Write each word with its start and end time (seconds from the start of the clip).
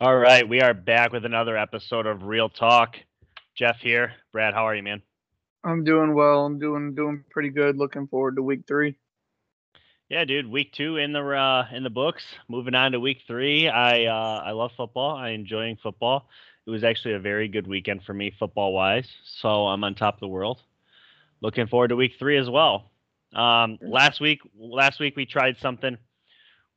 All 0.00 0.16
right, 0.16 0.48
we 0.48 0.60
are 0.60 0.74
back 0.74 1.10
with 1.10 1.24
another 1.24 1.56
episode 1.56 2.06
of 2.06 2.22
Real 2.22 2.48
Talk. 2.48 2.96
Jeff 3.56 3.80
here. 3.80 4.12
Brad, 4.30 4.54
how 4.54 4.68
are 4.68 4.74
you, 4.76 4.82
man? 4.84 5.02
I'm 5.64 5.82
doing 5.82 6.14
well. 6.14 6.46
I'm 6.46 6.60
doing 6.60 6.94
doing 6.94 7.24
pretty 7.30 7.48
good. 7.48 7.76
Looking 7.76 8.06
forward 8.06 8.36
to 8.36 8.42
week 8.42 8.60
three. 8.68 8.94
Yeah, 10.08 10.24
dude. 10.24 10.46
Week 10.48 10.72
two 10.72 10.98
in 10.98 11.12
the 11.12 11.24
uh, 11.24 11.66
in 11.72 11.82
the 11.82 11.90
books. 11.90 12.22
Moving 12.46 12.76
on 12.76 12.92
to 12.92 13.00
week 13.00 13.22
three. 13.26 13.68
I 13.68 14.04
uh, 14.04 14.42
I 14.46 14.52
love 14.52 14.70
football. 14.76 15.16
I 15.16 15.30
enjoying 15.30 15.78
football. 15.82 16.28
It 16.64 16.70
was 16.70 16.84
actually 16.84 17.14
a 17.14 17.18
very 17.18 17.48
good 17.48 17.66
weekend 17.66 18.04
for 18.04 18.14
me 18.14 18.32
football 18.38 18.72
wise. 18.72 19.08
So 19.40 19.48
I'm 19.48 19.82
on 19.82 19.96
top 19.96 20.14
of 20.14 20.20
the 20.20 20.28
world. 20.28 20.62
Looking 21.40 21.66
forward 21.66 21.88
to 21.88 21.96
week 21.96 22.12
three 22.20 22.38
as 22.38 22.48
well. 22.48 22.92
Um, 23.34 23.78
last 23.82 24.20
week 24.20 24.42
last 24.56 25.00
week 25.00 25.16
we 25.16 25.26
tried 25.26 25.56
something 25.58 25.98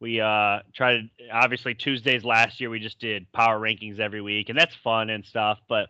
we 0.01 0.19
uh 0.19 0.59
tried 0.73 1.09
obviously 1.31 1.75
Tuesdays 1.75 2.25
last 2.25 2.59
year 2.59 2.69
we 2.69 2.79
just 2.79 2.99
did 2.99 3.31
power 3.31 3.57
rankings 3.59 3.99
every 3.99 4.21
week 4.21 4.49
and 4.49 4.57
that's 4.57 4.75
fun 4.83 5.09
and 5.09 5.23
stuff, 5.23 5.59
but 5.69 5.87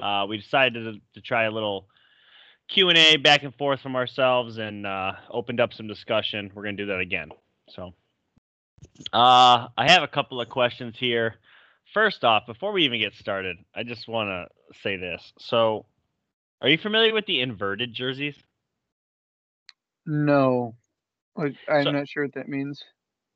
uh, 0.00 0.24
we 0.28 0.38
decided 0.38 0.84
to, 0.84 1.00
to 1.14 1.20
try 1.20 1.44
a 1.44 1.50
little 1.50 1.88
Q 2.68 2.88
and 2.88 2.96
A 2.96 3.16
back 3.16 3.42
and 3.42 3.52
forth 3.56 3.80
from 3.80 3.96
ourselves 3.96 4.58
and 4.58 4.86
uh, 4.86 5.12
opened 5.30 5.58
up 5.60 5.72
some 5.74 5.88
discussion. 5.88 6.50
We're 6.54 6.62
gonna 6.62 6.76
do 6.76 6.86
that 6.86 7.00
again. 7.00 7.30
So 7.68 7.94
uh, 9.12 9.66
I 9.76 9.90
have 9.90 10.04
a 10.04 10.08
couple 10.08 10.40
of 10.40 10.48
questions 10.48 10.94
here. 10.96 11.34
First 11.92 12.22
off, 12.22 12.46
before 12.46 12.70
we 12.72 12.84
even 12.84 13.00
get 13.00 13.14
started, 13.14 13.56
I 13.74 13.82
just 13.82 14.06
want 14.06 14.28
to 14.28 14.78
say 14.82 14.96
this. 14.98 15.32
So, 15.38 15.86
are 16.60 16.68
you 16.68 16.76
familiar 16.78 17.12
with 17.14 17.24
the 17.26 17.40
inverted 17.40 17.94
jerseys? 17.94 18.36
No, 20.06 20.74
like, 21.36 21.56
I'm 21.68 21.84
So- 21.84 21.90
not 21.92 22.08
sure 22.08 22.24
what 22.24 22.34
that 22.34 22.48
means. 22.48 22.82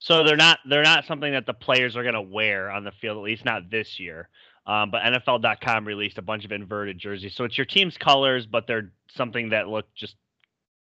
So 0.02 0.24
they're 0.24 0.36
not 0.36 0.58
they're 0.68 0.82
not 0.82 1.04
something 1.06 1.32
that 1.32 1.46
the 1.46 1.54
players 1.54 1.96
are 1.96 2.02
going 2.02 2.14
to 2.16 2.20
wear 2.20 2.72
on 2.72 2.82
the 2.82 2.90
field, 2.90 3.18
at 3.18 3.22
least 3.22 3.44
not 3.44 3.70
this 3.70 4.00
year. 4.00 4.28
Um, 4.66 4.90
but 4.90 5.02
NFL.com 5.02 5.84
released 5.86 6.18
a 6.18 6.22
bunch 6.22 6.44
of 6.44 6.50
inverted 6.50 6.98
jerseys, 6.98 7.36
so 7.36 7.44
it's 7.44 7.56
your 7.56 7.64
team's 7.64 7.96
colors, 7.96 8.44
but 8.44 8.66
they're 8.66 8.90
something 9.14 9.50
that 9.50 9.68
look 9.68 9.86
just 9.94 10.16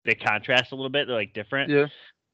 they 0.07 0.15
contrast 0.15 0.73
a 0.73 0.77
little 0.77 0.89
bit. 0.91 1.07
They're 1.09 1.17
like 1.17 1.35
different. 1.35 1.71
Yeah. 1.71 1.87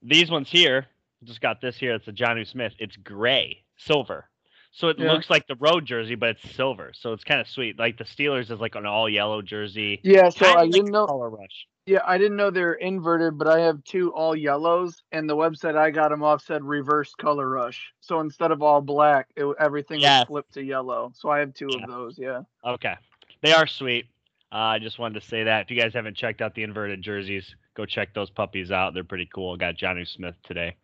These 0.02 0.30
ones 0.30 0.48
here, 0.50 0.86
just 1.24 1.40
got 1.40 1.60
this 1.60 1.76
here. 1.76 1.94
It's 1.94 2.06
a 2.06 2.12
Jonnu 2.12 2.46
Smith. 2.46 2.72
It's 2.78 2.96
gray, 2.96 3.64
silver. 3.76 4.28
So 4.70 4.88
it 4.88 4.98
Yeah. 5.00 5.12
looks 5.12 5.28
like 5.30 5.48
the 5.48 5.56
road 5.56 5.84
jersey, 5.84 6.14
but 6.14 6.30
it's 6.30 6.54
silver. 6.54 6.92
So 6.94 7.12
it's 7.12 7.24
kind 7.24 7.40
of 7.40 7.48
sweet. 7.48 7.76
Like 7.76 7.98
the 7.98 8.04
Steelers 8.04 8.52
is 8.52 8.60
like 8.60 8.76
an 8.76 8.86
all 8.86 9.08
yellow 9.08 9.42
jersey. 9.42 10.00
Yeah, 10.04 10.28
so 10.28 10.46
I 10.46 10.62
like 10.62 10.70
didn't 10.70 10.92
know. 10.92 11.06
Color 11.06 11.30
rush. 11.30 11.66
Yeah, 11.88 12.00
I 12.04 12.18
didn't 12.18 12.36
know 12.36 12.50
they're 12.50 12.74
inverted, 12.74 13.38
but 13.38 13.48
I 13.48 13.60
have 13.60 13.82
two 13.82 14.12
all 14.12 14.36
yellows, 14.36 15.02
and 15.10 15.28
the 15.28 15.34
website 15.34 15.74
I 15.74 15.90
got 15.90 16.10
them 16.10 16.22
off 16.22 16.42
said 16.42 16.62
reverse 16.62 17.14
color 17.14 17.48
rush. 17.48 17.94
So 18.00 18.20
instead 18.20 18.50
of 18.50 18.60
all 18.62 18.82
black, 18.82 19.28
it, 19.36 19.46
everything 19.58 20.02
Yes. 20.02 20.20
was 20.20 20.26
flipped 20.26 20.52
to 20.54 20.62
yellow. 20.62 21.12
So 21.14 21.30
I 21.30 21.38
have 21.38 21.54
two 21.54 21.70
Yeah. 21.70 21.76
of 21.76 21.86
those. 21.86 22.18
Yeah. 22.18 22.42
Okay. 22.62 22.94
They 23.40 23.52
are 23.52 23.66
sweet. 23.66 24.04
Uh, 24.52 24.56
I 24.56 24.78
just 24.80 24.98
wanted 24.98 25.18
to 25.20 25.26
say 25.26 25.44
that. 25.44 25.62
If 25.62 25.70
you 25.70 25.80
guys 25.80 25.94
haven't 25.94 26.14
checked 26.18 26.42
out 26.42 26.54
the 26.54 26.62
inverted 26.62 27.00
jerseys, 27.00 27.54
go 27.74 27.86
check 27.86 28.12
those 28.12 28.28
puppies 28.28 28.70
out. 28.70 28.92
They're 28.92 29.02
pretty 29.02 29.28
cool. 29.34 29.56
Got 29.56 29.76
Johnny 29.76 30.04
Smith 30.04 30.34
today. 30.44 30.76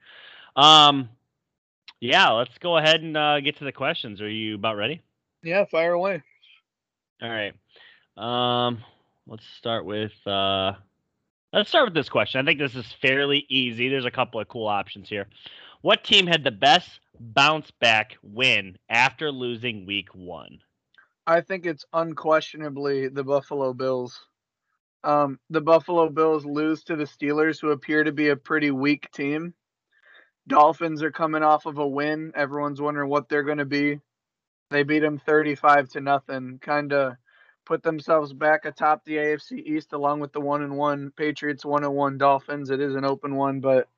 Um, 0.56 1.10
yeah, 2.00 2.30
let's 2.30 2.56
go 2.58 2.78
ahead 2.78 3.02
and 3.02 3.14
uh, 3.14 3.40
get 3.40 3.58
to 3.58 3.64
the 3.64 3.72
questions. 3.72 4.22
Are 4.22 4.28
you 4.30 4.54
about 4.54 4.76
ready? 4.76 5.02
Yeah, 5.42 5.66
fire 5.66 5.92
away. 5.92 6.22
All 7.20 7.28
right. 7.28 7.52
Um, 8.16 8.82
let's 9.26 9.44
start 9.58 9.84
with 9.84 10.12
uh, 10.26 10.72
let's 11.54 11.68
start 11.68 11.86
with 11.86 11.94
this 11.94 12.08
question. 12.08 12.40
I 12.40 12.44
think 12.44 12.58
this 12.58 12.74
is 12.74 12.92
fairly 13.00 13.46
easy. 13.48 13.88
There's 13.88 14.04
a 14.04 14.10
couple 14.10 14.40
of 14.40 14.48
cool 14.48 14.66
options 14.66 15.08
here. 15.08 15.26
What 15.82 16.02
team 16.02 16.26
had 16.26 16.42
the 16.42 16.50
best 16.50 16.88
bounce 17.20 17.70
back 17.70 18.16
win 18.22 18.76
after 18.88 19.30
losing 19.30 19.86
week 19.86 20.08
one? 20.14 20.58
I 21.26 21.40
think 21.40 21.64
it's 21.64 21.84
unquestionably 21.92 23.08
the 23.08 23.24
Buffalo 23.24 23.72
Bills. 23.72 24.20
Um, 25.04 25.38
the 25.50 25.60
Buffalo 25.60 26.08
Bills 26.08 26.44
lose 26.44 26.82
to 26.84 26.96
the 26.96 27.04
Steelers, 27.04 27.60
who 27.60 27.70
appear 27.70 28.04
to 28.04 28.12
be 28.12 28.30
a 28.30 28.36
pretty 28.36 28.70
weak 28.70 29.10
team. 29.12 29.54
Dolphins 30.48 31.02
are 31.02 31.12
coming 31.12 31.42
off 31.42 31.66
of 31.66 31.78
a 31.78 31.86
win. 31.86 32.32
Everyone's 32.34 32.80
wondering 32.80 33.08
what 33.08 33.28
they're 33.28 33.42
going 33.42 33.58
to 33.58 33.64
be. 33.64 34.00
They 34.70 34.82
beat 34.82 35.00
them 35.00 35.20
35 35.24 35.90
to 35.90 36.00
nothing. 36.00 36.58
Kind 36.60 36.92
of 36.92 37.14
put 37.64 37.82
themselves 37.82 38.32
back 38.32 38.64
atop 38.64 39.04
the 39.04 39.16
AFC 39.16 39.64
East, 39.64 39.92
along 39.92 40.20
with 40.20 40.32
the 40.32 40.40
one 40.40 40.62
and 40.62 40.76
one 40.76 41.12
Patriots, 41.16 41.64
one 41.64 41.84
and 41.84 41.94
one 41.94 42.18
Dolphins. 42.18 42.70
It 42.70 42.80
is 42.80 42.94
an 42.94 43.04
open 43.04 43.34
one, 43.34 43.60
but 43.60 43.88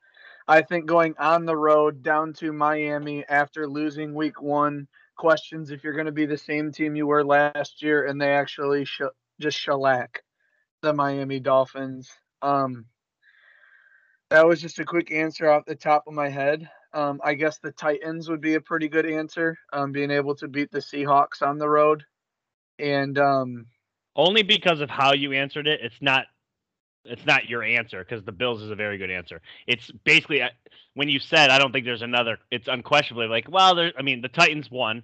I 0.49 0.63
think 0.63 0.87
going 0.87 1.15
on 1.19 1.45
the 1.45 1.57
road 1.57 2.03
down 2.03 2.33
to 2.35 2.53
Miami 2.53 3.25
after 3.29 3.69
losing 3.69 4.15
Week 4.15 4.41
One 4.41 4.87
questions 5.17 5.71
if 5.71 5.83
you're 5.83 5.95
going 5.95 6.07
to 6.07 6.13
be 6.13 6.27
the 6.27 6.39
same 6.39 6.71
team 6.71 6.95
you 6.95 7.07
were 7.07 7.25
last 7.25 7.83
year, 7.83 8.07
and 8.07 8.21
they 8.21 8.33
actually 8.33 8.85
sh- 8.85 9.03
just 9.41 9.59
shellac 9.59 10.23
the 10.83 10.93
Miami 10.93 11.41
Dolphins. 11.41 12.11
Um, 12.43 12.87
that 14.31 14.47
was 14.47 14.61
just 14.61 14.79
a 14.79 14.85
quick 14.85 15.11
answer 15.11 15.51
off 15.51 15.65
the 15.65 15.75
top 15.75 16.05
of 16.07 16.15
my 16.15 16.29
head. 16.29 16.69
Um, 16.93 17.21
I 17.23 17.35
guess 17.35 17.59
the 17.59 17.73
Titans 17.73 18.29
would 18.29 18.41
be 18.41 18.55
a 18.55 18.61
pretty 18.61 18.89
good 18.89 19.07
answer, 19.07 19.59
um, 19.73 19.93
being 19.93 20.11
able 20.11 20.35
to 20.37 20.49
beat 20.49 20.71
the 20.71 20.79
Seahawks 20.79 21.43
on 21.43 21.59
the 21.59 21.69
road. 21.69 22.05
And 22.79 23.19
um, 23.19 23.67
only 24.17 24.43
because 24.43 24.81
of 24.81 24.91
how 24.91 25.13
you 25.13 25.33
answered 25.33 25.67
it. 25.67 25.81
It's 25.83 26.01
not 26.01 26.27
it's 27.05 27.25
not 27.25 27.49
your 27.49 27.63
answer 27.63 28.05
because 28.05 28.25
the 28.25 28.33
Bills 28.33 28.63
is 28.63 28.71
a 28.71 28.75
very 28.75 28.99
good 28.99 29.11
answer. 29.11 29.41
It's 29.67 29.91
basically 30.05 30.43
uh, 30.43 30.49
when 30.95 31.09
you 31.09 31.21
said 31.21 31.51
I 31.51 31.59
don't 31.59 31.73
think 31.73 31.85
there's 31.85 32.03
another. 32.03 32.39
It's 32.51 32.69
unquestionably 32.69 33.29
like 33.29 33.47
well, 33.49 33.75
there. 33.75 33.93
I 33.99 34.03
mean, 34.03 34.23
the 34.23 34.29
Titans 34.29 34.71
won, 34.71 35.03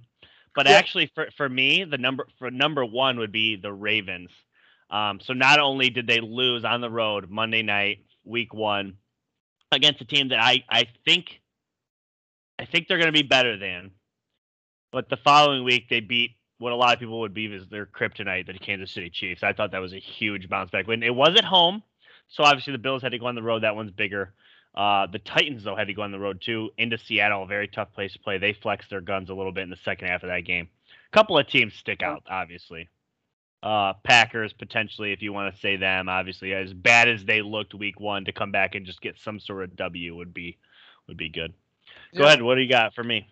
but 0.54 0.66
Yeah. 0.66 0.78
actually 0.78 1.10
for 1.14 1.28
for 1.36 1.48
me, 1.48 1.84
the 1.84 1.98
number 1.98 2.26
for 2.38 2.50
number 2.50 2.84
one 2.84 3.18
would 3.18 3.32
be 3.32 3.56
the 3.56 3.72
Ravens. 3.72 4.30
Um, 4.90 5.20
so 5.20 5.32
not 5.32 5.58
only 5.60 5.90
did 5.90 6.06
they 6.06 6.20
lose 6.20 6.64
on 6.64 6.80
the 6.80 6.90
road 6.90 7.30
Monday 7.30 7.62
night, 7.62 8.04
week 8.24 8.52
one, 8.52 8.98
against 9.70 10.00
a 10.00 10.04
team 10.04 10.28
that 10.28 10.40
I 10.40 10.64
I 10.68 10.86
think 11.04 11.40
I 12.58 12.66
think 12.66 12.88
they're 12.88 12.98
going 12.98 13.12
to 13.12 13.22
be 13.22 13.26
better 13.26 13.58
than, 13.58 13.92
but 14.92 15.08
the 15.08 15.16
following 15.16 15.64
week 15.64 15.88
they 15.88 16.00
beat 16.00 16.36
what 16.62 16.72
a 16.72 16.76
lot 16.76 16.94
of 16.94 17.00
people 17.00 17.18
would 17.20 17.34
be 17.34 17.46
is 17.46 17.66
their 17.68 17.86
kryptonite, 17.86 18.46
the 18.46 18.54
Kansas 18.54 18.92
City 18.92 19.10
Chiefs. 19.10 19.42
I 19.42 19.52
thought 19.52 19.72
that 19.72 19.80
was 19.80 19.92
a 19.92 19.98
huge 19.98 20.48
bounce 20.48 20.70
back 20.70 20.86
win. 20.86 21.02
It 21.02 21.14
was 21.14 21.36
at 21.36 21.44
home, 21.44 21.82
so 22.28 22.44
obviously 22.44 22.72
the 22.72 22.78
Bills 22.78 23.02
had 23.02 23.10
to 23.12 23.18
go 23.18 23.26
on 23.26 23.34
the 23.34 23.42
road. 23.42 23.64
That 23.64 23.74
one's 23.74 23.90
bigger. 23.90 24.32
Uh, 24.74 25.06
the 25.06 25.18
Titans 25.18 25.64
though 25.64 25.74
had 25.76 25.88
to 25.88 25.94
go 25.94 26.02
on 26.02 26.12
the 26.12 26.18
road 26.20 26.40
too 26.40 26.70
into 26.78 26.96
Seattle, 26.96 27.42
a 27.42 27.46
very 27.46 27.66
tough 27.68 27.92
place 27.92 28.12
to 28.12 28.20
play. 28.20 28.38
They 28.38 28.52
flexed 28.52 28.90
their 28.90 29.00
guns 29.00 29.28
a 29.28 29.34
little 29.34 29.52
bit 29.52 29.64
in 29.64 29.70
the 29.70 29.76
second 29.84 30.08
half 30.08 30.22
of 30.22 30.28
that 30.28 30.44
game. 30.44 30.68
A 31.12 31.16
couple 31.16 31.36
of 31.36 31.46
teams 31.48 31.74
stick 31.74 32.02
out, 32.02 32.22
obviously. 32.30 32.88
Uh, 33.62 33.92
Packers 34.04 34.52
potentially, 34.52 35.12
if 35.12 35.20
you 35.20 35.32
want 35.32 35.54
to 35.54 35.60
say 35.60 35.76
them, 35.76 36.08
obviously 36.08 36.52
as 36.54 36.72
bad 36.72 37.08
as 37.08 37.24
they 37.24 37.42
looked 37.42 37.74
week 37.74 38.00
one, 38.00 38.24
to 38.24 38.32
come 38.32 38.50
back 38.50 38.74
and 38.74 38.86
just 38.86 39.00
get 39.00 39.18
some 39.18 39.38
sort 39.38 39.64
of 39.64 39.76
W 39.76 40.16
would 40.16 40.32
be 40.32 40.58
would 41.08 41.16
be 41.16 41.28
good. 41.28 41.52
Go 42.14 42.22
Yeah. 42.22 42.26
ahead. 42.28 42.42
What 42.42 42.54
do 42.54 42.60
you 42.62 42.68
got 42.68 42.94
for 42.94 43.04
me? 43.04 43.26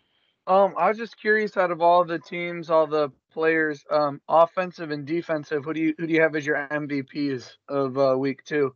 Um, 0.47 0.75
I 0.77 0.89
was 0.89 0.99
just 0.99 1.21
curious 1.21 1.57
out 1.57 1.71
of 1.71 1.81
all 1.81 2.05
the 2.05 2.19
teams, 2.19 2.71
all 2.71 2.87
the 2.87 3.11
players, 3.33 3.85
um, 3.91 4.21
offensive 4.29 4.91
and 4.91 5.07
defensive, 5.07 5.65
who 5.65 5.75
do 5.75 5.81
you 5.81 5.95
who 5.99 6.07
do 6.07 6.13
you 6.13 6.23
have 6.23 6.35
as 6.35 6.45
your 6.45 6.67
MVPs 6.71 7.53
of 7.69 7.99
uh, 7.99 8.17
week 8.19 8.45
two? 8.45 8.75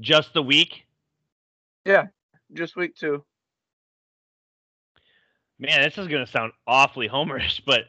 Just 0.00 0.32
the 0.32 0.42
week? 0.42 0.84
Yeah, 1.84 2.06
just 2.54 2.76
week 2.76 2.96
two. 2.96 3.24
Man, 5.58 5.82
this 5.82 5.98
is 5.98 6.06
going 6.06 6.24
to 6.24 6.30
sound 6.30 6.52
awfully 6.66 7.08
homerish, 7.08 7.60
but 7.66 7.84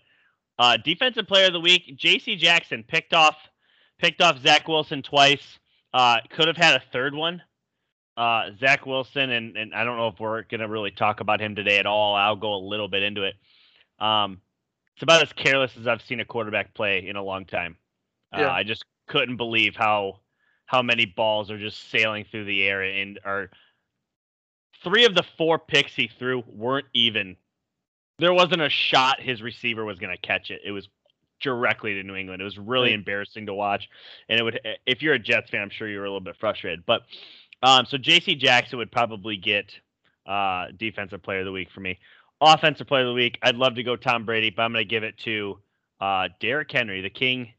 uh, 0.58 0.78
defensive 0.78 1.28
player 1.28 1.48
of 1.48 1.54
the 1.54 1.60
week, 1.60 1.96
J.C. 1.98 2.36
Jackson 2.36 2.84
picked 2.88 3.14
off 3.14 3.36
picked 4.00 4.22
off 4.22 4.40
Zach 4.42 4.68
Wilson 4.68 5.02
twice. 5.02 5.60
Uh, 5.94 6.18
could 6.30 6.48
have 6.48 6.58
had 6.58 6.76
a 6.76 6.84
third 6.92 7.14
one. 7.14 7.42
Uh, 8.20 8.52
Zach 8.60 8.86
Wilson, 8.86 9.30
and, 9.30 9.56
and 9.56 9.74
I 9.74 9.86
don't 9.86 9.96
know 9.96 10.10
if 10.10 10.20
we're 10.20 10.44
going 10.44 10.60
to 10.60 10.68
really 10.68 10.92
talk 10.92 11.22
about 11.22 11.40
him 11.40 11.56
today 11.56 11.80
at 11.80 11.86
all. 11.86 12.16
I'll 12.16 12.36
go 12.36 12.54
a 12.54 12.60
little 12.60 12.90
bit 12.90 13.02
into 13.02 13.24
it. 13.24 13.36
Um, 13.98 14.42
it's 14.94 15.04
about 15.04 15.22
as 15.22 15.32
careless 15.32 15.72
as 15.80 15.88
I've 15.88 16.02
seen 16.02 16.20
a 16.20 16.26
quarterback 16.26 16.74
play 16.74 17.08
in 17.08 17.16
a 17.16 17.24
long 17.24 17.46
time. 17.46 17.78
Uh, 18.36 18.42
Yeah. 18.42 18.52
I 18.52 18.64
just 18.64 18.84
couldn't 19.08 19.38
believe 19.38 19.76
how 19.78 20.20
how 20.66 20.82
many 20.82 21.06
balls 21.06 21.50
are 21.50 21.58
just 21.58 21.90
sailing 21.90 22.26
through 22.30 22.44
the 22.44 22.64
air 22.64 22.84
and 22.84 23.20
are 23.24 23.50
three 24.84 25.06
of 25.06 25.16
the 25.16 25.24
four 25.38 25.58
picks 25.58 25.96
he 25.96 26.08
threw 26.20 26.44
weren't 26.46 26.88
even 26.94 27.38
there 28.20 28.34
wasn't 28.34 28.62
a 28.62 28.70
shot 28.70 29.22
his 29.22 29.42
receiver 29.42 29.86
was 29.86 29.98
going 29.98 30.14
to 30.14 30.22
catch 30.22 30.52
it. 30.52 30.60
It 30.66 30.72
was 30.72 30.90
directly 31.42 31.94
to 31.94 32.04
New 32.04 32.16
England. 32.16 32.42
It 32.42 32.46
was 32.46 32.58
really 32.58 32.92
embarrassing 32.94 33.46
to 33.46 33.54
watch. 33.54 33.90
And 34.28 34.38
it 34.38 34.44
would, 34.44 34.60
if 34.86 35.02
you're 35.02 35.14
a 35.14 35.20
Jets 35.20 35.50
fan, 35.50 35.62
I'm 35.62 35.70
sure 35.70 35.88
you 35.88 36.00
were 36.00 36.06
a 36.06 36.10
little 36.10 36.20
bit 36.20 36.36
frustrated. 36.38 36.86
But 36.86 37.04
um, 37.64 37.86
so 37.86 37.98
J.C. 37.98 38.36
Jackson 38.36 38.78
would 38.80 38.92
probably 38.92 39.38
get 39.38 39.72
uh, 40.26 40.68
defensive 40.78 41.22
player 41.24 41.40
of 41.40 41.46
the 41.46 41.52
week 41.52 41.70
for 41.72 41.82
me. 41.82 42.00
Offensive 42.42 42.88
player 42.88 43.02
of 43.04 43.08
the 43.10 43.14
week, 43.14 43.38
I'd 43.42 43.56
love 43.58 43.76
to 43.76 43.84
go 43.84 43.96
Tom 43.96 44.26
Brady, 44.26 44.50
but 44.50 44.64
I'm 44.64 44.72
going 44.72 44.86
to 44.86 44.90
give 44.90 45.04
it 45.04 45.18
to 45.20 45.60
uh, 46.00 46.30
Derrick 46.40 46.72
Henry, 46.72 47.02
the 47.02 47.10
King, 47.10 47.52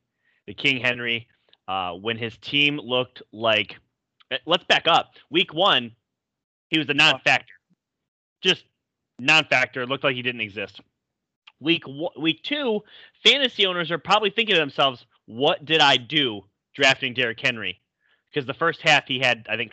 the 0.47 0.55
King 0.55 0.81
Henry. 0.81 1.29
Uh, 1.69 1.93
when 1.93 2.17
his 2.17 2.37
team 2.39 2.79
looked 2.79 3.23
like, 3.33 3.77
eh, 4.33 4.39
let's 4.47 4.65
back 4.65 4.89
up. 4.89 5.13
Week 5.31 5.55
one, 5.55 5.93
he 6.69 6.79
was 6.79 6.89
a 6.89 6.95
non-factor, 6.95 7.53
just 8.43 8.65
non-factor. 9.21 9.87
Looked 9.87 10.03
like 10.03 10.17
he 10.17 10.23
didn't 10.23 10.41
exist. 10.41 10.81
week 11.61 11.85
week 12.19 12.43
two, 12.43 12.81
fantasy 13.25 13.67
owners 13.67 13.91
are 13.91 13.99
probably 13.99 14.31
thinking 14.31 14.55
to 14.55 14.61
themselves, 14.61 15.05
"What 15.27 15.65
did 15.65 15.81
I 15.81 15.97
do 15.97 16.47
drafting 16.75 17.15
Derrick 17.15 17.39
Henry?" 17.41 17.81
Because 18.33 18.47
the 18.47 18.55
first 18.55 18.81
half 18.83 19.07
he 19.07 19.19
had, 19.19 19.47
I 19.49 19.57
think, 19.57 19.73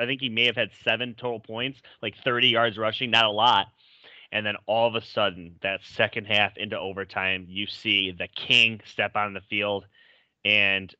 I 0.00 0.06
think 0.06 0.20
he 0.20 0.28
may 0.28 0.46
have 0.46 0.56
had 0.56 0.70
seven 0.84 1.14
total 1.14 1.40
points, 1.40 1.80
like 2.00 2.14
30 2.24 2.48
yards 2.48 2.78
rushing, 2.78 3.10
not 3.10 3.24
a 3.24 3.30
lot. 3.30 3.66
And 4.30 4.46
then 4.46 4.54
all 4.66 4.88
of 4.88 4.94
a 4.94 5.04
sudden, 5.04 5.56
that 5.62 5.80
second 5.84 6.26
half 6.26 6.56
into 6.56 6.78
overtime, 6.78 7.46
you 7.48 7.66
see 7.66 8.12
the 8.12 8.28
king 8.28 8.80
step 8.86 9.14
on 9.14 9.34
the 9.34 9.42
field, 9.42 9.84
and 10.44 10.94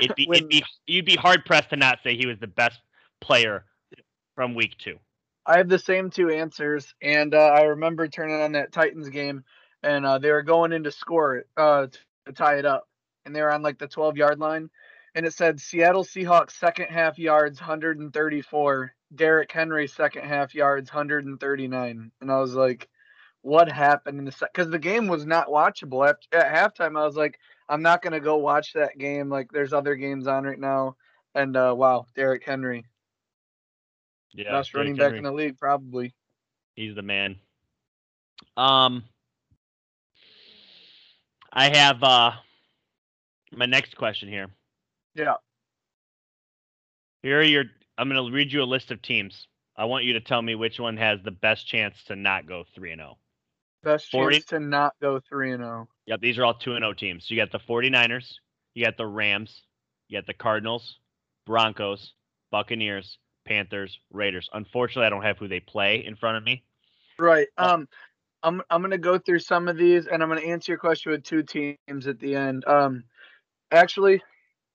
it'd 0.00 0.14
be, 0.14 0.28
it'd 0.32 0.48
be 0.48 0.64
you'd 0.86 1.04
be 1.04 1.16
hard 1.16 1.44
pressed 1.44 1.70
to 1.70 1.76
not 1.76 1.98
say 2.04 2.16
he 2.16 2.26
was 2.26 2.38
the 2.38 2.46
best 2.46 2.80
player 3.20 3.64
from 4.36 4.54
week 4.54 4.76
two. 4.78 4.98
I 5.46 5.56
have 5.56 5.68
the 5.68 5.78
same 5.78 6.10
two 6.10 6.30
answers, 6.30 6.94
and 7.02 7.34
uh, 7.34 7.38
I 7.38 7.62
remember 7.62 8.06
turning 8.06 8.40
on 8.40 8.52
that 8.52 8.72
Titans 8.72 9.08
game, 9.08 9.42
and 9.82 10.06
uh, 10.06 10.18
they 10.18 10.30
were 10.30 10.42
going 10.42 10.72
in 10.72 10.84
to 10.84 10.92
score 10.92 11.38
it 11.38 11.48
uh, 11.56 11.88
to 12.26 12.32
tie 12.32 12.58
it 12.58 12.66
up, 12.66 12.86
and 13.24 13.34
they 13.34 13.42
were 13.42 13.52
on 13.52 13.62
like 13.62 13.78
the 13.78 13.88
12 13.88 14.16
yard 14.16 14.38
line, 14.38 14.70
and 15.14 15.26
it 15.26 15.32
said 15.32 15.60
Seattle 15.60 16.04
Seahawks 16.04 16.52
second 16.52 16.86
half 16.86 17.18
yards 17.18 17.60
134, 17.60 18.92
Derrick 19.14 19.52
Henry 19.52 19.86
second 19.86 20.24
half 20.24 20.54
yards 20.54 20.92
139, 20.92 22.12
and 22.20 22.32
I 22.32 22.38
was 22.38 22.54
like, 22.54 22.88
what 23.42 23.70
happened 23.70 24.18
in 24.18 24.24
the 24.24 24.32
second? 24.32 24.50
Because 24.54 24.70
the 24.70 24.78
game 24.78 25.06
was 25.06 25.24
not 25.26 25.48
watchable 25.48 26.08
at, 26.08 26.16
at 26.32 26.52
halftime. 26.52 26.98
I 26.98 27.04
was 27.04 27.16
like, 27.16 27.38
I'm 27.68 27.82
not 27.82 28.02
gonna 28.02 28.20
go 28.20 28.36
watch 28.36 28.72
that 28.74 28.98
game. 28.98 29.28
Like, 29.28 29.50
there's 29.52 29.72
other 29.72 29.94
games 29.94 30.26
on 30.26 30.44
right 30.44 30.58
now, 30.58 30.96
and 31.34 31.56
uh, 31.56 31.74
wow, 31.76 32.06
Derrick 32.14 32.44
Henry 32.44 32.84
yeah, 34.34 34.52
best 34.52 34.74
running 34.74 34.96
back 34.96 35.14
in 35.14 35.22
the 35.22 35.32
league, 35.32 35.58
probably. 35.58 36.14
He's 36.74 36.94
the 36.94 37.02
man. 37.02 37.36
Um, 38.56 39.04
I 41.52 41.68
have 41.76 42.02
uh 42.02 42.32
my 43.52 43.66
next 43.66 43.96
question 43.96 44.28
here. 44.28 44.46
Yeah. 45.14 45.34
Here 47.22 47.40
are 47.40 47.44
your. 47.44 47.64
I'm 47.98 48.08
going 48.08 48.24
to 48.24 48.34
read 48.34 48.52
you 48.52 48.62
a 48.62 48.64
list 48.64 48.90
of 48.90 49.02
teams. 49.02 49.46
I 49.76 49.84
want 49.84 50.04
you 50.04 50.14
to 50.14 50.20
tell 50.20 50.40
me 50.40 50.54
which 50.54 50.80
one 50.80 50.96
has 50.96 51.20
the 51.22 51.30
best 51.30 51.66
chance 51.66 52.02
to 52.04 52.16
not 52.16 52.46
go 52.46 52.64
three 52.74 52.92
and 52.92 53.00
zero. 53.00 53.16
Oh. 53.16 53.18
Best 53.82 54.10
40, 54.10 54.36
chance 54.36 54.44
to 54.46 54.60
not 54.60 54.94
go 55.00 55.20
three 55.20 55.52
and 55.52 55.62
zero. 55.62 55.88
Oh. 55.88 55.94
Yep, 56.06 56.20
these 56.20 56.38
are 56.38 56.44
all 56.44 56.54
two 56.54 56.74
and 56.74 56.82
zero 56.82 56.92
teams. 56.92 57.26
So 57.26 57.34
you 57.34 57.40
got 57.40 57.52
the 57.52 57.58
49ers, 57.58 58.34
you 58.74 58.84
got 58.84 58.96
the 58.96 59.06
Rams, 59.06 59.62
you 60.08 60.18
got 60.18 60.26
the 60.26 60.34
Cardinals, 60.34 60.98
Broncos, 61.46 62.14
Buccaneers, 62.50 63.18
Panthers, 63.46 63.98
Raiders. 64.12 64.48
Unfortunately, 64.52 65.06
I 65.06 65.10
don't 65.10 65.22
have 65.22 65.38
who 65.38 65.48
they 65.48 65.60
play 65.60 66.04
in 66.04 66.16
front 66.16 66.36
of 66.36 66.44
me. 66.44 66.62
Right. 67.18 67.48
Um, 67.58 67.88
I'm 68.42 68.62
I'm 68.70 68.82
gonna 68.82 68.98
go 68.98 69.18
through 69.18 69.40
some 69.40 69.68
of 69.68 69.76
these, 69.76 70.06
and 70.06 70.22
I'm 70.22 70.28
gonna 70.28 70.40
answer 70.42 70.72
your 70.72 70.78
question 70.78 71.12
with 71.12 71.24
two 71.24 71.42
teams 71.42 72.06
at 72.06 72.18
the 72.18 72.36
end. 72.36 72.64
Um, 72.66 73.04
actually, 73.70 74.22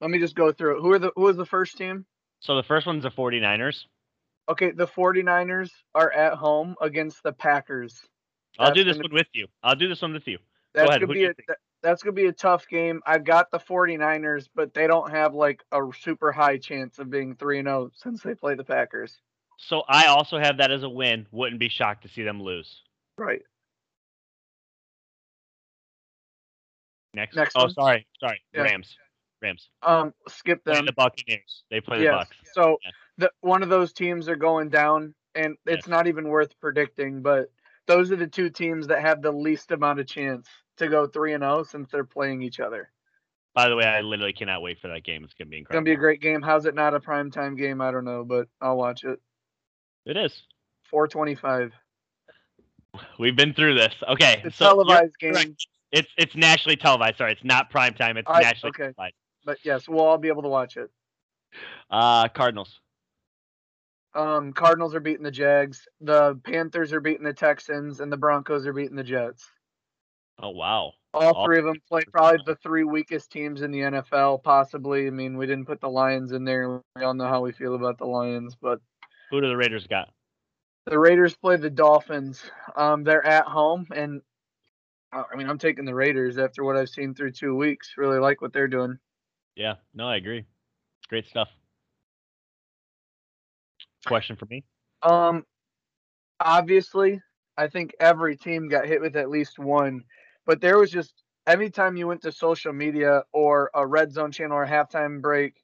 let 0.01 0.09
me 0.09 0.19
just 0.19 0.35
go 0.35 0.51
through 0.51 0.77
it. 0.77 0.81
Who 0.81 0.91
are 0.91 0.99
the 0.99 1.11
who 1.15 1.27
is 1.27 1.37
the 1.37 1.45
first 1.45 1.77
team? 1.77 2.05
So 2.39 2.55
the 2.55 2.63
first 2.63 2.85
one's 2.85 3.03
the 3.03 3.11
49ers. 3.11 3.85
Okay, 4.47 4.71
the 4.71 4.85
49ers 4.85 5.71
are 5.95 6.11
at 6.11 6.33
home 6.33 6.75
against 6.81 7.23
the 7.23 7.31
Packers. 7.31 7.99
I'll 8.59 8.73
do 8.73 8.83
this 8.83 8.97
one 8.97 9.11
with 9.11 9.27
you. 9.33 9.47
I'll 9.63 9.75
do 9.75 9.87
this 9.87 10.01
one 10.01 10.13
with 10.13 10.27
you. 10.27 10.37
That's 10.73 10.89
gonna 10.89 11.07
be 11.07 11.25
a, 11.25 11.33
that's 11.81 12.03
gonna 12.03 12.13
be 12.13 12.27
a 12.27 12.31
tough 12.31 12.67
game. 12.67 13.01
I've 13.05 13.23
got 13.23 13.49
the 13.51 13.59
49ers, 13.59 14.49
but 14.53 14.73
they 14.73 14.87
don't 14.87 15.09
have 15.11 15.33
like 15.33 15.63
a 15.71 15.81
super 15.99 16.31
high 16.31 16.57
chance 16.57 16.99
of 16.99 17.09
being 17.09 17.35
three 17.35 17.59
and 17.59 17.67
zero 17.67 17.85
oh 17.85 17.91
since 17.95 18.21
they 18.21 18.35
play 18.35 18.55
the 18.55 18.63
Packers. 18.63 19.17
So 19.57 19.83
I 19.87 20.07
also 20.07 20.37
have 20.37 20.57
that 20.57 20.71
as 20.71 20.83
a 20.83 20.89
win. 20.89 21.27
Wouldn't 21.31 21.59
be 21.59 21.69
shocked 21.69 22.03
to 22.03 22.09
see 22.09 22.23
them 22.23 22.41
lose. 22.41 22.81
Right. 23.17 23.41
Next. 27.13 27.35
Next. 27.35 27.55
Oh, 27.55 27.63
one? 27.63 27.73
sorry, 27.73 28.07
sorry. 28.19 28.41
Yeah. 28.53 28.63
Rams. 28.63 28.97
Rams. 29.45 29.69
Um, 29.83 30.13
skip 30.27 30.63
them. 30.63 30.77
And 30.77 30.87
the 30.87 30.93
Buccaneers. 30.93 31.63
They 31.69 31.79
play 31.81 32.01
yes. 32.01 32.11
the 32.11 32.17
Bucks. 32.17 32.53
So 32.53 32.77
yeah. 32.83 32.91
the, 33.17 33.31
one 33.41 33.63
of 33.63 33.69
those 33.69 33.93
teams 33.93 34.27
are 34.27 34.35
going 34.35 34.69
down, 34.69 35.13
and 35.33 35.55
it's 35.65 35.87
not 35.87 36.07
even 36.07 36.27
worth 36.27 36.59
predicting. 36.59 37.21
But 37.21 37.51
those 37.87 38.11
are 38.11 38.15
the 38.15 38.27
two 38.27 38.49
teams 38.49 38.87
that 38.87 39.01
have 39.01 39.21
the 39.21 39.31
least 39.31 39.71
amount 39.71 39.99
of 39.99 40.07
chance 40.07 40.47
to 40.77 40.87
go 40.87 41.07
three 41.07 41.33
and 41.33 41.41
zero 41.41 41.59
oh 41.59 41.63
since 41.63 41.89
they're 41.91 42.03
playing 42.03 42.41
each 42.41 42.59
other. 42.59 42.91
By 43.53 43.69
the 43.69 43.75
way, 43.77 43.85
I 43.85 44.01
literally 44.01 44.33
cannot 44.33 44.61
wait 44.61 44.79
for 44.81 44.89
that 44.89 45.05
game. 45.05 45.23
It's 45.23 45.33
gonna 45.33 45.49
be 45.49 45.59
incredible. 45.59 45.79
It's 45.79 45.85
gonna 45.85 45.95
be 45.95 45.97
a 45.97 46.01
great 46.01 46.21
game. 46.21 46.41
How's 46.41 46.65
it 46.65 46.75
not 46.75 46.93
a 46.93 46.99
prime 46.99 47.31
time 47.31 47.55
game? 47.55 47.79
I 47.79 47.91
don't 47.91 48.03
know, 48.03 48.25
but 48.25 48.47
I'll 48.61 48.75
watch 48.75 49.05
it. 49.05 49.19
It 50.05 50.17
is. 50.17 50.43
Four 50.89 51.07
twenty 51.07 51.35
five. 51.35 51.71
We've 53.17 53.35
been 53.35 53.53
through 53.53 53.75
this. 53.75 53.93
Okay. 54.09 54.41
It's 54.43 54.57
so 54.57 54.65
televised 54.65 55.17
game. 55.19 55.55
It's 55.91 56.09
it's 56.17 56.35
nationally 56.35 56.75
televised. 56.75 57.17
Sorry, 57.17 57.31
it's 57.31 57.43
not 57.43 57.69
prime 57.69 57.93
time. 57.93 58.17
It's 58.17 58.29
I, 58.29 58.41
nationally 58.41 58.71
okay. 58.71 58.93
televised. 58.93 59.15
But 59.45 59.59
yes, 59.63 59.87
we'll 59.87 60.03
all 60.03 60.17
be 60.17 60.27
able 60.27 60.41
to 60.43 60.49
watch 60.49 60.77
it. 60.77 60.89
Uh 61.89 62.27
Cardinals. 62.29 62.79
Um, 64.15 64.53
Cardinals 64.53 64.95
are 64.95 65.01
beating 65.01 65.23
the 65.23 65.31
Jags. 65.31 65.87
The 65.99 66.39
Panthers 66.45 66.93
are 66.93 67.01
beating 67.01 67.25
the 67.25 67.33
Texans, 67.33 67.99
and 67.99 68.11
the 68.11 68.17
Broncos 68.17 68.65
are 68.65 68.73
beating 68.73 68.95
the 68.95 69.03
Jets. 69.03 69.45
Oh 70.41 70.51
wow! 70.51 70.93
All, 71.13 71.33
all 71.33 71.45
three 71.45 71.59
of 71.59 71.65
them 71.65 71.81
play 71.89 72.03
probably 72.11 72.39
the 72.45 72.55
three 72.55 72.83
weakest 72.85 73.31
teams 73.31 73.61
in 73.61 73.71
the 73.71 73.79
NFL, 73.79 74.41
possibly. 74.43 75.07
I 75.07 75.09
mean, 75.09 75.37
we 75.37 75.45
didn't 75.45 75.65
put 75.65 75.81
the 75.81 75.89
Lions 75.89 76.31
in 76.31 76.45
there. 76.45 76.81
We 76.95 77.03
all 77.03 77.13
know 77.13 77.27
how 77.27 77.41
we 77.41 77.51
feel 77.51 77.75
about 77.75 77.97
the 77.97 78.05
Lions, 78.05 78.55
but 78.59 78.79
who 79.31 79.41
do 79.41 79.47
the 79.47 79.57
Raiders 79.57 79.85
got? 79.87 80.09
The 80.85 80.99
Raiders 80.99 81.35
play 81.35 81.57
the 81.57 81.69
Dolphins. 81.69 82.41
Um, 82.75 83.03
they're 83.03 83.25
at 83.25 83.45
home, 83.45 83.87
and 83.93 84.21
uh, 85.11 85.23
I 85.31 85.35
mean, 85.35 85.49
I'm 85.49 85.57
taking 85.57 85.85
the 85.85 85.95
Raiders 85.95 86.37
after 86.37 86.63
what 86.63 86.77
I've 86.77 86.89
seen 86.89 87.13
through 87.13 87.31
two 87.31 87.55
weeks. 87.55 87.93
Really 87.97 88.19
like 88.19 88.41
what 88.41 88.53
they're 88.53 88.67
doing. 88.67 88.97
Yeah, 89.55 89.75
no, 89.93 90.07
I 90.07 90.17
agree. 90.17 90.45
Great 91.07 91.27
stuff. 91.27 91.49
Question 94.05 94.35
for 94.35 94.45
me? 94.45 94.63
Um, 95.01 95.45
obviously, 96.39 97.21
I 97.57 97.67
think 97.67 97.95
every 97.99 98.37
team 98.37 98.67
got 98.69 98.85
hit 98.85 99.01
with 99.01 99.15
at 99.15 99.29
least 99.29 99.57
one 99.57 100.03
but 100.45 100.61
there 100.61 100.77
was 100.77 100.91
just 100.91 101.23
every 101.47 101.69
time 101.69 101.97
you 101.97 102.07
went 102.07 102.21
to 102.21 102.31
social 102.31 102.73
media 102.73 103.23
or 103.33 103.71
a 103.73 103.85
red 103.85 104.11
zone 104.11 104.31
channel 104.31 104.57
or 104.57 104.63
a 104.63 104.69
halftime 104.69 105.21
break, 105.21 105.61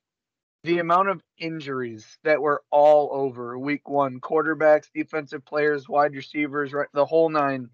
the 0.64 0.80
amount 0.80 1.10
of 1.10 1.24
injuries 1.38 2.18
that 2.24 2.42
were 2.42 2.64
all 2.72 3.10
over 3.12 3.58
week 3.58 3.88
one 3.88 4.20
quarterbacks, 4.20 4.88
defensive 4.94 5.46
players, 5.46 5.90
wide 5.90 6.14
receivers, 6.14 6.74
right, 6.74 6.88
the 6.94 7.06
whole 7.06 7.30
nine. 7.30 7.70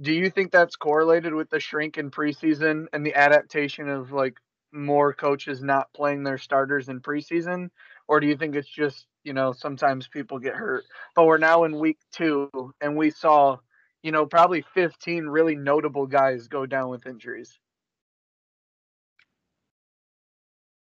Do 0.00 0.12
you 0.12 0.30
think 0.30 0.52
that's 0.52 0.76
correlated 0.76 1.34
with 1.34 1.50
the 1.50 1.60
shrink 1.60 1.98
in 1.98 2.10
preseason 2.10 2.86
and 2.92 3.04
the 3.04 3.14
adaptation 3.14 3.88
of 3.88 4.12
like 4.12 4.38
more 4.72 5.12
coaches 5.12 5.62
not 5.62 5.92
playing 5.92 6.22
their 6.22 6.38
starters 6.38 6.88
in 6.88 7.00
preseason? 7.00 7.70
Or 8.08 8.20
do 8.20 8.26
you 8.26 8.36
think 8.36 8.56
it's 8.56 8.68
just, 8.68 9.06
you 9.24 9.32
know, 9.32 9.52
sometimes 9.52 10.08
people 10.08 10.38
get 10.38 10.54
hurt? 10.54 10.84
But 11.14 11.26
we're 11.26 11.38
now 11.38 11.64
in 11.64 11.78
week 11.78 11.98
two 12.12 12.50
and 12.80 12.96
we 12.96 13.10
saw 13.10 13.58
you 14.02 14.10
know, 14.10 14.26
probably 14.26 14.64
15 14.74 15.26
really 15.26 15.54
notable 15.54 16.06
guys 16.06 16.48
go 16.48 16.66
down 16.66 16.90
with 16.90 17.06
injuries. 17.06 17.58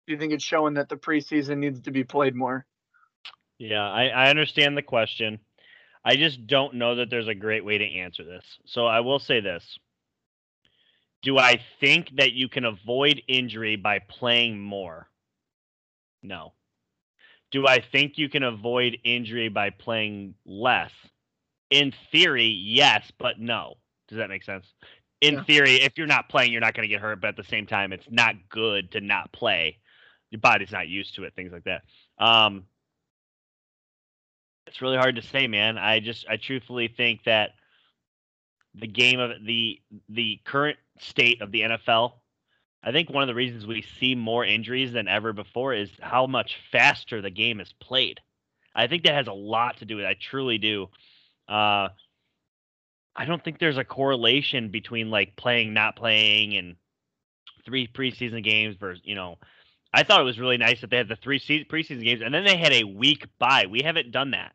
Do 0.06 0.12
you 0.12 0.18
think 0.18 0.32
it's 0.32 0.44
showing 0.44 0.74
that 0.74 0.88
the 0.88 0.96
preseason 0.96 1.58
needs 1.58 1.80
to 1.82 1.90
be 1.90 2.04
played 2.04 2.34
more? 2.34 2.64
Yeah, 3.58 3.82
I, 3.82 4.08
I 4.08 4.30
understand 4.30 4.76
the 4.76 4.82
question. 4.82 5.40
I 6.04 6.16
just 6.16 6.46
don't 6.46 6.74
know 6.74 6.96
that 6.96 7.10
there's 7.10 7.26
a 7.26 7.34
great 7.34 7.64
way 7.64 7.78
to 7.78 7.84
answer 7.84 8.22
this. 8.22 8.44
So 8.66 8.86
I 8.86 9.00
will 9.00 9.18
say 9.18 9.40
this. 9.40 9.78
Do 11.26 11.38
I 11.38 11.60
think 11.80 12.10
that 12.16 12.32
you 12.32 12.48
can 12.48 12.64
avoid 12.64 13.20
injury 13.26 13.74
by 13.74 13.98
playing 13.98 14.60
more? 14.60 15.08
No. 16.22 16.52
Do 17.50 17.66
I 17.66 17.80
think 17.80 18.16
you 18.16 18.28
can 18.28 18.44
avoid 18.44 18.98
injury 19.02 19.48
by 19.48 19.70
playing 19.70 20.34
less? 20.44 20.92
in 21.70 21.92
theory, 22.12 22.46
yes, 22.46 23.10
but 23.18 23.38
no. 23.38 23.74
Does 24.08 24.18
that 24.18 24.28
make 24.28 24.44
sense? 24.44 24.66
In 25.20 25.34
yeah. 25.34 25.44
theory, 25.44 25.74
if 25.76 25.96
you're 25.96 26.06
not 26.06 26.28
playing, 26.28 26.52
you're 26.52 26.60
not 26.60 26.74
going 26.74 26.88
to 26.88 26.92
get 26.92 27.00
hurt, 27.00 27.20
but 27.20 27.28
at 27.28 27.36
the 27.36 27.44
same 27.44 27.66
time, 27.66 27.92
it's 27.92 28.06
not 28.10 28.34
good 28.48 28.92
to 28.92 29.00
not 29.00 29.32
play. 29.32 29.78
Your 30.30 30.40
body's 30.40 30.72
not 30.72 30.88
used 30.88 31.14
to 31.16 31.24
it, 31.24 31.34
things 31.34 31.52
like 31.52 31.64
that. 31.64 31.82
Um, 32.18 32.64
it's 34.66 34.82
really 34.82 34.96
hard 34.96 35.16
to 35.16 35.22
say, 35.22 35.46
man. 35.46 35.78
I 35.78 36.00
just, 36.00 36.26
I 36.28 36.36
truthfully 36.36 36.88
think 36.88 37.24
that 37.24 37.50
the 38.74 38.86
game 38.86 39.20
of 39.20 39.30
the 39.44 39.80
the 40.08 40.38
current 40.44 40.76
state 40.98 41.42
of 41.42 41.52
the 41.52 41.62
NFL. 41.62 42.12
I 42.82 42.92
think 42.92 43.10
one 43.10 43.22
of 43.22 43.26
the 43.26 43.34
reasons 43.34 43.66
we 43.66 43.84
see 43.98 44.14
more 44.14 44.44
injuries 44.44 44.92
than 44.92 45.08
ever 45.08 45.32
before 45.32 45.74
is 45.74 45.90
how 46.00 46.26
much 46.26 46.56
faster 46.70 47.20
the 47.20 47.30
game 47.30 47.60
is 47.60 47.72
played. 47.80 48.20
I 48.74 48.86
think 48.86 49.04
that 49.04 49.14
has 49.14 49.26
a 49.26 49.32
lot 49.32 49.78
to 49.78 49.84
do 49.84 49.96
with 49.96 50.04
it. 50.04 50.08
I 50.08 50.14
truly 50.20 50.58
do. 50.58 50.88
Uh, 51.48 51.88
I 53.16 53.24
don't 53.24 53.42
think 53.42 53.58
there's 53.58 53.78
a 53.78 53.84
correlation 53.84 54.68
between 54.68 55.10
like 55.10 55.34
playing, 55.36 55.72
not 55.72 55.96
playing, 55.96 56.56
and 56.56 56.76
three 57.64 57.88
preseason 57.88 58.44
games 58.44 58.76
versus 58.76 59.02
you 59.04 59.14
know. 59.14 59.38
I 59.92 60.02
thought 60.02 60.20
it 60.20 60.24
was 60.24 60.38
really 60.38 60.58
nice 60.58 60.82
that 60.82 60.90
they 60.90 60.98
had 60.98 61.08
the 61.08 61.16
three 61.16 61.40
preseason 61.40 62.04
games 62.04 62.20
and 62.22 62.34
then 62.34 62.44
they 62.44 62.58
had 62.58 62.72
a 62.72 62.84
week 62.84 63.26
bye. 63.38 63.64
We 63.70 63.80
haven't 63.80 64.12
done 64.12 64.32
that. 64.32 64.52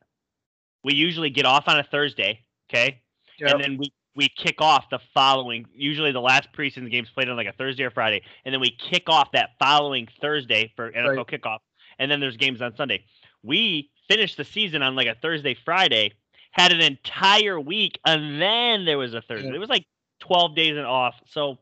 We 0.84 0.94
usually 0.94 1.32
get 1.32 1.46
off 1.46 1.68
on 1.68 1.80
a 1.80 1.84
Thursday, 1.84 2.42
okay, 2.70 3.02
yep. 3.40 3.54
and 3.54 3.64
then 3.64 3.78
we 3.78 3.92
we 4.16 4.28
kick 4.30 4.62
off 4.62 4.90
the 4.90 5.00
following. 5.14 5.66
Usually, 5.74 6.12
the 6.12 6.22
last 6.22 6.50
preseason 6.54 6.90
games 6.92 7.10
played 7.10 7.30
on 7.30 7.38
like 7.38 7.48
a 7.48 7.54
Thursday 7.54 7.84
or 7.84 7.92
Friday, 7.92 8.22
and 8.46 8.54
then 8.54 8.60
we 8.62 8.72
kick 8.72 9.10
off 9.10 9.32
that 9.32 9.52
following 9.60 10.08
Thursday 10.20 10.72
for 10.76 10.92
NFL 10.92 11.18
Right. 11.18 11.28
kickoff, 11.28 11.60
and 12.00 12.10
then 12.12 12.20
there's 12.20 12.38
games 12.38 12.62
on 12.62 12.76
Sunday. 12.76 13.04
We 13.44 13.90
finished 14.08 14.38
the 14.38 14.44
season 14.44 14.82
on 14.84 14.96
like 14.96 15.08
a 15.08 15.16
Thursday, 15.16 15.54
Friday, 15.66 16.12
had 16.52 16.72
an 16.74 16.82
entire 16.82 17.60
week, 17.60 18.00
and 18.06 18.42
then 18.42 18.86
there 18.86 18.98
was 18.98 19.14
a 19.14 19.22
Thursday. 19.22 19.48
Yeah. 19.48 19.56
It 19.56 19.60
was 19.60 19.70
like 19.70 19.86
12 20.20 20.56
days 20.56 20.76
and 20.78 20.86
off. 20.86 21.16
So 21.28 21.58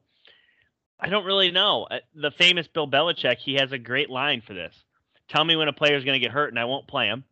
I 0.99 1.07
don't 1.09 1.25
really 1.25 1.51
know. 1.51 1.83
Uh, 1.89 1.99
The 2.15 2.31
famous 2.31 2.67
Bill 2.67 2.87
Belichick, 2.89 3.37
he 3.37 3.53
has 3.55 3.71
a 3.71 3.77
great 3.77 4.09
line 4.09 4.41
for 4.41 4.53
this. 4.53 4.75
Tell 5.29 5.45
me 5.45 5.55
when 5.55 5.67
a 5.67 5.73
player's 5.73 6.03
going 6.03 6.19
to 6.19 6.19
get 6.19 6.31
hurt, 6.31 6.49
and 6.49 6.59
I 6.59 6.65
won't 6.65 6.87
play 6.87 7.05
him. 7.05 7.23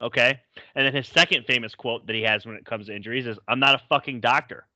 Okay. 0.00 0.40
And 0.74 0.86
then 0.86 0.94
his 0.94 1.08
second 1.08 1.44
famous 1.46 1.74
quote 1.74 2.06
that 2.06 2.14
he 2.14 2.22
has 2.22 2.46
when 2.46 2.56
it 2.56 2.64
comes 2.64 2.86
to 2.86 2.94
injuries 2.94 3.26
is, 3.26 3.38
"I'm 3.48 3.60
not 3.60 3.74
a 3.74 3.82
fucking 3.88 4.20
doctor." 4.20 4.66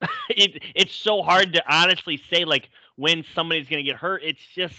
it, 0.28 0.62
it's 0.74 0.94
so 0.94 1.22
hard 1.22 1.52
to 1.54 1.62
honestly 1.68 2.20
say 2.30 2.44
like 2.44 2.70
when 2.96 3.24
somebody's 3.34 3.68
going 3.68 3.84
to 3.84 3.90
get 3.90 3.96
hurt. 3.96 4.22
It's 4.24 4.44
just 4.54 4.76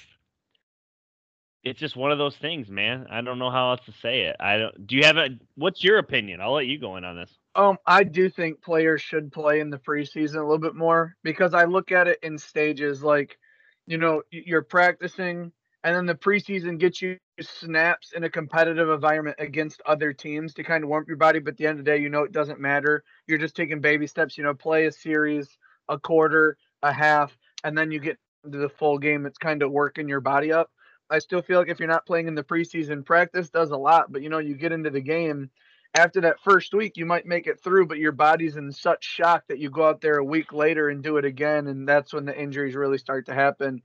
it's 1.65 1.79
just 1.79 1.95
one 1.95 2.11
of 2.11 2.19
those 2.19 2.35
things, 2.37 2.69
man. 2.69 3.07
I 3.09 3.21
don't 3.21 3.39
know 3.39 3.49
how 3.49 3.71
else 3.71 3.81
to 3.87 3.91
say 3.91 4.21
it. 4.21 4.35
I 4.39 4.57
don't. 4.57 4.87
Do 4.87 4.95
you 4.95 5.03
have 5.03 5.17
a? 5.17 5.29
What's 5.55 5.83
your 5.83 5.97
opinion? 5.97 6.39
I'll 6.39 6.53
let 6.53 6.67
you 6.67 6.79
go 6.79 6.95
in 6.95 7.03
on 7.03 7.15
this. 7.15 7.31
Um, 7.55 7.77
I 7.87 8.03
do 8.03 8.29
think 8.29 8.61
players 8.61 9.01
should 9.01 9.31
play 9.31 9.59
in 9.59 9.71
the 9.71 9.79
preseason 9.79 10.35
a 10.35 10.41
little 10.41 10.59
bit 10.59 10.75
more 10.75 11.15
because 11.23 11.55
I 11.55 11.65
look 11.65 11.91
at 11.91 12.07
it 12.07 12.19
in 12.21 12.37
stages. 12.37 13.01
Like, 13.01 13.39
you 13.87 13.97
know, 13.97 14.21
you're 14.29 14.61
practicing, 14.61 15.51
and 15.85 15.95
then 15.95 16.07
the 16.07 16.15
preseason 16.15 16.79
gets 16.79 16.99
you 16.99 17.19
snaps 17.39 18.11
in 18.15 18.23
a 18.23 18.29
competitive 18.29 18.89
environment 18.89 19.35
against 19.39 19.83
other 19.85 20.13
teams 20.13 20.55
to 20.55 20.63
kind 20.63 20.83
of 20.83 20.89
warm 20.89 21.03
up 21.03 21.07
your 21.07 21.15
body. 21.15 21.37
But 21.37 21.51
at 21.51 21.57
the 21.57 21.67
end 21.67 21.79
of 21.79 21.85
the 21.85 21.91
day, 21.91 22.01
you 22.01 22.09
know, 22.09 22.23
it 22.23 22.31
doesn't 22.31 22.59
matter. 22.59 23.03
You're 23.27 23.37
just 23.37 23.55
taking 23.55 23.81
baby 23.81 24.07
steps. 24.07 24.35
You 24.35 24.43
know, 24.43 24.55
play 24.55 24.87
a 24.87 24.91
series, 24.91 25.47
a 25.87 25.99
quarter, 25.99 26.57
a 26.81 26.91
half, 26.91 27.37
and 27.63 27.77
then 27.77 27.91
you 27.91 27.99
get 27.99 28.17
into 28.43 28.57
the 28.57 28.67
full 28.67 28.97
game. 28.97 29.27
It's 29.27 29.37
kind 29.37 29.61
of 29.61 29.71
working 29.71 30.09
your 30.09 30.21
body 30.21 30.51
up. 30.51 30.71
I 31.11 31.19
still 31.19 31.43
feel 31.43 31.59
like 31.59 31.69
if 31.69 31.79
you're 31.79 31.87
not 31.87 32.07
playing 32.07 32.27
in 32.27 32.33
the 32.33 32.43
preseason, 32.43 33.05
practice 33.05 33.51
does 33.51 33.69
a 33.69 33.77
lot. 33.77 34.11
But 34.11 34.23
you 34.23 34.29
know, 34.29 34.39
you 34.39 34.55
get 34.55 34.71
into 34.71 34.89
the 34.89 35.01
game 35.01 35.51
after 35.95 36.21
that 36.21 36.41
first 36.43 36.73
week, 36.73 36.97
you 36.97 37.05
might 37.05 37.27
make 37.27 37.45
it 37.45 37.61
through, 37.63 37.85
but 37.85 37.99
your 37.99 38.11
body's 38.11 38.57
in 38.57 38.71
such 38.71 39.03
shock 39.03 39.43
that 39.47 39.59
you 39.59 39.69
go 39.69 39.87
out 39.87 40.01
there 40.01 40.17
a 40.17 40.25
week 40.25 40.51
later 40.51 40.89
and 40.89 41.03
do 41.03 41.17
it 41.17 41.25
again, 41.25 41.67
and 41.67 41.87
that's 41.87 42.11
when 42.11 42.25
the 42.25 42.37
injuries 42.37 42.75
really 42.75 42.97
start 42.97 43.27
to 43.27 43.33
happen. 43.33 43.81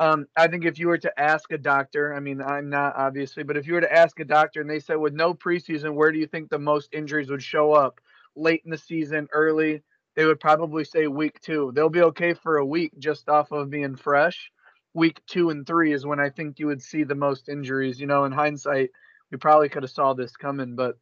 Um, 0.00 0.26
I 0.34 0.48
think 0.48 0.64
if 0.64 0.78
you 0.78 0.88
were 0.88 0.98
to 0.98 1.20
ask 1.20 1.52
a 1.52 1.58
doctor, 1.58 2.14
I 2.14 2.20
mean, 2.20 2.40
I'm 2.40 2.70
not 2.70 2.96
obviously, 2.96 3.42
but 3.42 3.58
if 3.58 3.66
you 3.66 3.74
were 3.74 3.82
to 3.82 3.92
ask 3.92 4.18
a 4.18 4.24
doctor 4.24 4.62
and 4.62 4.68
they 4.70 4.80
said, 4.80 4.96
with 4.96 5.12
no 5.12 5.34
preseason, 5.34 5.92
where 5.94 6.10
do 6.10 6.18
you 6.18 6.26
think 6.26 6.48
the 6.48 6.58
most 6.58 6.88
injuries 6.94 7.30
would 7.30 7.42
show 7.42 7.72
up? 7.74 8.00
Late 8.34 8.62
in 8.64 8.70
the 8.70 8.78
season, 8.78 9.28
early, 9.32 9.82
they 10.16 10.24
would 10.24 10.40
probably 10.40 10.84
say 10.84 11.06
week 11.06 11.38
two. 11.42 11.70
They'll 11.74 11.90
be 11.90 12.00
okay 12.00 12.32
for 12.32 12.56
a 12.56 12.64
week 12.64 12.92
just 12.98 13.28
off 13.28 13.52
of 13.52 13.68
being 13.68 13.94
fresh. 13.94 14.50
Week 14.94 15.20
two 15.26 15.50
and 15.50 15.66
three 15.66 15.92
is 15.92 16.06
when 16.06 16.18
I 16.18 16.30
think 16.30 16.58
you 16.58 16.66
would 16.68 16.82
see 16.82 17.04
the 17.04 17.14
most 17.14 17.50
injuries. 17.50 18.00
You 18.00 18.06
know, 18.06 18.24
in 18.24 18.32
hindsight, 18.32 18.90
we 19.30 19.36
probably 19.36 19.68
could 19.68 19.82
have 19.82 19.92
saw 19.92 20.14
this 20.14 20.34
coming, 20.34 20.76
but 20.76 20.98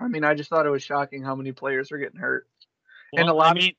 I 0.00 0.08
mean, 0.08 0.24
I 0.24 0.34
just 0.34 0.50
thought 0.50 0.66
it 0.66 0.70
was 0.70 0.82
shocking 0.82 1.22
how 1.22 1.36
many 1.36 1.52
players 1.52 1.92
were 1.92 1.98
getting 1.98 2.18
hurt. 2.20 2.48
And 3.12 3.28
a 3.28 3.34
Well, 3.34 3.42
I 3.42 3.46
lot- 3.48 3.56
mean, 3.56 3.72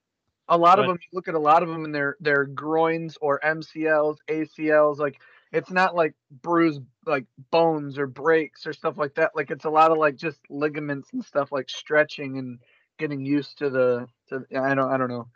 A 0.51 0.57
lot 0.57 0.79
of 0.79 0.85
them, 0.85 0.99
you 1.01 1.07
look 1.13 1.29
at 1.29 1.33
a 1.33 1.39
lot 1.39 1.63
of 1.63 1.69
them 1.69 1.85
in 1.85 1.93
their 1.93 2.17
their 2.19 2.43
groins 2.43 3.17
or 3.21 3.39
MCLs, 3.39 4.17
ACLs. 4.27 4.97
Like 4.97 5.21
it's 5.53 5.71
not 5.71 5.95
like 5.95 6.13
bruised 6.29 6.81
like 7.05 7.25
bones 7.51 7.97
or 7.97 8.05
breaks 8.05 8.67
or 8.67 8.73
stuff 8.73 8.97
like 8.97 9.15
that. 9.15 9.31
Like 9.33 9.49
it's 9.49 9.63
a 9.63 9.69
lot 9.69 9.91
of 9.91 9.97
like 9.97 10.17
just 10.17 10.39
ligaments 10.49 11.13
and 11.13 11.23
stuff 11.23 11.53
like 11.53 11.69
stretching 11.69 12.37
and 12.37 12.59
getting 12.99 13.25
used 13.25 13.59
to 13.59 13.69
the 13.69 14.07
to. 14.27 14.45
I 14.53 14.75
don't 14.75 14.91
I 14.91 14.97
don't 14.97 15.07
know. 15.09 15.29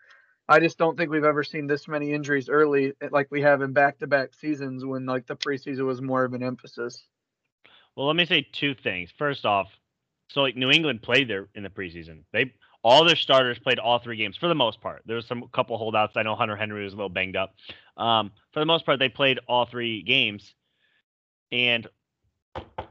I 0.50 0.60
just 0.60 0.78
don't 0.78 0.98
think 0.98 1.10
we've 1.10 1.24
ever 1.24 1.44
seen 1.44 1.66
this 1.66 1.88
many 1.88 2.12
injuries 2.12 2.50
early 2.50 2.92
eh, 3.02 3.08
like 3.10 3.28
we 3.32 3.42
have 3.42 3.62
in 3.62 3.72
back 3.72 4.00
to 4.00 4.08
back 4.08 4.34
seasons 4.34 4.84
when 4.84 5.06
like 5.06 5.28
the 5.28 5.38
preseason 5.38 5.86
was 5.86 6.02
more 6.02 6.26
of 6.26 6.34
an 6.34 6.44
emphasis. 6.44 7.08
Well, 7.96 8.08
let 8.08 8.18
me 8.18 8.26
say 8.26 8.46
two 8.52 8.76
things. 8.76 9.12
First 9.18 9.46
off, 9.46 9.70
so 10.28 10.42
like 10.42 10.58
New 10.58 10.72
England 10.72 11.02
played 11.02 11.30
there 11.30 11.48
in 11.56 11.64
the 11.64 11.70
preseason. 11.70 12.24
They 12.34 12.54
all 12.86 13.04
their 13.04 13.16
starters 13.16 13.58
played 13.58 13.80
all 13.80 13.98
three 13.98 14.16
games 14.16 14.38
for 14.38 14.48
the 14.48 14.54
most 14.54 14.80
part. 14.80 15.02
There 15.08 15.16
was 15.16 15.26
some 15.26 15.50
couple 15.52 15.76
holdouts. 15.76 16.16
I 16.16 16.22
know 16.22 16.36
Hunter 16.36 16.56
Henry 16.56 16.84
was 16.84 16.94
a 16.94 16.96
little 16.96 17.10
banged 17.10 17.36
up. 17.36 17.56
Um, 17.98 18.32
for 18.54 18.60
the 18.60 18.68
most 18.68 18.86
part, 18.86 19.00
they 19.00 19.10
played 19.10 19.40
all 19.48 19.66
three 19.66 20.04
games, 20.04 20.54
and 21.52 21.88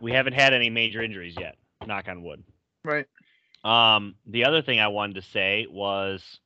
we 0.00 0.10
haven't 0.10 0.32
had 0.32 0.52
any 0.52 0.68
major 0.68 1.00
injuries 1.00 1.36
yet. 1.38 1.58
Knock 1.86 2.08
on 2.08 2.24
wood. 2.24 2.42
Right. 2.82 3.06
Um, 3.62 4.16
the 4.26 4.46
other 4.46 4.62
thing 4.62 4.80
I 4.80 4.88
wanted 4.88 5.14
to 5.14 5.22
say 5.30 5.68
was, 5.70 6.40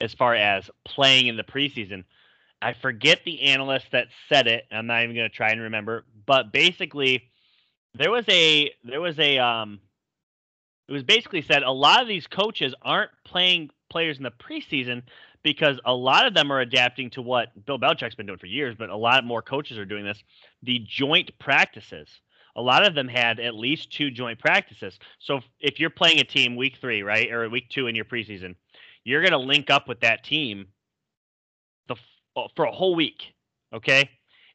as 0.00 0.14
far 0.14 0.34
as 0.34 0.70
playing 0.86 1.26
in 1.26 1.36
the 1.36 1.44
preseason, 1.44 2.02
I 2.62 2.72
forget 2.72 3.20
the 3.26 3.42
analyst 3.42 3.88
that 3.92 4.06
said 4.30 4.46
it. 4.46 4.64
I'm 4.72 4.86
not 4.86 5.02
even 5.02 5.14
going 5.14 5.28
to 5.28 5.36
try 5.36 5.50
and 5.50 5.60
remember, 5.60 6.06
but 6.24 6.50
basically, 6.50 7.30
there 7.94 8.10
was 8.10 8.24
a 8.30 8.70
there 8.84 9.02
was 9.02 9.18
a 9.18 9.36
um, 9.38 9.80
it 10.92 10.96
was 10.96 11.04
basically 11.04 11.40
said 11.40 11.62
a 11.62 11.70
lot 11.70 12.02
of 12.02 12.08
these 12.08 12.26
coaches 12.26 12.74
aren't 12.82 13.10
playing 13.24 13.70
players 13.88 14.18
in 14.18 14.24
the 14.24 14.30
preseason 14.30 15.02
because 15.42 15.80
a 15.86 15.94
lot 15.94 16.26
of 16.26 16.34
them 16.34 16.52
are 16.52 16.60
adapting 16.60 17.08
to 17.08 17.22
what 17.22 17.48
Bill 17.64 17.78
Belichick's 17.78 18.14
been 18.14 18.26
doing 18.26 18.38
for 18.38 18.44
years, 18.44 18.76
but 18.78 18.90
a 18.90 18.96
lot 18.96 19.24
more 19.24 19.40
coaches 19.40 19.78
are 19.78 19.86
doing 19.86 20.04
this. 20.04 20.22
The 20.62 20.84
joint 20.86 21.30
practices. 21.38 22.10
A 22.56 22.60
lot 22.60 22.86
of 22.86 22.94
them 22.94 23.08
had 23.08 23.40
at 23.40 23.54
least 23.54 23.90
two 23.90 24.10
joint 24.10 24.38
practices. 24.38 24.98
So 25.18 25.40
if- 25.60 25.80
you're 25.80 25.88
playing 25.88 26.20
a 26.20 26.24
team 26.24 26.56
week 26.56 26.76
three, 26.78 27.02
right, 27.02 27.32
or 27.32 27.48
week 27.48 27.70
two 27.70 27.86
in 27.86 27.96
your 27.96 28.04
preseason, 28.04 28.54
you're 29.02 29.22
going 29.22 29.32
to 29.32 29.38
link 29.38 29.70
up 29.70 29.88
with 29.88 30.00
that 30.00 30.24
team 30.24 30.66
the 31.88 31.96
uh, 32.36 32.48
for 32.54 32.66
a 32.66 32.70
whole 32.70 32.94
week. 32.94 33.32
Okay. 33.72 34.10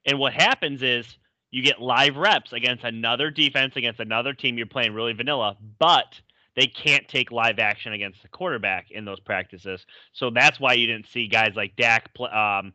And 0.06 0.20
what 0.20 0.34
happens 0.34 0.84
is 0.84 1.18
you 1.50 1.64
get 1.64 1.82
live 1.82 2.16
reps 2.16 2.54
against 2.54 2.84
another 2.84 3.32
defense, 3.32 3.76
against 3.76 4.00
another 4.00 4.34
team 4.34 4.58
you're 4.58 4.68
playing 4.68 4.94
really 4.94 5.14
vanilla, 5.14 5.58
but 5.80 6.22
they 6.58 6.68
can't 6.68 7.08
take 7.08 7.32
live 7.32 7.60
action 7.60 7.94
against 7.94 8.24
the 8.24 8.28
quarterback 8.28 8.90
in 8.92 9.06
those 9.06 9.20
practices. 9.20 9.86
So 10.12 10.32
that's 10.32 10.60
why 10.60 10.74
you 10.74 10.88
didn't 10.88 11.08
see 11.08 11.28
guys 11.28 11.54
like 11.56 11.76
Dak, 11.78 12.10
um, 12.20 12.74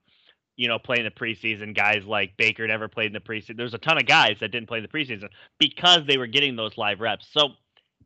you 0.57 0.69
know, 0.69 0.79
play 0.79 0.99
in 0.99 1.05
the 1.05 1.11
preseason. 1.11 1.75
Guys 1.75 2.05
like 2.07 2.37
Baker 2.37 2.67
never 2.67 2.87
played 2.87 3.07
in 3.09 3.13
the 3.13 3.21
preseason. 3.21 3.57
There's 3.57 3.75
a 3.75 3.79
ton 3.79 3.99
of 3.99 4.07
guys 4.07 4.37
that 4.41 4.53
didn't 4.53 4.69
play 4.69 4.79
in 4.79 4.85
the 4.85 4.89
preseason 4.89 5.29
because 5.59 6.07
they 6.07 6.17
were 6.17 6.29
getting 6.29 6.55
those 6.55 6.79
live 6.79 7.01
reps. 7.01 7.27
So 7.33 7.51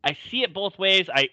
I 0.03 0.17
see 0.29 0.41
it 0.41 0.53
both 0.53 0.79
ways. 0.79 1.07
I 1.13 1.29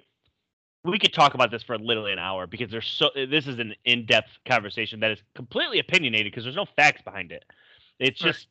we 0.84 0.98
could 0.98 1.14
talk 1.14 1.32
about 1.32 1.50
this 1.50 1.62
for 1.62 1.78
literally 1.78 2.12
an 2.12 2.18
hour 2.18 2.46
because 2.46 2.70
there's 2.70 2.86
so 2.86 3.08
this 3.14 3.46
is 3.46 3.58
an 3.58 3.74
in-depth 3.86 4.28
conversation 4.46 5.00
that 5.00 5.10
is 5.10 5.22
completely 5.34 5.78
opinionated 5.78 6.30
because 6.30 6.44
there's 6.44 6.56
no 6.56 6.66
facts 6.76 7.00
behind 7.00 7.32
it. 7.32 7.44
It's 7.98 8.22
Right. 8.22 8.34
just 8.34 8.48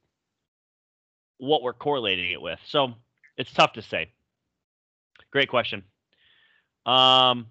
what 1.38 1.62
we're 1.62 1.74
correlating 1.74 2.32
it 2.32 2.42
with. 2.42 2.60
So 2.66 2.96
it's 3.38 3.54
tough 3.54 3.74
to 3.74 3.84
say. 3.84 4.12
Great 5.34 5.50
question. 5.50 5.84
Um, 6.86 7.48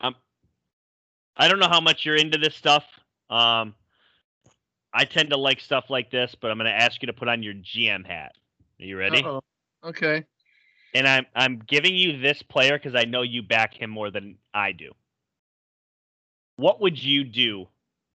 um, 0.00 0.14
I 1.36 1.46
don't 1.46 1.58
know 1.58 1.68
how 1.68 1.82
much 1.82 2.06
you're 2.06 2.16
into 2.16 2.38
this 2.38 2.54
stuff. 2.54 2.84
Um, 3.28 3.74
I 4.94 5.04
tend 5.04 5.28
to 5.28 5.36
like 5.36 5.60
stuff 5.60 5.90
like 5.90 6.10
this, 6.10 6.34
but 6.40 6.50
I'm 6.50 6.56
going 6.56 6.72
to 6.72 6.76
ask 6.76 7.02
you 7.02 7.06
to 7.06 7.12
put 7.12 7.28
on 7.28 7.42
your 7.42 7.52
GM 7.52 8.06
hat. 8.06 8.32
Are 8.80 8.84
you 8.84 8.96
ready? 8.96 9.22
Uh-oh. 9.22 9.42
Okay. 9.84 10.24
And 10.94 11.06
I'm 11.06 11.26
I'm 11.34 11.58
giving 11.58 11.94
you 11.94 12.18
this 12.18 12.42
player 12.42 12.78
because 12.78 12.94
I 12.94 13.04
know 13.04 13.20
you 13.20 13.42
back 13.42 13.74
him 13.74 13.90
more 13.90 14.10
than 14.10 14.38
I 14.54 14.72
do. 14.72 14.92
What 16.56 16.80
would 16.80 17.00
you 17.00 17.24
do 17.24 17.68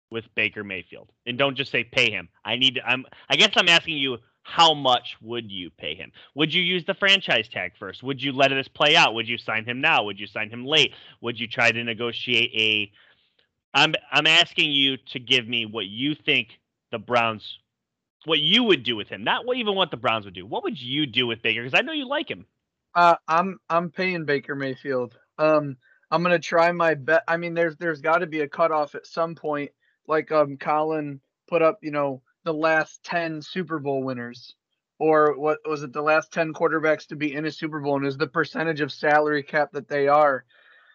with 0.09 0.23
Baker 0.35 0.63
Mayfield? 0.63 1.09
And 1.25 1.37
don't 1.37 1.55
just 1.55 1.69
say 1.69 1.83
pay 1.83 2.09
him. 2.09 2.29
I 2.45 2.55
need 2.55 2.75
to, 2.75 2.87
I'm 2.87 3.05
I 3.29 3.35
guess 3.35 3.51
I'm 3.57 3.67
asking 3.67 3.97
you 3.97 4.19
how 4.43 4.73
much 4.73 5.17
would 5.21 5.51
you 5.51 5.69
pay 5.69 5.95
him? 5.95 6.11
Would 6.35 6.53
you 6.53 6.61
use 6.61 6.83
the 6.85 6.93
franchise 6.93 7.47
tag 7.47 7.73
first? 7.77 8.03
Would 8.03 8.21
you 8.21 8.31
let 8.31 8.49
this 8.49 8.67
play 8.67 8.95
out? 8.95 9.13
Would 9.13 9.27
you 9.27 9.37
sign 9.37 9.65
him 9.65 9.81
now? 9.81 10.03
Would 10.03 10.19
you 10.19 10.27
sign 10.27 10.49
him 10.49 10.65
late? 10.65 10.93
Would 11.21 11.39
you 11.39 11.47
try 11.47 11.71
to 11.71 11.83
negotiate 11.83 12.51
a 12.55 12.91
I'm 13.73 13.93
I'm 14.11 14.27
asking 14.27 14.71
you 14.71 14.97
to 15.11 15.19
give 15.19 15.47
me 15.47 15.65
what 15.65 15.85
you 15.85 16.15
think 16.15 16.49
the 16.91 16.99
Browns 16.99 17.59
what 18.25 18.39
you 18.39 18.63
would 18.63 18.83
do 18.83 18.95
with 18.95 19.07
him, 19.07 19.23
not 19.23 19.45
what 19.45 19.57
even 19.57 19.75
what 19.75 19.89
the 19.89 19.97
Browns 19.97 20.25
would 20.25 20.35
do. 20.35 20.45
What 20.45 20.63
would 20.63 20.79
you 20.79 21.07
do 21.07 21.25
with 21.25 21.41
Baker? 21.41 21.63
Because 21.63 21.77
I 21.77 21.81
know 21.81 21.93
you 21.93 22.07
like 22.07 22.29
him. 22.29 22.45
Uh, 22.93 23.15
I'm 23.27 23.59
I'm 23.69 23.89
paying 23.89 24.25
Baker 24.25 24.55
Mayfield. 24.55 25.17
Um, 25.37 25.77
I'm 26.11 26.21
gonna 26.21 26.39
try 26.39 26.71
my 26.71 26.93
bet. 26.93 27.23
I 27.27 27.37
mean, 27.37 27.53
there's 27.53 27.77
there's 27.77 28.01
got 28.01 28.19
to 28.19 28.27
be 28.27 28.41
a 28.41 28.47
cutoff 28.47 28.95
at 28.95 29.07
some 29.07 29.33
point. 29.33 29.71
Like 30.07 30.31
um, 30.31 30.57
Colin 30.57 31.21
put 31.47 31.61
up, 31.61 31.79
you 31.81 31.91
know, 31.91 32.21
the 32.43 32.53
last 32.53 33.03
ten 33.03 33.41
Super 33.41 33.79
Bowl 33.79 34.03
winners, 34.03 34.55
or 34.99 35.37
what 35.37 35.59
was 35.65 35.83
it? 35.83 35.93
The 35.93 36.01
last 36.01 36.31
ten 36.31 36.53
quarterbacks 36.53 37.07
to 37.07 37.15
be 37.15 37.33
in 37.33 37.45
a 37.45 37.51
Super 37.51 37.79
Bowl, 37.79 37.97
and 37.97 38.05
is 38.05 38.17
the 38.17 38.27
percentage 38.27 38.81
of 38.81 38.91
salary 38.91 39.43
cap 39.43 39.71
that 39.73 39.87
they 39.87 40.07
are. 40.07 40.45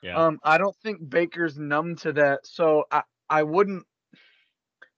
Yeah. 0.02 0.16
Um, 0.16 0.38
I 0.42 0.58
don't 0.58 0.76
think 0.82 1.08
Baker's 1.08 1.58
numb 1.58 1.96
to 1.96 2.12
that, 2.14 2.46
so 2.46 2.84
I 2.90 3.02
I 3.28 3.42
wouldn't. 3.42 3.84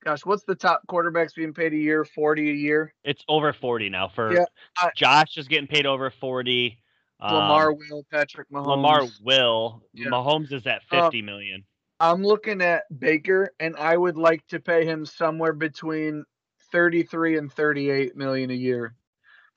Gosh, 0.05 0.25
what's 0.25 0.45
the 0.45 0.55
top 0.55 0.83
quarterbacks 0.89 1.35
being 1.35 1.53
paid 1.53 1.73
a 1.73 1.77
year? 1.77 2.05
Forty 2.05 2.51
a 2.51 2.55
year. 2.55 2.95
It's 3.05 3.23
over 3.29 3.53
40 3.53 3.89
now 3.91 4.09
for 4.09 4.33
Yeah, 4.33 4.45
I- 4.77 4.91
Josh 4.97 5.37
is 5.37 5.49
getting 5.49 5.67
paid 5.67 5.87
over 5.87 6.11
40. 6.11 6.79
Um, 7.21 7.35
Lamar 7.35 7.73
will, 7.73 8.07
Patrick 8.13 8.49
Mahomes. 8.49 8.67
Lamar 8.69 9.03
will. 9.25 9.83
Yeah. 9.93 10.07
Mahomes 10.07 10.53
is 10.53 10.67
at 10.69 10.83
Uh, 10.93 11.03
fifty 11.03 11.21
million. 11.21 11.65
I'm 12.01 12.23
looking 12.23 12.63
at 12.63 12.85
Baker, 12.97 13.53
and 13.59 13.75
I 13.77 13.97
would 13.97 14.17
like 14.17 14.47
to 14.49 14.61
pay 14.61 14.85
him 14.85 15.05
somewhere 15.05 15.53
between 15.53 16.25
33 16.73 17.39
and 17.39 17.53
38 17.53 18.17
million 18.17 18.51
a 18.51 18.55
year. 18.55 18.95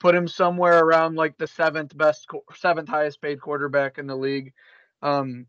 Put 0.00 0.14
him 0.14 0.26
somewhere 0.26 0.84
around 0.84 1.14
like 1.16 1.38
the 1.38 1.46
seventh 1.46 1.96
best, 1.96 2.26
seventh 2.56 2.88
highest 2.88 3.22
paid 3.22 3.40
quarterback 3.40 3.98
in 3.98 4.06
the 4.06 4.16
league. 4.16 4.52
Um, 5.00 5.46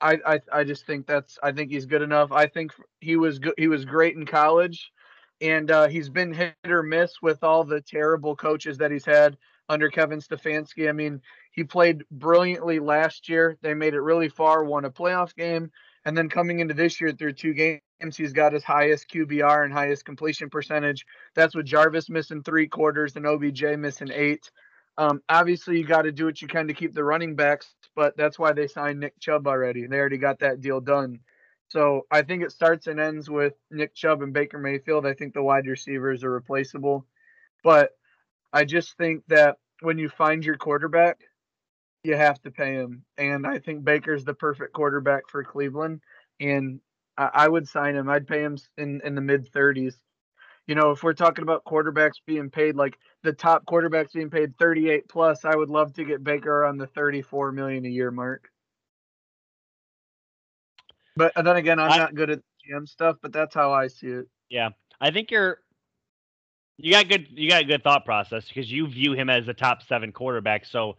I, 0.00 0.18
I, 0.26 0.40
I 0.52 0.64
just 0.64 0.86
think 0.86 1.06
that's, 1.06 1.38
I 1.42 1.52
think 1.52 1.70
he's 1.70 1.86
good 1.86 2.02
enough. 2.02 2.30
I 2.30 2.46
think 2.46 2.72
he 3.00 3.16
was 3.16 3.38
good. 3.38 3.54
He 3.56 3.68
was 3.68 3.84
great 3.84 4.14
in 4.14 4.26
college, 4.26 4.92
and 5.40 5.70
uh, 5.70 5.88
he's 5.88 6.08
been 6.08 6.32
hit 6.32 6.54
or 6.66 6.82
miss 6.82 7.20
with 7.22 7.42
all 7.42 7.64
the 7.64 7.80
terrible 7.80 8.36
coaches 8.36 8.78
that 8.78 8.90
he's 8.90 9.06
had 9.06 9.36
under 9.68 9.88
Kevin 9.88 10.20
Stefanski. 10.20 10.88
I 10.88 10.92
mean, 10.92 11.20
he 11.50 11.64
played 11.64 12.04
brilliantly 12.10 12.78
last 12.78 13.28
year. 13.28 13.56
They 13.62 13.74
made 13.74 13.94
it 13.94 14.00
really 14.00 14.28
far, 14.28 14.64
won 14.64 14.84
a 14.84 14.90
playoff 14.90 15.34
game. 15.34 15.70
And 16.06 16.16
then 16.16 16.28
coming 16.28 16.60
into 16.60 16.72
this 16.72 17.00
year 17.00 17.10
through 17.10 17.32
two 17.32 17.52
games, 17.52 18.16
he's 18.16 18.32
got 18.32 18.52
his 18.52 18.62
highest 18.62 19.10
QBR 19.10 19.64
and 19.64 19.72
highest 19.72 20.04
completion 20.04 20.48
percentage. 20.48 21.04
That's 21.34 21.54
with 21.54 21.66
Jarvis 21.66 22.08
missing 22.08 22.44
three 22.44 22.68
quarters 22.68 23.16
and 23.16 23.26
OBJ 23.26 23.62
missing 23.76 24.10
eight. 24.12 24.48
Um, 24.96 25.20
obviously, 25.28 25.78
you 25.78 25.84
got 25.84 26.02
to 26.02 26.12
do 26.12 26.24
what 26.24 26.40
you 26.40 26.46
can 26.46 26.68
to 26.68 26.74
keep 26.74 26.94
the 26.94 27.02
running 27.02 27.34
backs, 27.34 27.74
but 27.96 28.16
that's 28.16 28.38
why 28.38 28.52
they 28.52 28.68
signed 28.68 29.00
Nick 29.00 29.18
Chubb 29.18 29.48
already. 29.48 29.84
They 29.86 29.98
already 29.98 30.16
got 30.16 30.38
that 30.38 30.60
deal 30.60 30.80
done. 30.80 31.18
So 31.68 32.06
I 32.12 32.22
think 32.22 32.44
it 32.44 32.52
starts 32.52 32.86
and 32.86 33.00
ends 33.00 33.28
with 33.28 33.54
Nick 33.72 33.92
Chubb 33.96 34.22
and 34.22 34.32
Baker 34.32 34.58
Mayfield. 34.58 35.06
I 35.06 35.14
think 35.14 35.34
the 35.34 35.42
wide 35.42 35.66
receivers 35.66 36.22
are 36.22 36.30
replaceable, 36.30 37.04
but 37.64 37.90
I 38.52 38.64
just 38.64 38.96
think 38.96 39.24
that 39.26 39.56
when 39.80 39.98
you 39.98 40.08
find 40.08 40.44
your 40.44 40.56
quarterback, 40.56 41.18
you 42.06 42.16
have 42.16 42.40
to 42.42 42.50
pay 42.50 42.74
him. 42.74 43.02
And 43.18 43.46
I 43.46 43.58
think 43.58 43.84
Baker's 43.84 44.24
the 44.24 44.34
perfect 44.34 44.72
quarterback 44.72 45.28
for 45.28 45.44
Cleveland. 45.44 46.00
And 46.40 46.80
I, 47.18 47.30
I 47.34 47.48
would 47.48 47.68
sign 47.68 47.96
him. 47.96 48.08
I'd 48.08 48.26
pay 48.26 48.42
him 48.42 48.58
in, 48.78 49.00
in 49.04 49.14
the 49.14 49.20
mid 49.20 49.50
30s. 49.52 49.94
You 50.66 50.74
know, 50.74 50.90
if 50.90 51.02
we're 51.02 51.12
talking 51.12 51.42
about 51.42 51.64
quarterbacks 51.64 52.14
being 52.26 52.50
paid 52.50 52.74
like 52.74 52.98
the 53.22 53.32
top 53.32 53.66
quarterbacks 53.66 54.12
being 54.12 54.30
paid 54.30 54.56
38 54.58 55.08
plus, 55.08 55.44
I 55.44 55.54
would 55.54 55.70
love 55.70 55.92
to 55.94 56.04
get 56.04 56.24
Baker 56.24 56.64
on 56.64 56.76
the 56.76 56.88
34 56.88 57.52
million 57.52 57.84
a 57.84 57.88
year 57.88 58.10
mark. 58.10 58.48
But 61.16 61.32
and 61.36 61.46
then 61.46 61.56
again, 61.56 61.78
I'm 61.78 61.92
I- 61.92 61.98
not 61.98 62.14
good 62.14 62.30
at 62.30 62.40
GM 62.68 62.88
stuff, 62.88 63.16
but 63.22 63.32
that's 63.32 63.54
how 63.54 63.72
I 63.72 63.86
see 63.88 64.08
it. 64.08 64.26
Yeah, 64.48 64.70
I 65.00 65.10
think 65.10 65.30
you're. 65.30 65.58
You 66.78 66.92
got 66.92 67.08
good. 67.08 67.28
You 67.30 67.48
got 67.48 67.62
a 67.62 67.64
good 67.64 67.82
thought 67.82 68.04
process 68.04 68.46
because 68.46 68.70
you 68.70 68.86
view 68.86 69.12
him 69.14 69.30
as 69.30 69.48
a 69.48 69.54
top 69.54 69.82
seven 69.82 70.12
quarterback. 70.12 70.66
So, 70.66 70.96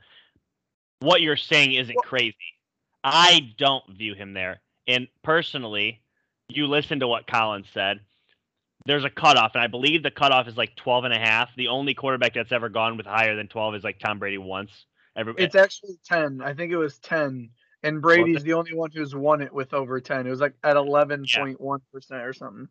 what 0.99 1.21
you're 1.21 1.37
saying 1.37 1.73
isn't 1.73 1.95
Well- 1.95 2.03
crazy. 2.03 2.35
I 3.03 3.53
don't 3.57 3.87
view 3.89 4.15
him 4.15 4.33
there. 4.33 4.61
And 4.87 5.07
personally, 5.23 6.01
you 6.49 6.67
listen 6.67 6.99
to 6.99 7.07
what 7.07 7.27
Colin 7.27 7.65
said. 7.73 8.01
There's 8.85 9.03
a 9.03 9.09
cutoff, 9.09 9.53
and 9.53 9.61
I 9.61 9.67
believe 9.67 10.01
the 10.01 10.11
cutoff 10.11 10.47
is 10.47 10.55
like 10.55 10.75
12 10.77 11.03
and 11.05 11.13
a 11.13 11.19
half. 11.19 11.53
The 11.55 11.67
only 11.67 11.93
quarterback 11.93 12.33
that's 12.33 12.51
ever 12.53 12.69
gone 12.69 12.95
with 12.95 13.05
higher 13.05 13.35
than 13.35 13.47
12 13.47 13.75
is 13.75 13.83
like 13.83 13.99
Tom 13.99 14.19
Brady 14.19 14.37
once. 14.37 14.85
Every, 15.15 15.33
It's 15.37 15.55
eh. 15.55 15.61
actually 15.61 15.97
10. 16.05 16.41
I 16.41 16.53
think 16.53 16.71
it 16.71 16.77
was 16.77 16.97
10. 16.99 17.49
And 17.83 18.01
Brady's 18.01 18.43
the 18.43 18.53
only 18.53 18.73
one 18.73 18.91
who's 18.91 19.13
won 19.15 19.41
it 19.41 19.53
with 19.53 19.73
over 19.73 19.99
10. 19.99 20.25
It 20.25 20.29
was 20.29 20.39
like 20.39 20.53
at 20.63 20.77
11.1% 20.77 22.25
or 22.25 22.33
something. 22.33 22.67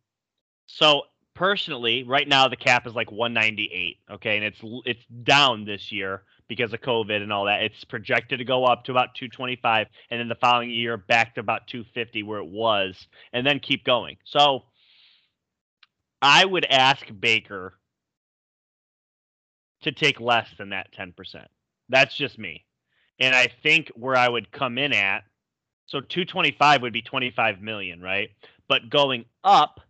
So 0.66 1.02
personally, 1.35 2.02
right 2.02 2.26
now 2.26 2.49
the 2.49 2.56
cap 2.56 2.87
is 2.87 2.95
like 2.95 3.12
198. 3.12 3.99
Okay, 4.12 4.37
and 4.37 4.45
it's 4.45 4.61
it's 4.85 5.04
down 5.23 5.64
this 5.64 5.92
year 5.92 6.23
because 6.48 6.72
of 6.72 6.80
COVID 6.80 7.22
and 7.22 7.32
all 7.32 7.46
that. 7.46 7.62
It's 7.62 7.84
projected 7.84 8.38
to 8.38 8.44
go 8.44 8.64
up 8.64 8.84
to 8.84 8.92
about 8.92 9.14
225, 9.14 9.87
and 10.11 10.20
then 10.20 10.28
the 10.28 10.35
following 10.37 10.70
year 10.70 10.96
back 10.96 11.35
to 11.35 11.40
about 11.40 11.66
250 11.66 12.22
where 12.22 12.38
it 12.38 12.48
was, 12.48 13.06
and 13.32 13.46
then 13.46 13.59
keep 13.59 13.85
going. 13.85 14.16
So 14.24 14.64
I 16.22 16.44
would 16.44 16.64
ask 16.64 17.06
Baker 17.18 17.74
to 19.82 19.92
take 19.92 20.20
less 20.20 20.48
than 20.59 20.70
that 20.70 20.92
10%. 20.92 21.12
That's 21.88 22.16
just 22.16 22.38
me. 22.38 22.64
And 23.18 23.35
I 23.35 23.48
think 23.62 23.90
where 23.94 24.16
I 24.16 24.28
would 24.28 24.50
come 24.50 24.78
in 24.78 24.92
at, 24.92 25.24
so 25.87 26.00
225 26.00 26.82
would 26.82 26.92
be 26.92 27.02
25 27.02 27.61
million, 27.61 28.00
right? 28.00 28.30
But 28.68 28.90
going 28.90 29.24
up, 29.44 29.80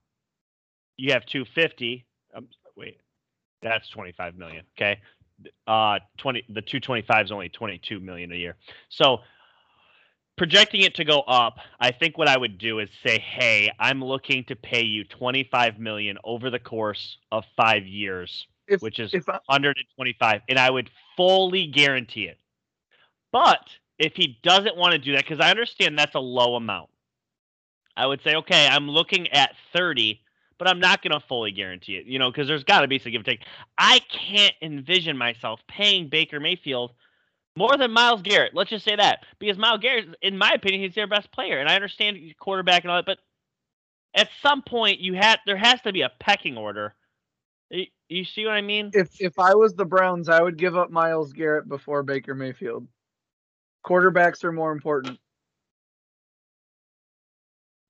you 0.96 1.12
have 1.12 1.24
250. 1.26 2.06
Um, 2.34 2.48
wait, 2.76 2.98
that's 3.62 3.88
25 3.88 4.36
million. 4.36 4.64
Okay, 4.76 5.00
uh, 5.66 5.98
20. 6.18 6.44
The 6.48 6.62
225 6.62 7.26
is 7.26 7.32
only 7.32 7.48
22 7.48 8.00
million 8.00 8.32
a 8.32 8.36
year. 8.36 8.56
So 8.88 9.20
projecting 10.36 10.82
it 10.82 10.94
to 10.96 11.04
go 11.04 11.20
up, 11.20 11.58
I 11.80 11.90
think 11.90 12.18
what 12.18 12.28
I 12.28 12.36
would 12.36 12.58
do 12.58 12.78
is 12.78 12.88
say, 13.04 13.18
hey, 13.18 13.70
I'm 13.78 14.04
looking 14.04 14.44
to 14.44 14.56
pay 14.56 14.82
you 14.82 15.04
25 15.04 15.78
million 15.78 16.18
over 16.24 16.50
the 16.50 16.58
course 16.58 17.18
of 17.32 17.44
five 17.56 17.86
years, 17.86 18.46
If, 18.68 18.82
which 18.82 18.98
is 18.98 19.14
I, 19.14 19.40
125, 19.46 20.42
and 20.48 20.58
I 20.58 20.70
would 20.70 20.90
fully 21.16 21.66
guarantee 21.66 22.24
it. 22.24 22.38
But 23.32 23.66
if 23.98 24.14
he 24.14 24.38
doesn't 24.42 24.76
want 24.76 24.92
to 24.92 24.98
do 24.98 25.12
that, 25.12 25.24
because 25.24 25.40
I 25.40 25.50
understand 25.50 25.98
that's 25.98 26.14
a 26.14 26.20
low 26.20 26.54
amount, 26.56 26.90
I 27.96 28.06
would 28.06 28.22
say, 28.22 28.34
okay, 28.36 28.68
I'm 28.70 28.90
looking 28.90 29.28
at 29.28 29.54
30, 29.72 30.20
but 30.58 30.68
I'm 30.68 30.80
not 30.80 31.02
going 31.02 31.12
to 31.12 31.26
fully 31.26 31.52
guarantee 31.52 31.96
it, 31.96 32.06
you 32.06 32.18
know, 32.18 32.30
because 32.30 32.48
there's 32.48 32.64
got 32.64 32.80
to 32.80 32.88
be 32.88 32.98
some 32.98 33.12
give 33.12 33.20
and 33.20 33.26
take. 33.26 33.42
I 33.78 34.00
can't 34.08 34.54
envision 34.62 35.16
myself 35.16 35.60
paying 35.68 36.08
Baker 36.08 36.40
Mayfield 36.40 36.92
more 37.56 37.76
than 37.76 37.90
Myles 37.90 38.22
Garrett. 38.22 38.54
Let's 38.54 38.70
just 38.70 38.84
say 38.84 38.96
that 38.96 39.24
because 39.38 39.58
Myles 39.58 39.80
Garrett, 39.80 40.08
in 40.22 40.38
my 40.38 40.52
opinion, 40.52 40.82
he's 40.82 40.94
their 40.94 41.06
best 41.06 41.30
player, 41.32 41.58
and 41.58 41.68
I 41.68 41.74
understand 41.74 42.18
quarterback 42.38 42.84
and 42.84 42.90
all 42.90 42.98
that, 42.98 43.06
but 43.06 43.18
at 44.14 44.30
some 44.42 44.62
point, 44.62 44.98
you 45.00 45.14
had 45.14 45.38
there 45.46 45.58
has 45.58 45.80
to 45.82 45.92
be 45.92 46.00
a 46.02 46.10
pecking 46.18 46.56
order. 46.56 46.94
You, 47.70 47.86
you 48.08 48.24
see 48.24 48.44
what 48.44 48.54
I 48.54 48.62
mean? 48.62 48.90
if 48.94 49.20
if 49.20 49.38
I 49.38 49.54
was 49.54 49.74
the 49.74 49.84
Browns, 49.84 50.28
I 50.28 50.40
would 50.40 50.56
give 50.56 50.76
up 50.76 50.90
Myles 50.90 51.32
Garrett 51.32 51.68
before 51.68 52.02
Baker 52.02 52.34
Mayfield. 52.34 52.86
Quarterbacks 53.84 54.42
are 54.42 54.52
more 54.52 54.72
important. 54.72 55.18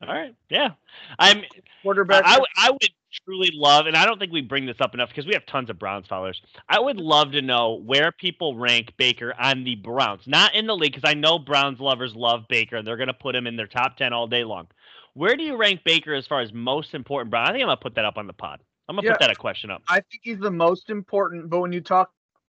All 0.03 0.09
right, 0.15 0.35
yeah. 0.51 0.71
I'm 1.19 1.43
Quarterbacks. 1.85 2.23
I, 2.25 2.35
I, 2.35 2.39
would- 2.39 2.49
I 2.57 2.71
would 2.71 2.89
truly 3.25 3.51
love, 3.55 3.87
and 3.87 3.97
I 3.97 4.05
don't 4.05 4.19
think 4.19 4.31
we 4.31 4.43
bring 4.43 4.67
this 4.67 4.77
up 4.81 4.93
enough 4.95 5.09
because 5.09 5.27
we 5.27 5.33
have 5.33 5.47
tons 5.47 5.71
of 5.71 5.79
Browns 5.79 6.07
followers. 6.07 6.41
I 6.69 6.79
would 6.79 6.99
love 6.99 7.33
to 7.33 7.41
know 7.41 7.81
where 7.85 8.13
people 8.13 8.57
rank 8.57 8.93
Baker 8.99 9.35
on 9.39 9.65
the 9.65 9.75
Browns, 9.77 10.23
not 10.27 10.55
in 10.55 10.67
the 10.67 10.77
league, 10.77 10.93
because 10.95 11.09
I 11.09 11.15
know 11.15 11.39
Browns 11.39 11.81
lovers 11.81 12.15
love 12.15 12.45
Baker 12.49 12.77
and 12.77 12.87
they're 12.87 12.99
going 12.99 13.07
to 13.07 13.15
put 13.15 13.35
him 13.35 13.47
in 13.47 13.57
their 13.57 13.67
top 13.67 13.97
10 13.97 14.13
all 14.13 14.27
day 14.27 14.45
long. 14.45 14.67
Where 15.15 15.35
do 15.35 15.43
you 15.45 15.57
rank 15.57 15.81
Baker 15.83 16.13
as 16.13 16.27
far 16.27 16.43
as 16.43 16.53
most 16.53 16.93
important 16.93 17.31
Brown? 17.31 17.47
I 17.47 17.53
think 17.53 17.63
I'm 17.63 17.69
going 17.69 17.79
to 17.79 17.83
put 17.83 17.95
that 17.95 18.05
up 18.05 18.19
on 18.19 18.27
the 18.27 18.35
pod. 18.35 18.61
I'm 18.89 18.97
going 18.97 19.05
to 19.05 19.07
Yeah. 19.09 19.15
put 19.15 19.21
that 19.21 19.31
a 19.31 19.35
question 19.37 19.71
up. 19.71 19.83
I 19.89 19.95
think 19.97 20.21
he's 20.23 20.39
the 20.39 20.51
most 20.51 20.91
important. 20.91 21.49
But 21.49 21.61
when 21.61 21.73
you 21.73 21.81
talk 21.81 22.11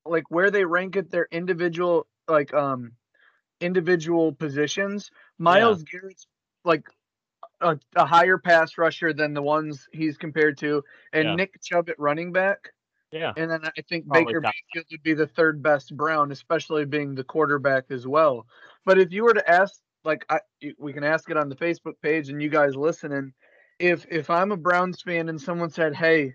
like 0.05 0.24
where 0.29 0.51
they 0.51 0.64
rank 0.64 0.96
at 0.96 1.11
their 1.11 1.29
individual 1.31 2.07
like 2.27 2.53
um 2.53 2.92
individual 3.61 4.33
positions, 4.33 5.11
Myles 5.38 5.83
Garrett's 5.85 6.27
like 6.64 6.88
a, 7.61 7.79
a 7.97 8.07
higher 8.07 8.38
pass 8.38 8.79
rusher 8.79 9.12
than 9.12 9.35
the 9.35 9.42
ones 9.42 9.88
he's 9.92 10.16
compared 10.16 10.59
to, 10.59 10.83
and 11.12 11.29
Yeah. 11.29 11.35
Nick 11.35 11.61
Chubb 11.62 11.88
at 11.88 11.99
running 11.99 12.33
back. 12.33 12.73
Yeah. 13.11 13.33
And 13.37 13.51
then 13.51 13.64
I 13.64 13.83
think 13.88 14.07
Probably 14.07 14.27
Baker 14.27 14.40
Mayfield 14.40 14.87
would 14.90 15.03
be 15.03 15.14
the 15.14 15.27
third 15.27 15.62
best 15.62 15.97
Brown, 15.97 16.31
especially 16.31 16.85
being 16.85 17.14
the 17.14 17.25
quarterback 17.25 17.85
as 17.90 18.07
well. 18.07 18.47
But 18.85 18.99
if 18.99 19.12
you 19.12 19.25
were 19.25 19.35
to 19.35 19.51
ask, 19.51 19.81
like, 20.05 20.27
I, 20.29 20.40
we 20.79 20.92
can 20.92 21.05
ask 21.05 21.31
it 21.31 21.37
on 21.37 21.49
the 21.49 21.57
Facebook 21.57 21.94
page, 22.03 22.29
and 22.29 22.42
you 22.42 22.51
guys 22.51 22.77
listening, 22.77 23.33
if 23.79 24.07
if 24.11 24.29
I'm 24.31 24.53
a 24.53 24.57
Browns 24.57 25.03
fan 25.03 25.29
and 25.29 25.40
someone 25.40 25.71
said, 25.71 25.94
"Hey, 25.94 26.35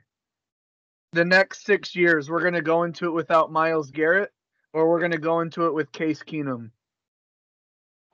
the 1.12 1.25
next 1.25 1.65
six 1.65 1.95
years 1.95 2.29
we're 2.29 2.43
gonna 2.43 2.62
go 2.62 2.83
into 2.83 3.05
it 3.05 3.12
without 3.12 3.51
Myles 3.51 3.91
Garrett, 3.91 4.31
or 4.73 4.89
we're 4.89 4.99
gonna 5.01 5.17
go 5.17 5.41
into 5.41 5.67
it 5.67 5.73
with 5.73 5.91
Case 5.91 6.23
Keenum," 6.23 6.71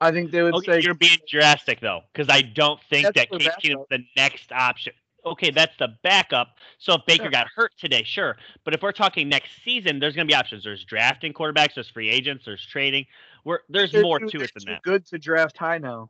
I 0.00 0.10
think 0.10 0.30
they 0.30 0.42
would 0.42 0.54
Okay, 0.54 0.80
say 0.80 0.80
you're 0.80 0.94
being 0.94 1.18
drastic 1.28 1.80
though, 1.80 2.00
because 2.12 2.28
I 2.34 2.42
don't 2.42 2.80
think 2.90 3.14
that 3.14 3.30
Case. 3.30 3.48
Keenum's 3.62 3.86
the 3.90 4.04
next 4.16 4.50
option. 4.52 4.92
Okay, 5.26 5.50
that's 5.50 5.76
the 5.78 5.88
backup. 6.02 6.56
So 6.78 6.94
if 6.94 7.02
Baker 7.06 7.24
Yeah. 7.24 7.30
got 7.30 7.48
hurt 7.54 7.72
today, 7.78 8.02
sure. 8.04 8.38
But 8.64 8.72
if 8.72 8.80
we're 8.82 8.92
talking 8.92 9.28
next 9.28 9.62
season, 9.62 9.98
there's 9.98 10.14
going 10.16 10.26
to 10.26 10.30
be 10.32 10.34
options. 10.34 10.64
There's 10.64 10.82
drafting 10.84 11.34
quarterbacks, 11.34 11.74
there's 11.74 11.90
free 11.90 12.08
agents, 12.08 12.46
there's 12.46 12.64
trading. 12.66 13.04
Where 13.42 13.60
there's 13.68 13.92
they're 13.92 14.02
more 14.02 14.18
too- 14.18 14.28
to 14.30 14.40
it 14.44 14.50
than 14.54 14.64
too 14.64 14.72
that. 14.72 14.82
Good 14.82 15.04
to 15.08 15.18
draft 15.18 15.58
high 15.58 15.76
now. 15.78 16.08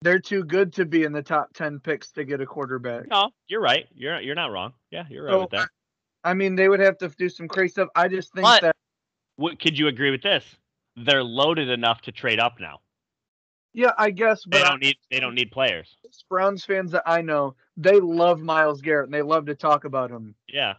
They're 0.00 0.18
too 0.18 0.42
good 0.42 0.72
to 0.74 0.84
be 0.84 1.04
in 1.04 1.12
the 1.12 1.22
top 1.22 1.52
ten 1.54 1.78
picks 1.78 2.10
to 2.12 2.24
get 2.24 2.40
a 2.40 2.46
quarterback. 2.46 3.06
No, 3.06 3.30
you're 3.46 3.60
right. 3.60 3.86
You're 3.94 4.20
you're 4.20 4.34
not 4.34 4.50
wrong. 4.50 4.72
Yeah, 4.90 5.04
you're 5.08 5.24
right 5.24 5.30
So, 5.32 5.40
with 5.42 5.50
that. 5.50 5.68
I 6.24 6.34
mean, 6.34 6.56
they 6.56 6.68
would 6.68 6.80
have 6.80 6.98
to 6.98 7.08
do 7.08 7.28
some 7.28 7.46
crazy 7.46 7.72
stuff. 7.72 7.88
I 7.94 8.08
just 8.08 8.32
think 8.32 8.42
But- 8.44 8.62
that 8.62 8.76
What, 9.36 9.60
could 9.60 9.78
you 9.78 9.86
agree 9.86 10.10
with 10.10 10.22
this? 10.22 10.44
They're 10.96 11.24
loaded 11.24 11.68
enough 11.68 12.02
to 12.02 12.12
trade 12.12 12.38
up 12.40 12.54
now. 12.60 12.80
yeah, 13.72 13.92
I 13.96 14.10
guess, 14.10 14.42
They 14.44 14.58
but 14.58 14.66
I, 14.66 14.68
don't 14.70 14.82
need 14.82 14.96
they 15.10 15.20
don't 15.20 15.34
need 15.34 15.50
players. 15.50 15.96
Browns 16.28 16.64
fans 16.64 16.90
that 16.92 17.04
I 17.06 17.22
know, 17.22 17.54
they 17.76 18.00
love 18.00 18.40
Myles 18.40 18.80
Garrett 18.82 19.06
and 19.06 19.14
they 19.14 19.22
love 19.22 19.46
to 19.46 19.54
talk 19.54 19.84
about 19.84 20.10
him. 20.10 20.34
Yeah. 20.48 20.74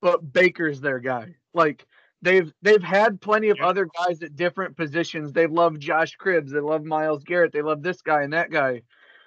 But 0.00 0.32
Baker's 0.32 0.80
their 0.80 0.98
guy. 1.00 1.34
Like 1.54 1.86
they've 2.22 2.50
they've 2.62 2.82
had 2.82 3.20
plenty 3.20 3.50
of 3.50 3.58
Yeah. 3.58 3.66
other 3.68 3.86
guys 4.06 4.22
at 4.22 4.36
different 4.36 4.76
positions. 4.76 5.32
They 5.32 5.46
love 5.46 5.78
Josh 5.78 6.16
Cribbs, 6.16 6.50
they 6.50 6.60
love 6.60 6.84
Miles 6.84 7.24
Garrett, 7.24 7.52
they 7.52 7.62
love 7.62 7.82
this 7.82 8.00
guy 8.02 8.22
and 8.22 8.32
that 8.32 8.50
guy. 8.50 8.82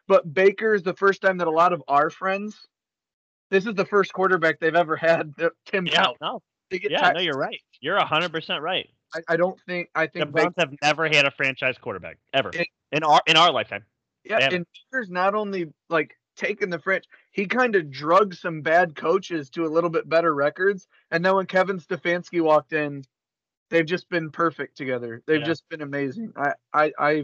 But 0.07 0.33
Baker 0.33 0.73
is 0.73 0.81
the 0.81 0.95
first 0.95 1.21
time 1.21 1.37
that 1.37 1.47
a 1.47 1.51
lot 1.51 1.71
of 1.73 1.83
our 1.87 2.09
friends, 2.09 2.57
this 3.51 3.67
is 3.67 3.75
the 3.75 3.85
first 3.85 4.11
quarterback 4.13 4.59
they've 4.59 4.75
ever 4.75 4.95
had. 4.95 5.33
Tim 5.65 5.85
Yeah, 5.85 6.07
no, 6.19 6.41
They 6.71 6.79
get 6.79 6.89
yeah, 6.91 7.01
tired- 7.01 7.13
no, 7.15 7.21
you're 7.21 7.37
right. 7.37 7.59
You're 7.79 7.99
hundred 7.99 8.31
percent 8.31 8.63
right. 8.63 8.89
I, 9.15 9.19
I 9.29 9.37
don't 9.37 9.59
think 9.67 9.89
I 9.95 10.07
think 10.07 10.25
the 10.25 10.31
Browns 10.31 10.53
have 10.57 10.73
never 10.81 11.07
had 11.07 11.25
a 11.25 11.31
franchise 11.31 11.77
quarterback 11.77 12.17
ever 12.33 12.51
It- 12.53 12.67
in 12.91 13.03
our 13.03 13.21
in 13.27 13.37
our 13.37 13.51
lifetime. 13.51 13.85
yeah, 14.23 14.49
and 14.51 14.65
Baker's 14.91 15.09
not 15.09 15.35
only 15.35 15.71
like 15.89 16.15
taking 16.35 16.69
the 16.69 16.79
French, 16.79 17.05
he 17.31 17.45
kind 17.45 17.75
of 17.75 17.91
drugged 17.91 18.35
some 18.37 18.61
bad 18.61 18.95
coaches 18.95 19.49
to 19.51 19.65
a 19.65 19.67
little 19.67 19.89
bit 19.89 20.07
better 20.07 20.33
records. 20.33 20.87
And 21.11 21.23
then 21.25 21.35
when 21.35 21.45
Kevin 21.47 21.79
Stefanski 21.79 22.41
walked 22.41 22.71
in, 22.73 23.03
they've 23.69 23.85
just 23.85 24.09
been 24.09 24.31
perfect 24.31 24.77
together. 24.77 25.21
They've 25.27 25.39
Yeah. 25.41 25.45
just 25.45 25.67
been 25.69 25.81
amazing. 25.81 26.33
I 26.37 26.53
I 26.73 26.91
I, 26.97 27.23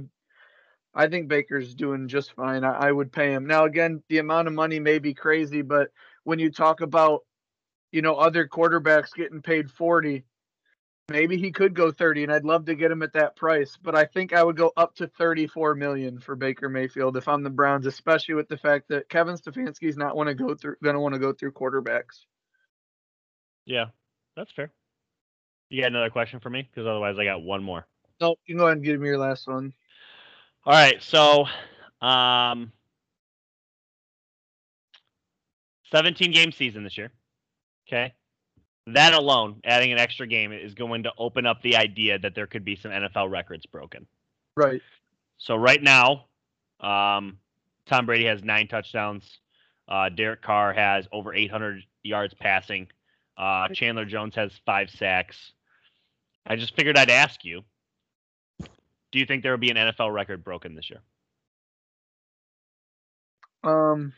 I 0.94 1.08
think 1.08 1.28
Baker's 1.28 1.74
doing 1.76 2.08
just 2.08 2.34
fine. 2.34 2.64
I, 2.64 2.88
I 2.88 2.92
would 2.92 3.12
pay 3.12 3.32
him. 3.34 3.46
Now 3.48 3.66
again, 3.66 4.04
the 4.10 4.18
amount 4.20 4.48
of 4.48 4.54
money 4.54 4.80
may 4.80 5.00
be 5.00 5.14
crazy, 5.14 5.62
but 5.62 5.90
when 6.24 6.40
you 6.40 6.52
talk 6.52 6.82
about 6.82 7.22
you 7.92 8.02
know 8.02 8.16
other 8.16 8.48
quarterbacks 8.48 9.14
getting 9.14 9.42
paid 9.42 9.72
40 9.72 10.24
maybe 11.10 11.38
he 11.38 11.52
could 11.52 11.74
go 11.74 11.92
30 11.92 12.24
and 12.24 12.34
i'd 12.34 12.44
love 12.46 12.66
to 12.66 12.76
get 12.76 12.92
him 12.92 13.04
at 13.04 13.14
that 13.14 13.36
price 13.36 13.78
but 13.82 13.96
i 13.96 14.06
think 14.06 14.34
i 14.34 14.44
would 14.44 14.58
go 14.58 14.72
up 14.76 14.96
to 14.96 15.08
34 15.08 15.76
million 15.76 16.20
for 16.20 16.36
baker 16.36 16.68
mayfield 16.70 17.16
if 17.16 17.28
i'm 17.28 17.44
the 17.44 17.50
browns 17.50 17.86
especially 17.86 18.34
with 18.34 18.48
the 18.48 18.58
fact 18.58 18.88
that 18.90 19.08
kevin 19.10 19.36
stefanski's 19.36 19.98
not 19.98 20.16
want 20.16 20.28
to 20.30 20.34
go 20.36 20.56
through 20.56 20.76
going 20.84 20.96
to 20.96 21.00
want 21.00 21.14
to 21.14 21.20
go 21.20 21.32
through 21.34 21.52
quarterbacks 21.52 22.26
Yeah, 23.66 23.86
that's 24.36 24.52
fair. 24.52 24.72
You 25.70 25.82
got 25.82 25.88
another 25.88 26.12
question 26.12 26.40
for 26.40 26.52
me? 26.52 26.62
Because 26.62 26.86
otherwise, 26.88 27.18
I 27.18 27.24
got 27.26 27.42
one 27.42 27.64
more. 27.64 27.88
no 28.22 28.36
you 28.46 28.54
can 28.54 28.58
go 28.60 28.66
ahead 28.66 28.78
and 28.78 28.86
give 28.86 29.00
me 29.00 29.08
your 29.08 29.18
last 29.18 29.48
one 29.48 29.74
All 30.66 30.74
right, 30.74 31.02
so 31.02 31.46
um, 32.02 32.72
17 35.92 36.32
game 36.32 36.52
season 36.52 36.84
this 36.84 36.98
year. 36.98 37.12
Okay, 37.88 38.14
that 38.88 39.14
alone, 39.14 39.62
adding 39.64 39.92
an 39.92 39.98
extra 39.98 40.28
game, 40.28 40.52
is 40.52 40.74
going 40.74 41.04
to 41.04 41.14
open 41.18 41.46
up 41.46 41.62
the 41.62 41.76
idea 41.76 42.20
that 42.20 42.36
there 42.36 42.48
could 42.48 42.64
be 42.64 42.76
some 42.76 42.92
NFL 42.92 43.32
records 43.32 43.66
broken. 43.66 44.06
right 44.56 44.82
So 45.38 45.56
right 45.56 45.82
now, 45.82 46.26
um, 46.80 47.38
Tom 47.88 48.06
Brady 48.06 48.26
has 48.26 48.44
nine 48.44 48.68
touchdowns. 48.68 49.40
Uh, 49.88 50.10
Derek 50.10 50.42
Carr 50.42 50.74
has 50.74 51.08
over 51.12 51.34
800 51.34 51.84
yards 52.04 52.34
passing. 52.34 52.88
Uh, 53.38 53.68
Chandler 53.70 54.06
Jones 54.06 54.36
has 54.36 54.52
five 54.66 54.90
sacks. 54.90 55.54
I 56.46 56.56
just 56.56 56.76
figured 56.76 56.98
I'd 56.98 57.10
ask 57.10 57.44
you: 57.44 57.64
Do 58.60 59.20
you 59.20 59.26
think 59.26 59.44
there 59.44 59.52
will 59.52 59.60
be 59.60 59.72
an 59.72 59.78
NFL 59.78 60.14
record 60.14 60.44
broken 60.44 60.76
this 60.76 60.90
year? 60.90 61.02
um 63.66 64.14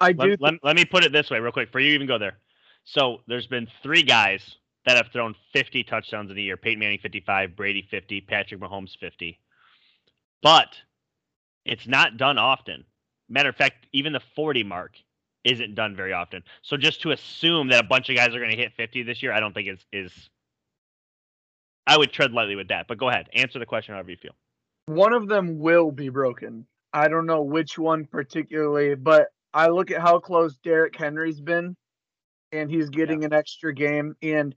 i 0.00 0.12
do 0.12 0.30
Let, 0.30 0.40
let, 0.40 0.54
let 0.62 0.76
me 0.76 0.84
put 0.84 1.04
it 1.04 1.12
this 1.12 1.30
way, 1.30 1.38
real 1.38 1.52
quick, 1.52 1.70
for 1.72 1.80
you 1.80 1.92
even 1.92 2.06
go 2.06 2.18
there. 2.18 2.38
So 2.84 3.18
there's 3.28 3.46
been 3.46 3.68
three 3.82 4.02
guys 4.02 4.56
that 4.86 4.96
have 4.96 5.12
thrown 5.12 5.34
50 5.52 5.84
touchdowns 5.84 6.30
in 6.30 6.38
a 6.38 6.40
year: 6.40 6.56
Peyton 6.56 6.80
Manning 6.80 6.98
55, 6.98 7.56
Brady 7.56 7.86
50, 7.90 8.20
Patrick 8.22 8.60
Mahomes 8.60 8.96
50. 8.98 9.38
But 10.42 10.74
it's 11.64 11.86
not 11.86 12.16
done 12.16 12.38
often. 12.38 12.84
Matter 13.28 13.48
of 13.48 13.56
fact, 13.56 13.86
even 13.92 14.12
the 14.12 14.20
40 14.34 14.64
mark 14.64 14.96
isn't 15.44 15.74
done 15.74 15.96
very 15.96 16.12
often. 16.12 16.42
So 16.62 16.76
just 16.76 17.02
to 17.02 17.12
assume 17.12 17.68
that 17.68 17.84
a 17.84 17.86
bunch 17.86 18.08
of 18.10 18.16
guys 18.16 18.28
are 18.34 18.38
going 18.38 18.50
to 18.50 18.56
hit 18.56 18.72
50 18.76 19.04
this 19.04 19.22
year, 19.22 19.32
I 19.32 19.40
don't 19.40 19.54
think 19.54 19.68
is 19.68 19.84
is. 19.92 20.30
I 21.86 21.96
would 21.96 22.12
tread 22.12 22.32
lightly 22.32 22.54
with 22.56 22.68
that. 22.68 22.86
But 22.88 22.98
go 22.98 23.08
ahead, 23.08 23.28
answer 23.34 23.58
the 23.58 23.66
question 23.66 23.94
however 23.94 24.10
you 24.10 24.16
feel. 24.16 24.34
one 24.86 25.12
of 25.12 25.28
them 25.28 25.58
will 25.58 25.90
be 25.92 26.08
broken. 26.08 26.66
I 26.92 27.08
don't 27.08 27.26
know 27.26 27.42
which 27.42 27.78
one 27.78 28.04
particularly, 28.04 28.94
but 28.94 29.28
I 29.54 29.68
look 29.68 29.90
at 29.90 30.00
how 30.00 30.18
close 30.18 30.56
Derrick 30.58 30.96
Henry's 30.96 31.40
been, 31.40 31.76
and 32.52 32.70
he's 32.70 32.90
getting 32.90 33.24
an 33.24 33.32
extra 33.32 33.74
game. 33.74 34.14
And 34.22 34.54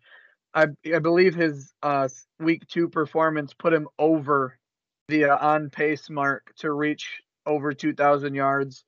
I, 0.54 0.68
I 0.94 1.00
believe 1.00 1.34
his 1.34 1.74
uh, 1.82 2.08
week 2.40 2.68
two 2.68 2.90
performance 2.90 3.54
put 3.54 3.74
him 3.74 3.88
over 3.98 4.58
the 5.08 5.26
uh, 5.26 5.38
on 5.38 5.70
pace 5.70 6.10
mark 6.10 6.54
to 6.58 6.72
reach 6.72 7.22
over 7.46 7.74
2,000 7.74 8.34
yards. 8.36 8.86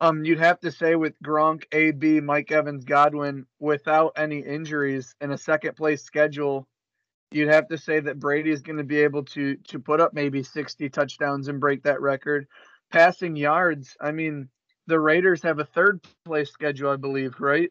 Um, 0.00 0.24
you'd 0.24 0.38
have 0.38 0.60
to 0.60 0.70
say 0.70 0.94
with 0.94 1.14
Gronk, 1.24 1.64
AB, 1.72 2.20
Mike 2.20 2.52
Evans, 2.52 2.84
Godwin, 2.84 3.46
without 3.58 4.12
any 4.16 4.38
injuries 4.38 5.14
and 5.20 5.32
a 5.32 5.38
second 5.38 5.76
place 5.76 6.04
schedule, 6.04 6.68
you'd 7.32 7.48
have 7.48 7.68
to 7.68 7.78
say 7.78 8.00
that 8.00 8.20
Brady 8.20 8.50
is 8.50 8.62
going 8.62 8.78
to 8.78 8.84
be 8.84 9.00
able 9.00 9.24
to 9.24 9.56
to 9.68 9.78
put 9.78 10.00
up 10.00 10.14
maybe 10.14 10.42
60 10.42 10.88
touchdowns 10.90 11.48
and 11.48 11.60
break 11.60 11.82
that 11.82 12.00
record. 12.00 12.46
Passing 12.90 13.36
yards, 13.36 13.96
I 14.00 14.12
mean, 14.12 14.48
the 14.86 15.00
Raiders 15.00 15.42
have 15.42 15.58
a 15.58 15.64
third 15.64 16.00
place 16.24 16.50
schedule, 16.50 16.90
I 16.90 16.96
believe, 16.96 17.34
right? 17.40 17.70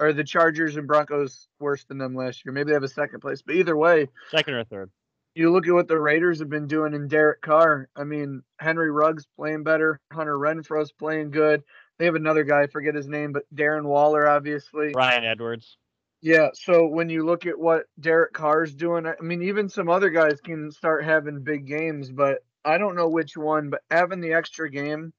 Or 0.00 0.12
the 0.12 0.24
Chargers 0.24 0.76
and 0.76 0.86
Broncos 0.88 1.46
worse 1.60 1.84
than 1.84 1.98
them 1.98 2.14
last 2.16 2.44
year. 2.44 2.52
Maybe 2.52 2.68
they 2.68 2.74
have 2.74 2.82
a 2.82 2.88
second 2.88 3.20
place, 3.20 3.42
but 3.42 3.54
either 3.54 3.76
way, 3.76 4.08
Second 4.30 4.54
or 4.54 4.64
third? 4.64 4.90
you 5.36 5.52
look 5.52 5.66
at 5.68 5.74
what 5.74 5.88
the 5.88 5.98
Raiders 6.00 6.40
have 6.40 6.48
been 6.50 6.66
doing 6.66 6.94
in 6.94 7.06
Derek 7.08 7.40
Carr. 7.42 7.88
I 7.94 8.04
mean, 8.04 8.42
Henry 8.58 8.90
Ruggs 8.90 9.26
playing 9.36 9.62
better, 9.62 10.00
Hunter 10.12 10.36
Renfrow's 10.36 10.92
playing 10.92 11.30
good. 11.30 11.62
They 11.98 12.06
have 12.06 12.16
another 12.16 12.42
guy, 12.42 12.62
I 12.62 12.66
forget 12.66 12.94
his 12.94 13.06
name, 13.06 13.32
but 13.32 13.44
Darren 13.54 13.84
Waller, 13.84 14.28
obviously. 14.28 14.90
Bryan 14.92 15.24
Edwards. 15.24 15.76
Yeah, 16.20 16.48
so 16.54 16.86
when 16.86 17.08
you 17.08 17.24
look 17.24 17.46
at 17.46 17.58
what 17.58 17.84
Derek 18.00 18.32
Carr's 18.32 18.74
doing, 18.74 19.06
I 19.06 19.14
mean, 19.20 19.42
even 19.42 19.68
some 19.68 19.88
other 19.90 20.10
guys 20.10 20.40
can 20.40 20.70
start 20.72 21.04
having 21.04 21.44
big 21.44 21.66
games, 21.66 22.10
but 22.10 22.38
I 22.64 22.78
don't 22.78 22.96
know 22.96 23.08
which 23.08 23.36
one. 23.36 23.70
But 23.70 23.82
having 23.90 24.20
the 24.20 24.32
extra 24.32 24.70
game, 24.70 25.12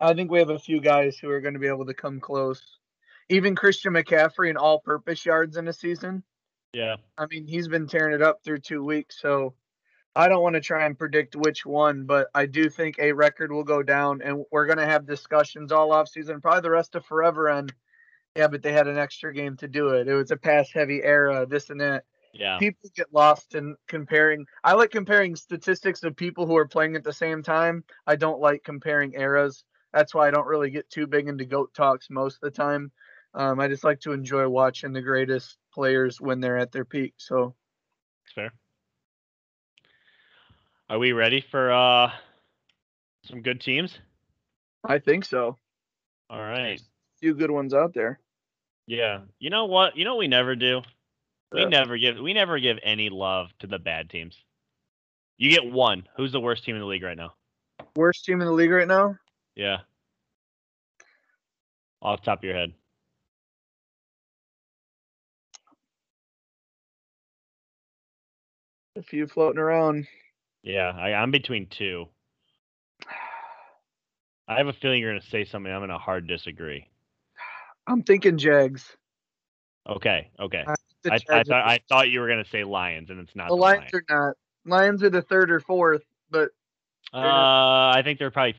I 0.00 0.14
think 0.14 0.30
we 0.30 0.38
have 0.38 0.50
a 0.50 0.58
few 0.58 0.80
guys 0.80 1.18
who 1.18 1.28
are 1.30 1.40
going 1.40 1.54
to 1.54 1.60
be 1.60 1.68
able 1.68 1.86
to 1.86 1.94
come 1.94 2.20
close. 2.20 2.62
Even 3.28 3.56
Christian 3.56 3.94
McCaffrey 3.94 4.50
in 4.50 4.56
all 4.56 4.80
purpose 4.80 5.24
yards 5.24 5.56
in 5.56 5.68
a 5.68 5.72
season. 5.72 6.22
Yeah. 6.72 6.96
I 7.16 7.26
mean, 7.26 7.46
he's 7.46 7.68
been 7.68 7.86
tearing 7.86 8.14
it 8.14 8.22
up 8.22 8.42
through 8.42 8.58
two 8.58 8.84
weeks, 8.84 9.20
so 9.20 9.54
I 10.16 10.28
don't 10.28 10.42
want 10.42 10.54
to 10.54 10.60
try 10.60 10.86
and 10.86 10.98
predict 10.98 11.34
which 11.34 11.64
one, 11.64 12.04
but 12.04 12.28
I 12.34 12.46
do 12.46 12.68
think 12.68 12.98
a 12.98 13.12
record 13.12 13.50
will 13.50 13.64
go 13.64 13.82
down, 13.82 14.22
and 14.22 14.44
we're 14.50 14.66
going 14.66 14.78
to 14.78 14.86
have 14.86 15.06
discussions 15.06 15.72
all 15.72 15.92
off 15.92 16.08
season, 16.08 16.40
probably 16.40 16.60
the 16.60 16.70
rest 16.70 16.94
of 16.94 17.04
forever. 17.06 17.48
And 17.48 17.72
yeah, 18.36 18.48
but 18.48 18.62
they 18.62 18.72
had 18.72 18.88
an 18.88 18.98
extra 18.98 19.32
game 19.32 19.56
to 19.58 19.68
do 19.68 19.88
it. 19.88 20.08
It 20.08 20.14
was 20.14 20.30
a 20.30 20.36
pass 20.36 20.70
heavy 20.72 21.02
era, 21.02 21.46
this 21.46 21.70
and 21.70 21.80
that. 21.80 22.04
Yeah. 22.32 22.58
People 22.58 22.90
get 22.96 23.12
lost 23.12 23.54
in 23.54 23.76
comparing. 23.86 24.46
I 24.64 24.72
like 24.72 24.90
comparing 24.90 25.36
statistics 25.36 26.02
of 26.02 26.16
people 26.16 26.46
who 26.46 26.56
are 26.56 26.66
playing 26.66 26.96
at 26.96 27.04
the 27.04 27.12
same 27.12 27.44
time. 27.44 27.84
I 28.06 28.16
don't 28.16 28.40
like 28.40 28.64
comparing 28.64 29.14
eras. 29.14 29.64
That's 29.92 30.12
why 30.12 30.26
I 30.26 30.32
don't 30.32 30.48
really 30.48 30.70
get 30.70 30.90
too 30.90 31.06
big 31.06 31.28
into 31.28 31.44
goat 31.44 31.72
talks 31.74 32.10
most 32.10 32.34
of 32.36 32.40
the 32.40 32.50
time. 32.50 32.90
Um, 33.34 33.58
I 33.58 33.68
just 33.68 33.84
like 33.84 34.00
to 34.00 34.12
enjoy 34.12 34.48
watching 34.48 34.92
the 34.92 35.02
greatest 35.02 35.56
players 35.72 36.20
when 36.20 36.40
they're 36.40 36.58
at 36.58 36.70
their 36.70 36.84
peak. 36.84 37.14
So 37.16 37.54
fair. 38.34 38.52
Are 40.88 40.98
we 40.98 41.12
ready 41.12 41.40
for 41.50 41.72
uh 41.72 42.10
some 43.24 43.42
good 43.42 43.60
teams? 43.60 43.98
I 44.86 44.98
think 44.98 45.24
so. 45.24 45.56
All 46.30 46.40
right. 46.40 46.78
A 46.78 47.18
few 47.20 47.34
good 47.34 47.50
ones 47.50 47.74
out 47.74 47.94
there. 47.94 48.20
Yeah. 48.86 49.20
You 49.38 49.50
know 49.50 49.64
what? 49.64 49.96
You 49.96 50.04
know 50.04 50.14
what 50.14 50.20
we 50.20 50.28
never 50.28 50.54
do? 50.54 50.82
We 51.52 51.62
Yeah. 51.62 51.68
never 51.68 51.96
give 51.96 52.18
we 52.18 52.34
never 52.34 52.58
give 52.58 52.78
any 52.82 53.08
love 53.08 53.48
to 53.60 53.66
the 53.66 53.78
bad 53.78 54.10
teams. 54.10 54.36
You 55.38 55.50
get 55.50 55.64
one. 55.64 56.06
Who's 56.16 56.32
the 56.32 56.40
worst 56.40 56.64
team 56.64 56.76
in 56.76 56.80
the 56.80 56.86
league 56.86 57.02
right 57.02 57.16
now? 57.16 57.34
Worst 57.96 58.24
team 58.24 58.40
in 58.40 58.46
the 58.46 58.52
league 58.52 58.70
right 58.70 58.86
now? 58.86 59.16
Yeah. 59.56 59.78
Off 62.00 62.20
the 62.20 62.26
top 62.26 62.38
of 62.38 62.44
your 62.44 62.54
head. 62.54 62.74
A 68.96 69.02
few 69.02 69.26
floating 69.26 69.58
around. 69.58 70.06
Yeah, 70.62 70.92
I, 70.96 71.14
I'm 71.14 71.30
between 71.30 71.66
two. 71.66 72.06
I 74.46 74.58
have 74.58 74.68
a 74.68 74.72
feeling 74.72 75.00
you're 75.00 75.12
gonna 75.12 75.30
say 75.30 75.44
something 75.44 75.72
I'm 75.72 75.80
gonna 75.80 75.98
hard 75.98 76.28
disagree. 76.28 76.86
I'm 77.86 78.02
thinking 78.02 78.38
Jags. 78.38 78.96
Okay, 79.88 80.30
okay. 80.38 80.64
I, 80.66 80.74
I 81.10 81.18
Jags 81.18 81.48
thought 81.48 81.66
I 81.66 81.80
thought 81.88 82.08
you 82.10 82.20
were 82.20 82.28
gonna 82.28 82.44
say 82.44 82.62
Lions, 82.64 83.10
and 83.10 83.20
it's 83.20 83.34
not 83.34 83.48
the 83.48 83.56
the 83.56 83.60
Lions 83.60 83.92
Lions. 83.92 83.94
are 83.94 84.04
not. 84.08 84.36
Lions 84.66 85.02
are 85.02 85.10
the 85.10 85.22
third 85.22 85.50
or 85.50 85.60
fourth, 85.60 86.04
but 86.30 86.50
Uh, 87.12 87.16
I 87.94 88.00
think 88.04 88.18
they're 88.18 88.30
probably 88.30 88.56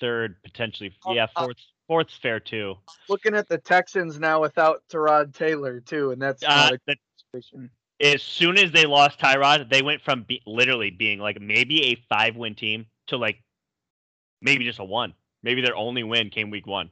third, 0.00 0.42
potentially. 0.42 0.92
Uh, 1.06 1.12
Yeah, 1.12 1.26
uh, 1.36 1.44
fourth. 1.44 1.56
Fourth's 1.86 2.16
fair 2.16 2.40
too. 2.40 2.76
looking 3.08 3.36
at 3.36 3.48
the 3.48 3.58
Texans 3.58 4.18
now 4.18 4.40
without 4.40 4.82
Tyrod 4.90 5.34
Taylor 5.34 5.80
too, 5.80 6.10
and 6.10 6.20
that's 6.20 6.42
Uh, 6.42 6.70
a 6.88 6.96
situation. 7.32 7.70
As 8.00 8.22
soon 8.22 8.58
as 8.58 8.72
they 8.72 8.84
lost 8.86 9.18
Tyrod, 9.18 9.70
they 9.70 9.82
went 9.82 10.02
from 10.02 10.22
be, 10.22 10.42
literally 10.46 10.90
being 10.90 11.18
like 11.18 11.40
maybe 11.40 11.84
a 11.86 11.94
five-win 12.08 12.54
team 12.54 12.86
to 13.08 13.16
like 13.16 13.42
maybe 14.40 14.64
just 14.64 14.78
a 14.78 14.84
one. 14.84 15.14
Maybe 15.42 15.62
their 15.62 15.76
only 15.76 16.02
win 16.02 16.30
came 16.30 16.50
week 16.50 16.66
one, 16.66 16.90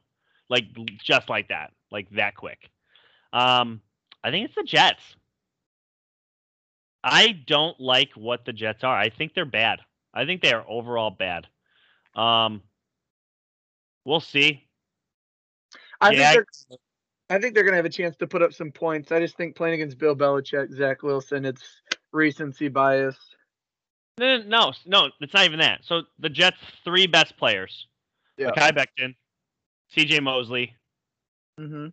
like 0.49 0.65
just 1.03 1.29
like 1.29 1.49
that, 1.49 1.73
like 1.91 2.09
that 2.11 2.37
quick. 2.37 2.71
Um, 3.33 3.81
I 4.23 4.31
think 4.31 4.47
it's 4.47 4.55
the 4.55 4.63
Jets. 4.63 5.17
I 7.03 7.33
don't 7.47 7.79
like 7.81 8.13
what 8.15 8.45
the 8.45 8.53
Jets 8.53 8.83
are. 8.85 8.97
I 8.97 9.11
think 9.11 9.35
they're 9.35 9.45
bad. 9.45 9.81
I 10.15 10.25
think 10.25 10.41
they 10.43 10.53
are 10.53 10.65
overall 10.69 11.11
bad. 11.11 11.47
Um, 12.15 12.63
we'll 14.05 14.21
see. 14.21 14.65
I 16.01 16.13
Yeah, 16.13 16.31
think 16.31 16.31
they're 16.31 16.47
I 17.35 17.41
think 17.41 17.55
they're 17.55 17.65
gonna 17.65 17.77
have 17.77 17.85
a 17.85 17.91
chance 17.91 18.17
to 18.19 18.29
put 18.29 18.43
up 18.43 18.53
some 18.53 18.71
points. 18.71 19.11
I 19.11 19.19
just 19.19 19.37
think 19.37 19.57
playing 19.57 19.75
against 19.75 19.99
Bill 19.99 20.15
Belichick, 20.15 20.73
Zach 20.73 21.03
Wilson, 21.03 21.45
it's 21.45 21.63
recency 22.13 22.69
bias. 22.69 23.17
No, 24.19 24.39
no, 24.47 24.73
no, 24.87 25.11
it's 25.21 25.35
not 25.35 25.45
even 25.45 25.59
that. 25.59 25.81
So 25.83 26.03
the 26.21 26.29
Jets' 26.29 26.59
three 26.85 27.09
best 27.09 27.37
players: 27.37 27.89
Yeah. 28.39 28.53
Mekhi 28.53 28.71
Becton, 28.71 29.15
C.J. 29.91 30.21
Mosley. 30.21 30.77
Mm-hmm. 31.61 31.89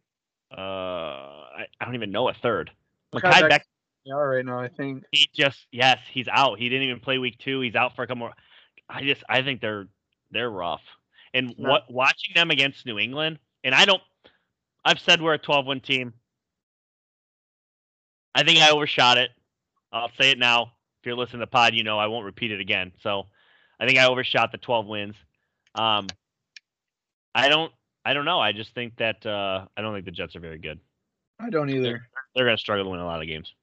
Uh, 0.56 0.60
I, 0.62 1.66
I 1.80 1.86
don't 1.86 1.96
even 1.96 2.12
know 2.12 2.30
a 2.30 2.34
third. 2.36 2.70
Beck- 3.12 3.24
Becton. 3.24 3.62
Yeah, 4.04 4.16
right 4.16 4.46
now 4.46 4.60
I 4.60 4.68
think. 4.68 5.06
He 5.12 5.28
just 5.34 5.66
yes, 5.72 5.98
he's 6.12 6.28
out. 6.28 6.60
He 6.60 6.70
didn't 6.70 6.88
even 6.88 7.00
play 7.00 7.18
week 7.18 7.40
two. 7.40 7.62
He's 7.62 7.76
out 7.76 7.96
for 7.96 8.04
a 8.04 8.08
couple 8.08 8.18
more. 8.18 8.34
I 8.88 9.02
just 9.02 9.24
I 9.28 9.42
think 9.42 9.60
they're 9.60 9.88
they're 10.30 10.52
rough. 10.52 10.82
And 11.34 11.56
what 11.58 11.90
watching 11.90 12.34
them 12.36 12.52
against 12.52 12.86
New 12.86 13.00
England, 13.00 13.40
and 13.64 13.74
I 13.74 13.86
don't. 13.86 14.02
I've 14.84 15.00
said 15.00 15.22
we're 15.22 15.34
a 15.34 15.40
12-win 15.40 15.82
team. 15.82 16.14
I 18.34 18.44
think 18.44 18.60
I 18.60 18.72
overshot 18.72 19.18
it. 19.18 19.32
I'll 19.92 20.12
say 20.20 20.32
it 20.32 20.40
now. 20.40 20.74
If 21.02 21.06
you're 21.06 21.16
listening 21.16 21.40
to 21.40 21.46
the 21.46 21.52
pod, 21.52 21.74
you 21.74 21.84
know 21.84 22.00
I 22.00 22.08
won't 22.08 22.26
repeat 22.26 22.52
it 22.52 22.60
again. 22.60 22.92
So 23.02 23.26
I 23.80 23.86
think 23.86 23.98
I 23.98 24.06
overshot 24.06 24.52
the 24.52 24.58
12 24.58 24.88
wins. 24.88 25.16
Um, 25.76 26.08
I 27.34 27.50
don't. 27.50 27.72
I 28.04 28.14
don't 28.14 28.26
know. 28.26 28.40
I 28.40 28.52
just 28.52 28.74
think 28.74 28.98
that 28.98 29.24
uh, 29.26 29.66
I 29.78 29.82
don't 29.82 29.94
think 29.94 30.06
the 30.06 30.12
Jets 30.12 30.36
are 30.36 30.40
very 30.40 30.58
good. 30.58 30.80
I 31.40 31.50
don't 31.50 31.70
either. 31.70 32.02
They're 32.36 32.46
going 32.46 32.58
to 32.58 32.62
struggle 32.62 32.86
to 32.86 32.90
win 32.90 33.00
a 33.00 33.06
lot 33.06 33.22
of 33.22 33.28
games. 33.28 33.54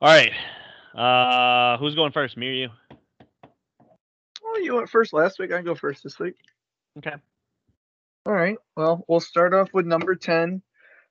All 0.00 0.08
right. 0.08 0.32
Uh, 0.94 1.78
who's 1.78 1.94
going 1.94 2.12
first? 2.12 2.36
Me 2.36 2.48
or 2.48 2.52
you? 2.52 2.68
Well, 4.42 4.62
you 4.62 4.74
went 4.74 4.88
first 4.88 5.12
last 5.12 5.38
week. 5.38 5.52
I 5.52 5.56
can 5.56 5.64
go 5.64 5.74
first 5.74 6.02
this 6.02 6.18
week. 6.18 6.34
Okay. 6.98 7.14
All 8.26 8.32
right. 8.32 8.58
Well, 8.76 9.04
we'll 9.06 9.20
start 9.20 9.54
off 9.54 9.72
with 9.72 9.86
number 9.86 10.16
10, 10.16 10.60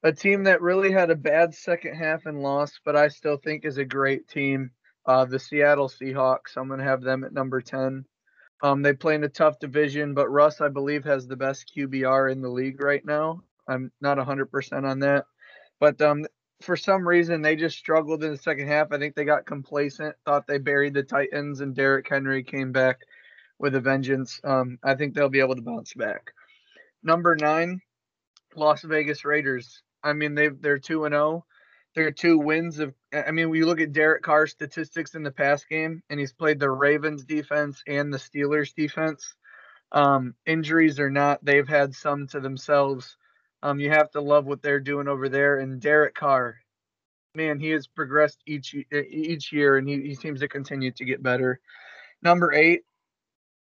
a 0.03 0.11
team 0.11 0.43
that 0.43 0.61
really 0.61 0.91
had 0.91 1.09
a 1.09 1.15
bad 1.15 1.55
second 1.55 1.95
half 1.95 2.25
and 2.25 2.41
lost, 2.41 2.81
but 2.83 2.97
I 2.97 3.07
still 3.07 3.37
think 3.37 3.63
is 3.63 3.77
a 3.77 3.85
great 3.85 4.27
team. 4.27 4.71
Uh, 5.05 5.23
the 5.23 5.39
Seattle 5.39 5.87
Seahawks. 5.87 6.57
I'm 6.57 6.67
going 6.67 6.81
to 6.81 6.85
have 6.85 7.01
them 7.01 7.23
at 7.23 7.31
number 7.31 7.61
10. 7.61 8.03
Um, 8.61 8.81
they 8.81 8.91
play 8.91 9.15
in 9.15 9.23
a 9.23 9.29
tough 9.29 9.59
division, 9.59 10.13
but 10.13 10.27
Russ, 10.27 10.59
I 10.59 10.67
believe, 10.67 11.05
has 11.05 11.25
the 11.25 11.37
best 11.37 11.71
QBR 11.73 12.33
in 12.33 12.41
the 12.41 12.49
league 12.49 12.83
right 12.83 13.05
now. 13.05 13.43
I'm 13.65 13.93
not 14.01 14.17
100% 14.17 14.83
on 14.83 14.99
that. 14.99 15.23
But 15.79 16.01
um, 16.01 16.25
for 16.63 16.75
some 16.75 17.07
reason, 17.07 17.41
they 17.41 17.55
just 17.55 17.77
struggled 17.77 18.25
in 18.25 18.31
the 18.31 18.37
second 18.37 18.67
half. 18.67 18.91
I 18.91 18.97
think 18.97 19.15
they 19.15 19.23
got 19.23 19.45
complacent, 19.45 20.17
thought 20.25 20.47
they 20.47 20.57
buried 20.57 20.93
the 20.93 21.03
Titans, 21.03 21.61
and 21.61 21.73
Derrick 21.73 22.09
Henry 22.09 22.43
came 22.43 22.73
back 22.73 22.99
with 23.57 23.73
a 23.73 23.79
vengeance. 23.79 24.41
Um, 24.43 24.79
I 24.83 24.95
think 24.95 25.13
they'll 25.13 25.29
be 25.29 25.39
able 25.39 25.55
to 25.55 25.61
bounce 25.61 25.93
back. 25.93 26.33
Number 27.05 27.35
nine, 27.35 27.81
Las 28.55 28.81
Vegas 28.81 29.23
Raiders. 29.23 29.83
I 30.03 30.13
mean, 30.13 30.33
they 30.33 30.49
they're 30.49 30.79
two 30.79 31.05
and 31.05 31.13
zero. 31.13 31.45
They're 31.93 32.11
two 32.11 32.39
wins 32.39 32.79
of. 32.79 32.95
I 33.13 33.29
mean, 33.29 33.53
you 33.53 33.67
look 33.67 33.79
at 33.79 33.93
Derek 33.93 34.23
Carr's 34.23 34.51
statistics 34.51 35.13
in 35.13 35.21
the 35.21 35.31
past 35.31 35.69
game, 35.69 36.01
and 36.09 36.19
he's 36.19 36.33
played 36.33 36.59
the 36.59 36.69
Ravens 36.69 37.23
defense 37.23 37.83
and 37.87 38.11
the 38.11 38.17
Steelers 38.17 38.73
defense. 38.73 39.35
Um, 39.91 40.33
injuries 40.47 40.99
or 40.99 41.11
not, 41.11 41.45
they've 41.45 41.67
had 41.67 41.93
some 41.93 42.27
to 42.29 42.39
themselves. 42.39 43.15
Um, 43.61 43.79
you 43.79 43.91
have 43.91 44.09
to 44.11 44.21
love 44.21 44.45
what 44.45 44.63
they're 44.63 44.79
doing 44.79 45.07
over 45.07 45.29
there. 45.29 45.59
And 45.59 45.79
Derek 45.79 46.15
Carr, 46.15 46.57
man, 47.35 47.59
he 47.59 47.69
has 47.69 47.85
progressed 47.85 48.39
each 48.47 48.75
each 48.91 49.53
year, 49.53 49.77
and 49.77 49.87
he, 49.87 50.01
he 50.01 50.15
seems 50.15 50.39
to 50.39 50.47
continue 50.47 50.91
to 50.91 51.05
get 51.05 51.21
better. 51.21 51.59
Number 52.23 52.51
eight, 52.51 52.81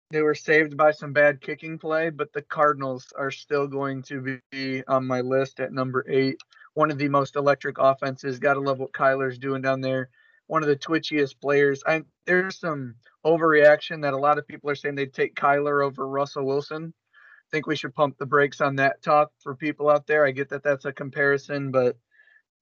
they 0.09 0.21
were 0.21 0.35
saved 0.35 0.77
by 0.77 0.91
some 0.91 1.11
bad 1.11 1.41
kicking 1.41 1.77
play, 1.77 2.09
but 2.09 2.31
the 2.31 2.41
Cardinals 2.41 3.07
are 3.17 3.31
still 3.31 3.67
going 3.67 4.01
to 4.03 4.39
be 4.51 4.83
on 4.87 5.05
my 5.05 5.21
list 5.21 5.59
at 5.59 5.73
number 5.73 6.05
eight. 6.07 6.37
One 6.75 6.91
of 6.91 6.97
the 6.97 7.09
most 7.09 7.35
electric 7.35 7.77
offenses. 7.77 8.39
Got 8.39 8.53
to 8.53 8.61
love 8.61 8.79
what 8.79 8.93
Kyler's 8.93 9.37
doing 9.37 9.61
down 9.61 9.81
there. 9.81 10.09
One 10.47 10.63
of 10.63 10.69
the 10.69 10.77
twitchiest 10.77 11.41
players. 11.41 11.83
I 11.85 12.03
there's 12.25 12.59
some 12.59 12.95
overreaction 13.25 14.01
that 14.03 14.13
a 14.13 14.17
lot 14.17 14.37
of 14.37 14.47
people 14.47 14.69
are 14.69 14.75
saying 14.75 14.95
they'd 14.95 15.13
take 15.13 15.35
Kyler 15.35 15.85
over 15.85 16.07
Russell 16.07 16.45
Wilson. 16.45 16.93
I 17.15 17.49
think 17.51 17.67
we 17.67 17.75
should 17.75 17.95
pump 17.95 18.17
the 18.17 18.25
brakes 18.25 18.61
on 18.61 18.75
that 18.77 19.01
talk 19.01 19.31
for 19.41 19.55
people 19.55 19.89
out 19.89 20.07
there. 20.07 20.25
I 20.25 20.31
get 20.31 20.49
that 20.49 20.63
that's 20.63 20.85
a 20.85 20.93
comparison, 20.93 21.71
but 21.71 21.97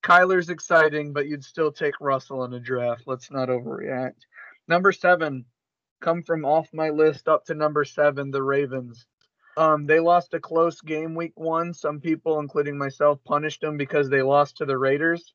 Kyler's 0.03 0.49
exciting, 0.49 1.13
but 1.13 1.27
you'd 1.27 1.43
still 1.43 1.71
take 1.71 1.95
Russell 1.99 2.43
in 2.45 2.53
a 2.53 2.59
draft. 2.59 3.03
Let's 3.05 3.29
not 3.29 3.49
overreact. 3.49 4.21
Number 4.67 4.91
seven, 4.91 5.45
come 6.01 6.23
from 6.23 6.45
off 6.45 6.69
my 6.73 6.89
list 6.89 7.27
up 7.27 7.45
to 7.45 7.53
number 7.53 7.83
seven, 7.85 8.31
the 8.31 8.43
Ravens. 8.43 9.05
Um, 9.57 9.85
they 9.85 9.99
lost 9.99 10.33
a 10.33 10.39
close 10.39 10.81
game 10.81 11.15
week 11.15 11.33
one. 11.35 11.73
Some 11.73 11.99
people, 12.01 12.39
including 12.39 12.77
myself, 12.77 13.19
punished 13.23 13.61
them 13.61 13.77
because 13.77 14.09
they 14.09 14.21
lost 14.21 14.57
to 14.57 14.65
the 14.65 14.77
Raiders. 14.77 15.33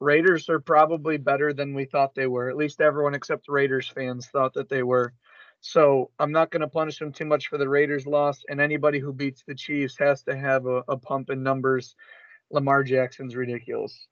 Raiders 0.00 0.48
are 0.48 0.60
probably 0.60 1.16
better 1.16 1.52
than 1.52 1.74
we 1.74 1.84
thought 1.84 2.14
they 2.14 2.26
were. 2.26 2.50
At 2.50 2.56
least 2.56 2.80
everyone 2.80 3.14
except 3.14 3.48
Raiders 3.48 3.88
fans 3.88 4.26
thought 4.26 4.54
that 4.54 4.68
they 4.68 4.82
were. 4.82 5.14
So 5.60 6.10
I'm 6.18 6.32
not 6.32 6.50
going 6.50 6.60
to 6.60 6.68
punish 6.68 6.98
them 6.98 7.12
too 7.12 7.24
much 7.24 7.48
for 7.48 7.56
the 7.56 7.68
Raiders 7.68 8.06
loss. 8.06 8.42
And 8.48 8.60
anybody 8.60 8.98
who 8.98 9.12
beats 9.12 9.44
the 9.46 9.54
Chiefs 9.54 9.96
has 9.98 10.22
to 10.24 10.36
have 10.36 10.66
a, 10.66 10.82
a 10.88 10.96
pump 10.96 11.30
in 11.30 11.42
numbers. 11.42 11.94
Lamar 12.50 12.82
Jackson's 12.82 13.36
ridiculous. 13.36 14.08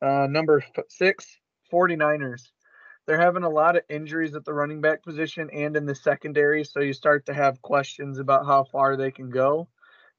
Uh, 0.00 0.26
number 0.30 0.62
f- 0.76 0.84
six, 0.88 1.38
49ers 1.72 2.50
they're 3.06 3.20
having 3.20 3.42
a 3.42 3.48
lot 3.50 3.76
of 3.76 3.82
injuries 3.88 4.34
at 4.34 4.44
the 4.44 4.54
running 4.54 4.80
back 4.80 5.02
position 5.02 5.50
and 5.52 5.76
in 5.76 5.86
the 5.86 5.94
secondary, 5.94 6.64
so 6.64 6.80
you 6.80 6.92
start 6.92 7.26
to 7.26 7.34
have 7.34 7.62
questions 7.62 8.18
about 8.18 8.46
how 8.46 8.64
far 8.64 8.96
they 8.96 9.10
can 9.10 9.30
go. 9.30 9.68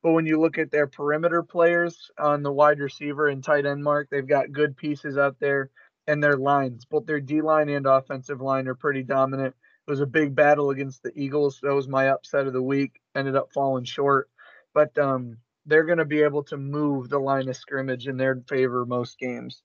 But 0.01 0.11
when 0.11 0.25
you 0.25 0.39
look 0.39 0.57
at 0.57 0.69
their 0.69 0.87
perimeter 0.87 1.43
players 1.43 2.11
on 2.19 2.43
the 2.43 2.51
wide 2.51 2.79
receiver 2.79 3.27
and 3.27 3.41
tight 3.41 3.65
end 3.65 3.83
mark, 3.83 4.09
they've 4.09 4.27
got 4.27 4.51
good 4.51 4.75
pieces 4.75 5.17
out 5.17 5.39
there, 5.39 5.69
and 6.07 6.21
their 6.21 6.35
lines, 6.35 6.83
both 6.83 7.05
their 7.05 7.21
D 7.21 7.41
line 7.41 7.69
and 7.69 7.87
offensive 7.87 8.41
line, 8.41 8.67
are 8.67 8.75
pretty 8.75 9.03
dominant. 9.03 9.55
It 9.87 9.91
was 9.91 10.01
a 10.01 10.05
big 10.05 10.35
battle 10.35 10.71
against 10.71 11.03
the 11.03 11.11
Eagles. 11.15 11.59
That 11.63 11.73
was 11.73 11.87
my 11.87 12.09
upset 12.09 12.47
of 12.47 12.53
the 12.53 12.61
week. 12.61 12.99
Ended 13.15 13.37
up 13.37 13.53
falling 13.53 13.85
short, 13.85 14.29
but 14.73 14.97
um, 14.97 15.37
they're 15.65 15.85
going 15.85 15.99
to 15.99 16.05
be 16.05 16.21
able 16.21 16.43
to 16.43 16.57
move 16.57 17.07
the 17.07 17.19
line 17.19 17.47
of 17.47 17.55
scrimmage 17.55 18.07
in 18.07 18.17
their 18.17 18.41
favor 18.49 18.85
most 18.85 19.17
games. 19.17 19.61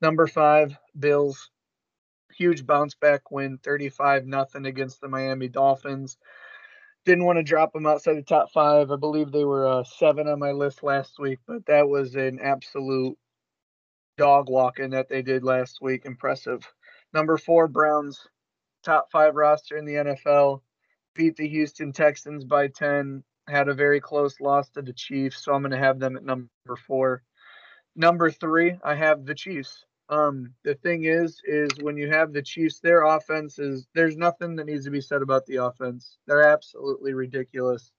Number 0.00 0.28
five, 0.28 0.76
Bills 0.98 1.50
huge 2.36 2.66
bounce 2.66 2.94
back 2.94 3.30
win 3.30 3.58
35 3.58 4.26
nothing 4.26 4.66
against 4.66 5.00
the 5.00 5.08
Miami 5.08 5.48
Dolphins. 5.48 6.16
Didn't 7.04 7.24
want 7.24 7.38
to 7.38 7.42
drop 7.42 7.72
them 7.72 7.86
outside 7.86 8.16
the 8.16 8.22
top 8.22 8.52
five. 8.52 8.90
I 8.90 8.96
believe 8.96 9.32
they 9.32 9.44
were 9.44 9.66
uh, 9.66 9.84
seven 9.84 10.28
on 10.28 10.38
my 10.38 10.52
list 10.52 10.82
last 10.82 11.18
week, 11.18 11.40
but 11.46 11.66
that 11.66 11.88
was 11.88 12.14
an 12.14 12.38
absolute 12.40 13.18
dog 14.16 14.48
walking 14.48 14.90
that 14.90 15.08
they 15.08 15.22
did 15.22 15.42
last 15.42 15.78
week. 15.80 16.04
Impressive. 16.04 16.62
Number 17.12 17.36
four, 17.36 17.66
Browns, 17.66 18.20
top 18.84 19.10
five 19.10 19.34
roster 19.34 19.76
in 19.76 19.84
the 19.84 19.94
NFL, 19.94 20.60
beat 21.14 21.36
the 21.36 21.48
Houston 21.48 21.92
Texans 21.92 22.44
by 22.44 22.68
10. 22.68 23.24
Had 23.48 23.68
a 23.68 23.74
very 23.74 24.00
close 24.00 24.40
loss 24.40 24.70
to 24.70 24.82
the 24.82 24.92
Chiefs, 24.92 25.44
so 25.44 25.52
I'm 25.52 25.62
going 25.62 25.72
to 25.72 25.78
have 25.78 25.98
them 25.98 26.16
at 26.16 26.24
number 26.24 26.48
four. 26.86 27.24
Number 27.96 28.30
three, 28.30 28.78
I 28.84 28.94
have 28.94 29.26
the 29.26 29.34
Chiefs. 29.34 29.84
Um, 30.12 30.52
the 30.62 30.74
thing 30.74 31.04
is, 31.04 31.40
is 31.42 31.70
when 31.80 31.96
you 31.96 32.10
have 32.10 32.34
the 32.34 32.42
Chiefs, 32.42 32.80
their 32.80 33.02
offense 33.02 33.58
is 33.58 33.86
there's 33.94 34.14
nothing 34.14 34.56
that 34.56 34.66
needs 34.66 34.84
to 34.84 34.90
be 34.90 35.00
said 35.00 35.22
about 35.22 35.46
the 35.46 35.56
offense. 35.56 36.18
They're 36.26 36.46
absolutely 36.46 37.14
ridiculous. 37.14 37.90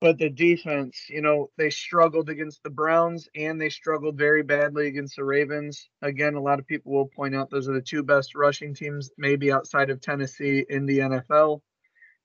But 0.00 0.18
the 0.18 0.30
defense, 0.30 1.06
you 1.08 1.20
know, 1.20 1.50
they 1.58 1.68
struggled 1.68 2.30
against 2.30 2.62
the 2.62 2.70
Browns 2.70 3.28
and 3.34 3.60
they 3.60 3.70
struggled 3.70 4.16
very 4.16 4.44
badly 4.44 4.86
against 4.86 5.16
the 5.16 5.24
Ravens. 5.24 5.90
Again, 6.00 6.36
a 6.36 6.40
lot 6.40 6.60
of 6.60 6.66
people 6.68 6.92
will 6.92 7.08
point 7.08 7.34
out 7.34 7.50
those 7.50 7.68
are 7.68 7.74
the 7.74 7.82
two 7.82 8.04
best 8.04 8.36
rushing 8.36 8.72
teams, 8.72 9.10
maybe 9.18 9.50
outside 9.50 9.90
of 9.90 10.00
Tennessee 10.00 10.64
in 10.70 10.86
the 10.86 11.00
NFL. 11.00 11.60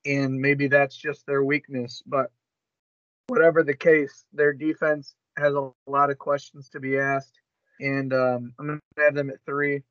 And 0.06 0.40
maybe 0.40 0.68
that's 0.68 0.96
just 0.96 1.26
their 1.26 1.44
weakness. 1.44 2.04
But 2.06 2.32
whatever 3.26 3.64
the 3.64 3.76
case, 3.76 4.26
their 4.32 4.54
defense 4.54 5.16
has 5.38 5.56
a 5.56 5.72
lot 5.88 6.12
of 6.12 6.20
questions 6.20 6.70
to 6.70 6.80
be 6.80 7.00
asked 7.00 7.40
and 7.80 8.14
um, 8.14 8.54
I'm 8.60 8.68
going 8.68 8.80
to 8.98 9.04
have 9.04 9.16
them 9.16 9.30
at 9.30 9.44
three. 9.46 9.84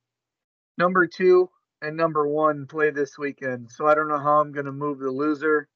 Number 0.78 1.06
two 1.06 1.50
and 1.82 1.96
number 1.96 2.26
one 2.26 2.66
play 2.66 2.90
this 2.90 3.18
weekend, 3.18 3.70
so 3.70 3.86
I 3.86 3.94
don't 3.94 4.08
know 4.08 4.18
how 4.18 4.40
I'm 4.40 4.52
going 4.52 4.66
to 4.66 4.72
move 4.72 4.98
the 4.98 5.10
loser, 5.10 5.68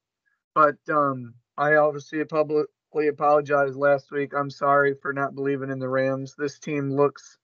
but 0.55 0.77
um, 0.91 1.35
I 1.57 1.75
obviously 1.75 2.25
publicly 2.25 3.09
apologized 3.09 3.77
last 3.77 4.11
week. 4.11 4.33
I'm 4.35 4.51
sorry 4.51 4.95
for 5.01 5.13
not 5.13 5.35
believing 5.35 5.71
in 5.71 5.79
the 5.79 5.89
Rams. 5.89 6.35
This 6.37 6.59
team 6.59 6.91
looks 6.91 7.39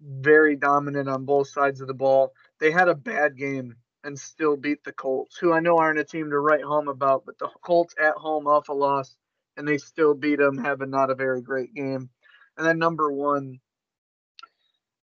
very 0.00 0.56
dominant 0.56 1.08
on 1.08 1.24
both 1.24 1.48
sides 1.48 1.80
of 1.80 1.88
the 1.88 1.94
ball. 1.94 2.32
They 2.60 2.70
had 2.70 2.88
a 2.88 2.94
bad 2.94 3.36
game 3.36 3.76
and 4.04 4.18
still 4.18 4.56
beat 4.56 4.82
the 4.84 4.92
Colts, 4.92 5.36
who 5.38 5.52
I 5.52 5.60
know 5.60 5.78
aren't 5.78 5.98
a 5.98 6.04
team 6.04 6.30
to 6.30 6.38
write 6.38 6.62
home 6.62 6.88
about, 6.88 7.24
but 7.26 7.38
the 7.38 7.48
Colts 7.62 7.94
at 8.00 8.14
home 8.14 8.46
off 8.46 8.68
a 8.68 8.72
loss, 8.72 9.16
and 9.56 9.66
they 9.66 9.78
still 9.78 10.14
beat 10.14 10.38
them, 10.38 10.56
having 10.56 10.90
not 10.90 11.10
a 11.10 11.14
very 11.16 11.42
great 11.42 11.74
game. 11.74 12.08
And 12.56 12.66
then 12.66 12.78
number 12.78 13.12
one, 13.12 13.58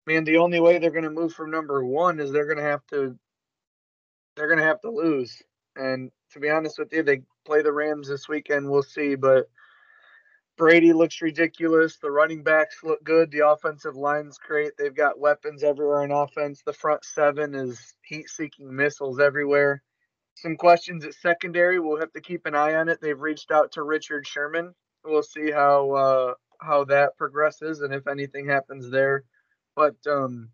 Man, 0.07 0.23
the 0.23 0.37
only 0.37 0.61
way 0.61 0.79
they're 0.79 0.89
going 0.89 1.03
to 1.03 1.09
move 1.09 1.33
from 1.33 1.51
number 1.51 1.85
one 1.85 2.21
is 2.21 2.31
they're 2.31 2.45
going 2.45 2.57
to 2.57 2.63
have 2.63 2.85
to 2.91 3.19
they're 4.37 4.47
going 4.47 4.59
to 4.59 4.65
have 4.65 4.79
to 4.81 4.89
lose. 4.89 5.43
And 5.75 6.11
to 6.31 6.39
be 6.39 6.49
honest 6.49 6.79
with 6.79 6.93
you, 6.93 7.03
they 7.03 7.23
play 7.45 7.61
the 7.61 7.73
Rams 7.73 8.07
this 8.07 8.29
weekend. 8.29 8.69
We'll 8.69 8.83
see, 8.83 9.15
but 9.15 9.49
Brady 10.57 10.93
looks 10.93 11.21
ridiculous. 11.21 11.97
The 11.97 12.09
running 12.09 12.41
backs 12.41 12.77
look 12.83 13.03
good. 13.03 13.31
The 13.31 13.47
offensive 13.47 13.95
line's 13.95 14.37
great. 14.37 14.71
They've 14.77 14.95
got 14.95 15.19
weapons 15.19 15.63
everywhere 15.63 16.03
in 16.03 16.11
offense. 16.11 16.61
The 16.65 16.73
front 16.73 17.03
seven 17.03 17.53
is 17.53 17.95
heat-seeking 18.03 18.73
missiles 18.73 19.19
everywhere. 19.19 19.83
Some 20.35 20.55
questions 20.55 21.03
at 21.03 21.15
secondary. 21.15 21.79
We'll 21.79 21.99
have 21.99 22.13
to 22.13 22.21
keep 22.21 22.45
an 22.45 22.55
eye 22.55 22.75
on 22.75 22.89
it. 22.89 23.01
They've 23.01 23.19
reached 23.19 23.51
out 23.51 23.73
to 23.73 23.83
Richard 23.83 24.25
Sherman. 24.25 24.73
We'll 25.03 25.23
see 25.23 25.51
how 25.51 25.91
uh, 25.91 26.33
how 26.61 26.85
that 26.85 27.17
progresses 27.17 27.81
and 27.81 27.93
if 27.93 28.07
anything 28.07 28.47
happens 28.47 28.89
there. 28.89 29.25
But 29.77 29.95
um, 30.07 30.49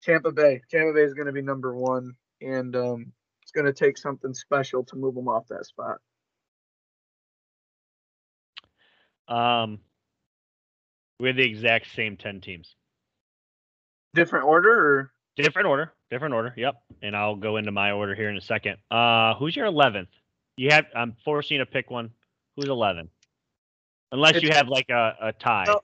Tampa 0.00 0.30
Bay, 0.30 0.62
Tampa 0.70 0.92
Bay 0.94 1.02
is 1.02 1.12
going 1.12 1.26
to 1.26 1.32
be 1.32 1.42
number 1.42 1.74
one, 1.74 2.14
and 2.40 2.76
um, 2.76 3.12
it's 3.42 3.50
going 3.50 3.66
to 3.66 3.72
take 3.72 3.98
something 3.98 4.32
special 4.32 4.84
to 4.84 4.96
move 4.96 5.16
them 5.16 5.26
off 5.26 5.48
that 5.48 5.66
spot. 5.66 5.98
Um, 9.26 9.80
we're 11.18 11.32
the 11.32 11.42
exact 11.42 11.92
same 11.92 12.16
ten 12.16 12.40
teams. 12.40 12.76
Different 14.14 14.44
order 14.44 14.70
or 14.70 15.12
different 15.34 15.66
order? 15.66 15.92
Different 16.12 16.34
order. 16.34 16.54
Yep. 16.56 16.76
And 17.02 17.16
I'll 17.16 17.34
go 17.34 17.56
into 17.56 17.72
my 17.72 17.90
order 17.90 18.14
here 18.14 18.30
in 18.30 18.36
a 18.36 18.40
second. 18.40 18.76
Uh, 18.88 19.34
who's 19.34 19.56
your 19.56 19.66
eleventh? 19.66 20.10
You 20.56 20.70
have. 20.70 20.86
I'm 20.94 21.16
forcing 21.24 21.56
you 21.56 21.64
to 21.64 21.70
pick 21.70 21.90
one. 21.90 22.10
Who's 22.54 22.68
eleven? 22.68 23.08
Unless 24.12 24.36
it's, 24.36 24.44
you 24.44 24.50
have 24.52 24.68
like 24.68 24.90
a, 24.90 25.16
a 25.20 25.32
tie. 25.32 25.64
No, 25.66 25.80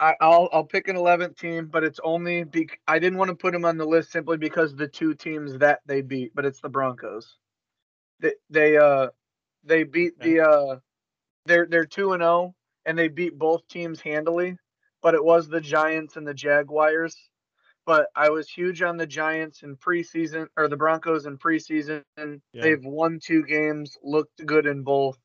I, 0.00 0.14
will 0.20 0.48
I'll 0.52 0.64
pick 0.64 0.88
an 0.88 0.96
11th 0.96 1.38
team, 1.38 1.66
but 1.66 1.84
it's 1.84 2.00
only 2.02 2.44
be 2.44 2.68
I 2.86 2.98
didn't 2.98 3.18
want 3.18 3.30
to 3.30 3.34
put 3.34 3.52
them 3.52 3.64
on 3.64 3.76
the 3.76 3.84
list 3.84 4.12
simply 4.12 4.36
because 4.36 4.74
the 4.74 4.88
two 4.88 5.14
teams 5.14 5.58
that 5.58 5.80
they 5.86 6.02
beat, 6.02 6.34
but 6.34 6.44
it's 6.44 6.60
the 6.60 6.68
Broncos. 6.68 7.36
They 8.20 8.32
they 8.48 8.76
uh 8.76 9.08
they 9.64 9.82
beat 9.84 10.18
the 10.18 10.40
uh 10.40 10.76
they're 11.44 11.66
they're 11.66 11.84
two 11.84 12.12
and 12.12 12.22
zero 12.22 12.30
oh, 12.30 12.54
and 12.84 12.98
they 12.98 13.08
beat 13.08 13.38
both 13.38 13.66
teams 13.68 14.00
handily, 14.00 14.56
but 15.02 15.14
it 15.14 15.24
was 15.24 15.48
the 15.48 15.60
Giants 15.60 16.16
and 16.16 16.26
the 16.26 16.34
Jaguars. 16.34 17.16
But 17.84 18.08
I 18.16 18.30
was 18.30 18.48
huge 18.48 18.82
on 18.82 18.96
the 18.96 19.06
Giants 19.06 19.62
in 19.62 19.76
preseason 19.76 20.48
or 20.56 20.68
the 20.68 20.76
Broncos 20.76 21.26
in 21.26 21.38
preseason. 21.38 22.02
Yeah. 22.16 22.32
They've 22.52 22.84
won 22.84 23.20
two 23.22 23.44
games, 23.44 23.96
looked 24.02 24.44
good 24.44 24.66
in 24.66 24.82
both. 24.82 25.18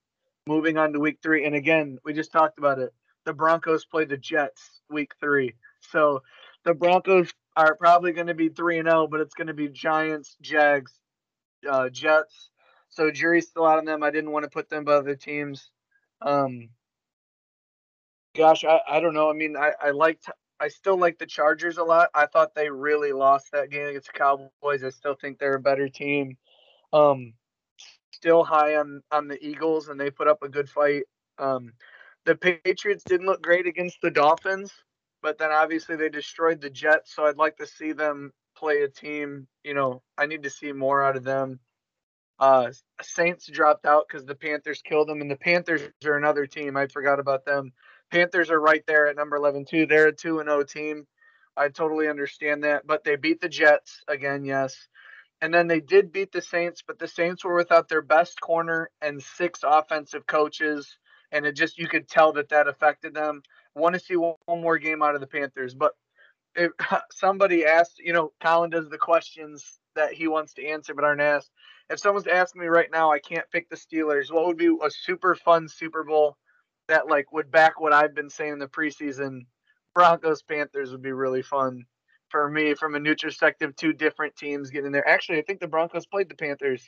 Moving 0.48 0.78
on 0.78 0.94
to 0.94 1.00
week 1.00 1.20
three, 1.22 1.46
and 1.46 1.56
again, 1.56 2.00
we 2.04 2.14
just 2.14 2.32
talked 2.32 2.58
about 2.58 2.80
it 2.80 2.92
the 3.26 3.34
Broncos 3.34 3.86
play 3.86 4.06
the 4.06 4.18
Jets 4.18 4.82
week 4.90 5.14
three. 5.20 5.56
So 5.92 6.24
the 6.64 6.74
Broncos 6.74 7.32
are 7.56 7.76
probably 7.76 8.12
going 8.14 8.28
to 8.28 8.34
be 8.34 8.50
3 8.50 8.80
and 8.80 8.88
0, 8.88 9.08
but 9.08 9.20
it's 9.20 9.34
going 9.34 9.48
to 9.48 9.54
be 9.54 9.68
Giants, 9.68 10.38
Jags, 10.42 10.94
uh, 11.70 11.90
Jets. 11.90 12.50
So 12.90 13.12
jury's 13.12 13.48
still 13.48 13.66
out 13.66 13.78
on 13.78 13.86
them. 13.86 14.04
I 14.04 14.12
didn't 14.12 14.32
want 14.32 14.44
to 14.44 14.50
put 14.50 14.70
them 14.70 14.84
by 14.84 14.94
other 14.94 15.16
teams. 15.16 15.70
Um, 16.22 16.70
gosh, 18.36 18.64
I, 18.64 18.80
I 18.90 19.00
don't 19.00 19.14
know. 19.14 19.30
I 19.30 19.34
mean, 19.34 19.56
I, 19.58 19.72
I 19.82 19.92
liked, 19.92 20.30
I 20.60 20.68
still 20.68 20.98
like 20.98 21.18
the 21.18 21.26
Chargers 21.26 21.78
a 21.78 21.84
lot. 21.84 22.10
I 22.14 22.26
thought 22.26 22.54
they 22.54 22.70
really 22.70 23.12
lost 23.12 23.52
that 23.52 23.70
game 23.70 23.88
against 23.88 24.08
the 24.08 24.20
Cowboys. 24.20 24.84
I 24.84 24.90
still 24.90 25.16
think 25.16 25.40
they're 25.40 25.56
a 25.56 25.60
better 25.60 25.90
team. 25.90 26.38
Um, 26.94 27.34
still 28.12 28.44
high 28.44 28.76
on 28.76 29.02
on 29.12 29.28
the 29.28 29.44
Eagles, 29.44 29.88
and 29.88 30.00
they 30.00 30.12
put 30.12 30.28
up 30.28 30.44
a 30.44 30.50
good 30.50 30.70
fight. 30.70 31.04
Um, 31.40 31.74
the 32.26 32.36
Patriots 32.36 33.04
didn't 33.04 33.26
look 33.26 33.42
great 33.42 33.68
against 33.68 34.02
the 34.02 34.12
Dolphins, 34.12 34.72
but 35.22 35.38
then 35.38 35.52
obviously 35.52 35.96
they 35.96 36.10
destroyed 36.10 36.62
the 36.62 36.70
Jets. 36.70 37.16
So 37.16 37.26
I'd 37.26 37.38
like 37.38 37.58
to 37.58 37.68
see 37.68 37.92
them 37.94 38.32
play 38.56 38.82
a 38.84 38.88
team. 38.88 39.48
You 39.64 39.74
know, 39.74 40.02
I 40.18 40.26
need 40.26 40.44
to 40.44 40.50
see 40.50 40.72
more 40.72 41.04
out 41.04 41.16
of 41.16 41.24
them. 41.24 41.60
Uh, 42.40 42.72
Saints 43.02 43.48
dropped 43.48 43.86
out 43.86 44.06
because 44.08 44.26
the 44.26 44.36
Panthers 44.36 44.82
killed 44.82 45.08
them, 45.08 45.22
and 45.22 45.30
the 45.30 45.36
Panthers 45.36 45.82
are 46.04 46.18
another 46.18 46.48
team. 46.48 46.76
I 46.76 46.88
forgot 46.88 47.20
about 47.20 47.46
them. 47.46 47.72
Panthers 48.12 48.50
are 48.50 48.60
right 48.60 48.84
there 48.88 49.08
at 49.08 49.16
number 49.16 49.36
11 49.36 49.66
too. 49.66 49.86
They're 49.86 50.08
a 50.08 50.12
two 50.12 50.40
and 50.40 50.50
zero 50.50 50.60
oh 50.60 50.64
team. 50.64 51.06
I 51.56 51.70
totally 51.70 52.08
understand 52.08 52.64
that, 52.64 52.88
but 52.88 53.04
they 53.04 53.16
beat 53.16 53.42
the 53.42 53.50
Jets 53.50 54.02
again, 54.08 54.46
yes. 54.46 54.76
And 55.42 55.54
then 55.54 55.68
they 55.68 55.82
did 55.82 56.12
beat 56.12 56.32
the 56.32 56.42
Saints, 56.42 56.84
but 56.86 57.00
the 57.00 57.08
Saints 57.08 57.44
were 57.44 57.56
without 57.56 57.90
their 57.90 58.02
best 58.02 58.40
corner 58.40 58.90
and 59.02 59.22
six 59.22 59.62
offensive 59.64 60.26
coaches 60.26 60.98
and 61.32 61.46
it 61.46 61.56
just 61.56 61.78
you 61.78 61.88
could 61.88 62.08
tell 62.08 62.34
that 62.34 62.50
that 62.50 62.68
affected 62.68 63.14
them. 63.14 63.42
Want 63.76 63.94
to 63.94 64.00
see 64.00 64.16
one, 64.16 64.36
one 64.46 64.62
more 64.62 64.78
game 64.78 65.02
out 65.02 65.16
of 65.16 65.22
the 65.22 65.28
Panthers, 65.28 65.74
but 65.74 65.94
if 66.56 66.72
somebody 67.12 67.66
asked, 67.66 68.00
you 68.00 68.14
know, 68.14 68.32
Colin 68.42 68.70
does 68.70 68.90
the 68.90 68.98
questions 68.98 69.80
that 69.96 70.14
he 70.14 70.28
wants 70.28 70.54
to 70.54 70.66
answer 70.66 70.94
but 70.94 71.04
aren't 71.04 71.22
asked. 71.22 71.52
If 71.90 72.00
someone's 72.00 72.28
asking 72.28 72.62
me 72.62 72.68
right 72.68 72.90
now, 72.92 73.12
I 73.12 73.20
can't 73.20 73.50
pick 73.52 73.70
the 73.70 73.76
Steelers. 73.76 74.32
What 74.32 74.48
would 74.48 74.58
be 74.58 74.68
a 74.82 74.90
super 74.90 75.36
fun 75.36 75.68
Super 75.68 76.04
Bowl 76.04 76.38
that 76.88 77.08
like 77.08 77.32
would 77.32 77.52
back 77.52 77.80
what 77.80 77.94
I've 77.94 78.16
been 78.16 78.30
saying 78.30 78.54
in 78.54 78.60
the 78.60 78.68
preseason? 78.68 79.46
Broncos 79.94 80.42
Panthers 80.42 80.92
would 80.92 81.02
be 81.02 81.12
really 81.12 81.42
fun 81.42 81.86
for 82.30 82.50
me 82.50 82.74
from 82.76 82.96
a 82.96 83.00
neutral 83.00 83.30
perspective. 83.30 83.76
Two 83.76 83.92
different 83.92 84.36
teams 84.38 84.70
getting 84.70 84.94
there. 84.94 85.08
Actually, 85.08 85.40
I 85.40 85.42
think 85.42 85.60
the 85.60 85.68
Broncos 85.68 86.06
played 86.06 86.30
the 86.30 86.36
Panthers 86.36 86.88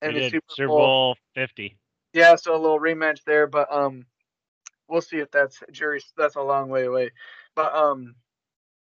in 0.00 0.14
the 0.14 0.30
Super, 0.30 0.46
Super 0.48 0.68
Bowl. 0.68 0.78
Bowl 0.78 1.16
50. 1.34 1.76
Yeah, 2.12 2.36
so 2.36 2.54
a 2.54 2.60
little 2.60 2.80
rematch 2.80 3.24
there, 3.24 3.46
but 3.46 3.72
um, 3.72 4.04
we'll 4.88 5.00
see 5.00 5.18
if 5.18 5.30
that's 5.30 5.62
jury. 5.72 6.02
That's 6.16 6.36
a 6.36 6.42
long 6.42 6.68
way 6.68 6.84
away, 6.84 7.10
but 7.54 7.74
um, 7.74 8.14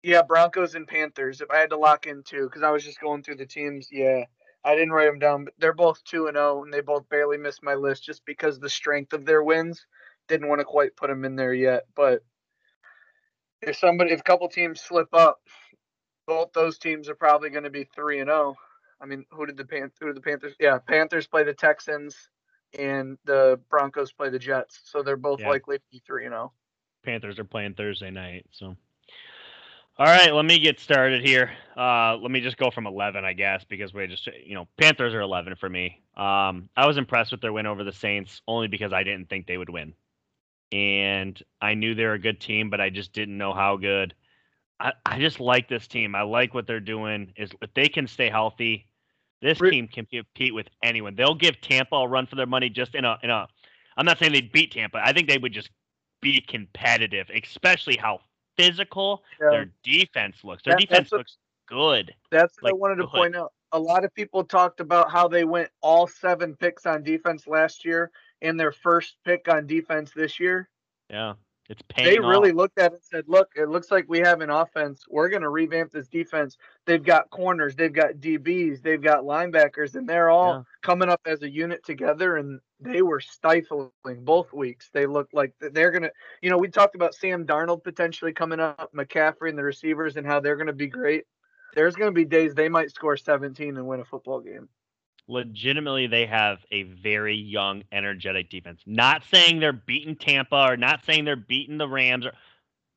yeah, 0.02 0.22
Broncos 0.22 0.74
and 0.74 0.86
Panthers. 0.88 1.40
If 1.40 1.50
I 1.50 1.58
had 1.58 1.70
to 1.70 1.76
lock 1.76 2.06
in 2.06 2.22
two, 2.22 2.44
because 2.44 2.62
I 2.62 2.70
was 2.70 2.84
just 2.84 3.00
going 3.00 3.22
through 3.22 3.36
the 3.36 3.46
teams. 3.46 3.88
Yeah, 3.90 4.24
I 4.64 4.74
didn't 4.74 4.92
write 4.92 5.06
them 5.06 5.18
down, 5.18 5.44
but 5.44 5.54
they're 5.58 5.74
both 5.74 6.02
two 6.04 6.26
and 6.26 6.36
zero, 6.36 6.58
oh, 6.58 6.64
and 6.64 6.72
they 6.72 6.80
both 6.80 7.08
barely 7.10 7.36
missed 7.36 7.62
my 7.62 7.74
list 7.74 8.04
just 8.04 8.24
because 8.24 8.58
the 8.58 8.70
strength 8.70 9.12
of 9.12 9.26
their 9.26 9.42
wins. 9.42 9.84
Didn't 10.28 10.48
want 10.48 10.60
to 10.60 10.64
quite 10.64 10.96
put 10.96 11.08
them 11.08 11.24
in 11.24 11.36
there 11.36 11.54
yet, 11.54 11.84
but 11.96 12.22
if 13.62 13.76
somebody, 13.76 14.12
if 14.12 14.20
a 14.20 14.24
couple 14.24 14.48
teams 14.48 14.80
slip 14.80 15.08
up, 15.12 15.40
both 16.26 16.52
those 16.52 16.78
teams 16.78 17.08
are 17.08 17.14
probably 17.14 17.50
going 17.50 17.64
to 17.64 17.70
be 17.70 17.88
three 17.94 18.20
and 18.20 18.28
zero. 18.28 18.54
Oh. 18.54 18.62
I 19.00 19.06
mean, 19.06 19.24
who 19.30 19.46
did 19.46 19.56
the 19.56 19.64
Pan- 19.64 19.92
who 20.00 20.06
did 20.06 20.16
the 20.16 20.20
Panthers? 20.20 20.54
Yeah, 20.58 20.78
Panthers 20.78 21.26
play 21.26 21.44
the 21.44 21.54
Texans 21.54 22.16
and 22.76 23.18
the 23.24 23.60
Broncos 23.68 24.12
play 24.12 24.30
the 24.30 24.38
Jets, 24.38 24.80
so 24.84 25.02
they're 25.02 25.16
both 25.16 25.40
yeah. 25.40 25.48
likely 25.48 25.78
to 25.78 25.84
be 25.90 26.02
three 26.06 26.24
and 26.24 26.32
zero. 26.32 26.52
Oh. 26.52 26.58
Panthers 27.04 27.38
are 27.38 27.44
playing 27.44 27.74
Thursday 27.74 28.10
night, 28.10 28.46
so. 28.52 28.76
All 30.00 30.06
right, 30.06 30.32
let 30.32 30.44
me 30.44 30.60
get 30.60 30.78
started 30.78 31.26
here. 31.26 31.50
Uh, 31.76 32.16
let 32.18 32.30
me 32.30 32.40
just 32.40 32.56
go 32.56 32.70
from 32.70 32.86
11, 32.86 33.24
I 33.24 33.32
guess, 33.32 33.64
because 33.64 33.92
we 33.92 34.06
just, 34.06 34.28
you 34.44 34.54
know, 34.54 34.68
Panthers 34.76 35.12
are 35.12 35.20
11 35.20 35.56
for 35.56 35.68
me. 35.68 36.02
Um, 36.16 36.68
I 36.76 36.86
was 36.86 36.98
impressed 36.98 37.32
with 37.32 37.40
their 37.40 37.52
win 37.52 37.66
over 37.66 37.82
the 37.82 37.92
Saints 37.92 38.40
only 38.46 38.68
because 38.68 38.92
I 38.92 39.02
didn't 39.02 39.28
think 39.28 39.46
they 39.46 39.56
would 39.56 39.70
win. 39.70 39.94
And 40.70 41.42
I 41.60 41.74
knew 41.74 41.96
they're 41.96 42.12
a 42.12 42.18
good 42.18 42.40
team, 42.40 42.70
but 42.70 42.80
I 42.80 42.90
just 42.90 43.12
didn't 43.12 43.38
know 43.38 43.52
how 43.52 43.76
good. 43.76 44.14
I, 44.78 44.92
I 45.04 45.18
just 45.18 45.40
like 45.40 45.68
this 45.68 45.88
team. 45.88 46.14
I 46.14 46.22
like 46.22 46.54
what 46.54 46.68
they're 46.68 46.78
doing. 46.78 47.32
Is 47.36 47.50
if 47.60 47.74
they 47.74 47.88
can 47.88 48.06
stay 48.06 48.28
healthy, 48.28 48.86
this 49.40 49.58
team 49.58 49.88
can 49.88 50.06
compete 50.06 50.54
with 50.54 50.66
anyone. 50.82 51.14
They'll 51.14 51.34
give 51.34 51.60
Tampa 51.60 51.96
a 51.96 52.08
run 52.08 52.26
for 52.26 52.36
their 52.36 52.46
money 52.46 52.68
just 52.68 52.94
in 52.94 53.04
a 53.04 53.18
in 53.22 53.30
a. 53.30 53.46
I'm 53.96 54.06
not 54.06 54.18
saying 54.18 54.32
they'd 54.32 54.52
beat 54.52 54.72
Tampa. 54.72 55.00
I 55.04 55.12
think 55.12 55.28
they 55.28 55.38
would 55.38 55.52
just 55.52 55.70
be 56.20 56.40
competitive, 56.40 57.28
especially 57.34 57.96
how 57.96 58.20
physical 58.56 59.22
yeah. 59.40 59.50
their 59.50 59.70
defense 59.82 60.36
looks. 60.44 60.62
Their 60.64 60.74
that, 60.74 60.80
defense 60.80 61.12
looks 61.12 61.36
good. 61.68 62.14
That's 62.30 62.54
what 62.60 62.72
like, 62.72 62.72
I 62.72 62.76
wanted 62.76 62.96
to 62.96 63.02
good. 63.04 63.12
point 63.12 63.36
out. 63.36 63.52
A 63.72 63.78
lot 63.78 64.04
of 64.04 64.14
people 64.14 64.44
talked 64.44 64.80
about 64.80 65.10
how 65.10 65.28
they 65.28 65.44
went 65.44 65.68
all 65.82 66.06
seven 66.06 66.56
picks 66.56 66.86
on 66.86 67.02
defense 67.02 67.46
last 67.46 67.84
year 67.84 68.10
and 68.40 68.58
their 68.58 68.72
first 68.72 69.16
pick 69.24 69.46
on 69.48 69.66
defense 69.66 70.10
this 70.14 70.40
year. 70.40 70.70
Yeah. 71.10 71.34
It's 71.68 71.82
paying. 71.88 72.08
They 72.08 72.18
really 72.18 72.50
off. 72.50 72.56
looked 72.56 72.78
at 72.78 72.92
it 72.92 72.94
and 72.94 73.04
said, 73.04 73.24
"Look, 73.28 73.50
it 73.54 73.68
looks 73.68 73.90
like 73.90 74.06
we 74.08 74.20
have 74.20 74.40
an 74.40 74.48
offense. 74.48 75.04
We're 75.08 75.28
going 75.28 75.42
to 75.42 75.50
revamp 75.50 75.92
this 75.92 76.08
defense. 76.08 76.56
They've 76.86 77.02
got 77.02 77.28
corners, 77.28 77.76
they've 77.76 77.92
got 77.92 78.14
DBs, 78.14 78.82
they've 78.82 79.02
got 79.02 79.24
linebackers, 79.24 79.94
and 79.94 80.08
they're 80.08 80.30
all 80.30 80.54
yeah. 80.54 80.62
coming 80.82 81.10
up 81.10 81.20
as 81.26 81.42
a 81.42 81.50
unit 81.50 81.84
together. 81.84 82.36
And 82.38 82.60
they 82.80 83.02
were 83.02 83.20
stifling 83.20 83.90
both 84.20 84.52
weeks. 84.52 84.88
They 84.94 85.04
looked 85.04 85.34
like 85.34 85.52
they're 85.60 85.90
going 85.90 86.04
to. 86.04 86.12
You 86.40 86.48
know, 86.48 86.58
we 86.58 86.68
talked 86.68 86.94
about 86.94 87.14
Sam 87.14 87.44
Darnold 87.44 87.84
potentially 87.84 88.32
coming 88.32 88.60
up, 88.60 88.90
McCaffrey 88.96 89.50
and 89.50 89.58
the 89.58 89.64
receivers, 89.64 90.16
and 90.16 90.26
how 90.26 90.40
they're 90.40 90.56
going 90.56 90.68
to 90.68 90.72
be 90.72 90.86
great. 90.86 91.24
There's 91.74 91.96
going 91.96 92.08
to 92.08 92.14
be 92.14 92.24
days 92.24 92.54
they 92.54 92.70
might 92.70 92.90
score 92.90 93.16
17 93.18 93.76
and 93.76 93.86
win 93.86 94.00
a 94.00 94.04
football 94.06 94.40
game 94.40 94.70
legitimately 95.28 96.06
they 96.06 96.26
have 96.26 96.58
a 96.72 96.84
very 96.84 97.36
young, 97.36 97.84
energetic 97.92 98.50
defense. 98.50 98.80
Not 98.86 99.22
saying 99.30 99.60
they're 99.60 99.72
beating 99.72 100.16
Tampa 100.16 100.70
or 100.70 100.76
not 100.76 101.04
saying 101.04 101.24
they're 101.24 101.36
beating 101.36 101.78
the 101.78 101.88
Rams 101.88 102.26
or 102.26 102.32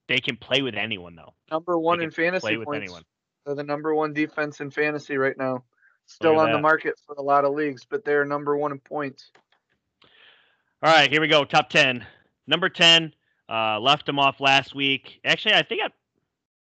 they 0.07 0.19
can 0.19 0.38
play 0.38 0.61
with 0.61 0.75
anyone 0.75 1.15
though. 1.15 1.34
Number 1.51 1.77
one 1.77 2.01
in 2.01 2.09
fantasy 2.09 2.41
play 2.41 2.55
points. 2.55 2.67
with 2.67 2.77
anyone. 2.77 3.03
They're 3.45 3.55
the 3.55 3.63
number 3.63 3.93
one 3.93 4.13
defense 4.13 4.61
in 4.61 4.71
fantasy 4.71 5.17
right 5.17 5.38
now. 5.38 5.63
Still 6.05 6.39
on 6.39 6.47
that. 6.47 6.53
the 6.53 6.61
market 6.61 6.95
for 7.05 7.15
a 7.15 7.21
lot 7.21 7.45
of 7.45 7.53
leagues, 7.53 7.86
but 7.86 8.03
they're 8.03 8.25
number 8.25 8.57
one 8.57 8.71
in 8.71 8.79
points. 8.79 9.32
All 10.84 10.91
right, 10.91 11.11
here 11.11 11.21
we 11.21 11.27
go. 11.27 11.43
Top 11.43 11.69
ten. 11.69 12.05
Number 12.47 12.69
ten. 12.69 13.13
Uh, 13.47 13.79
left 13.79 14.05
them 14.05 14.17
off 14.17 14.39
last 14.39 14.73
week. 14.73 15.19
Actually, 15.25 15.55
I 15.55 15.63
think 15.63 15.82
I 15.84 15.89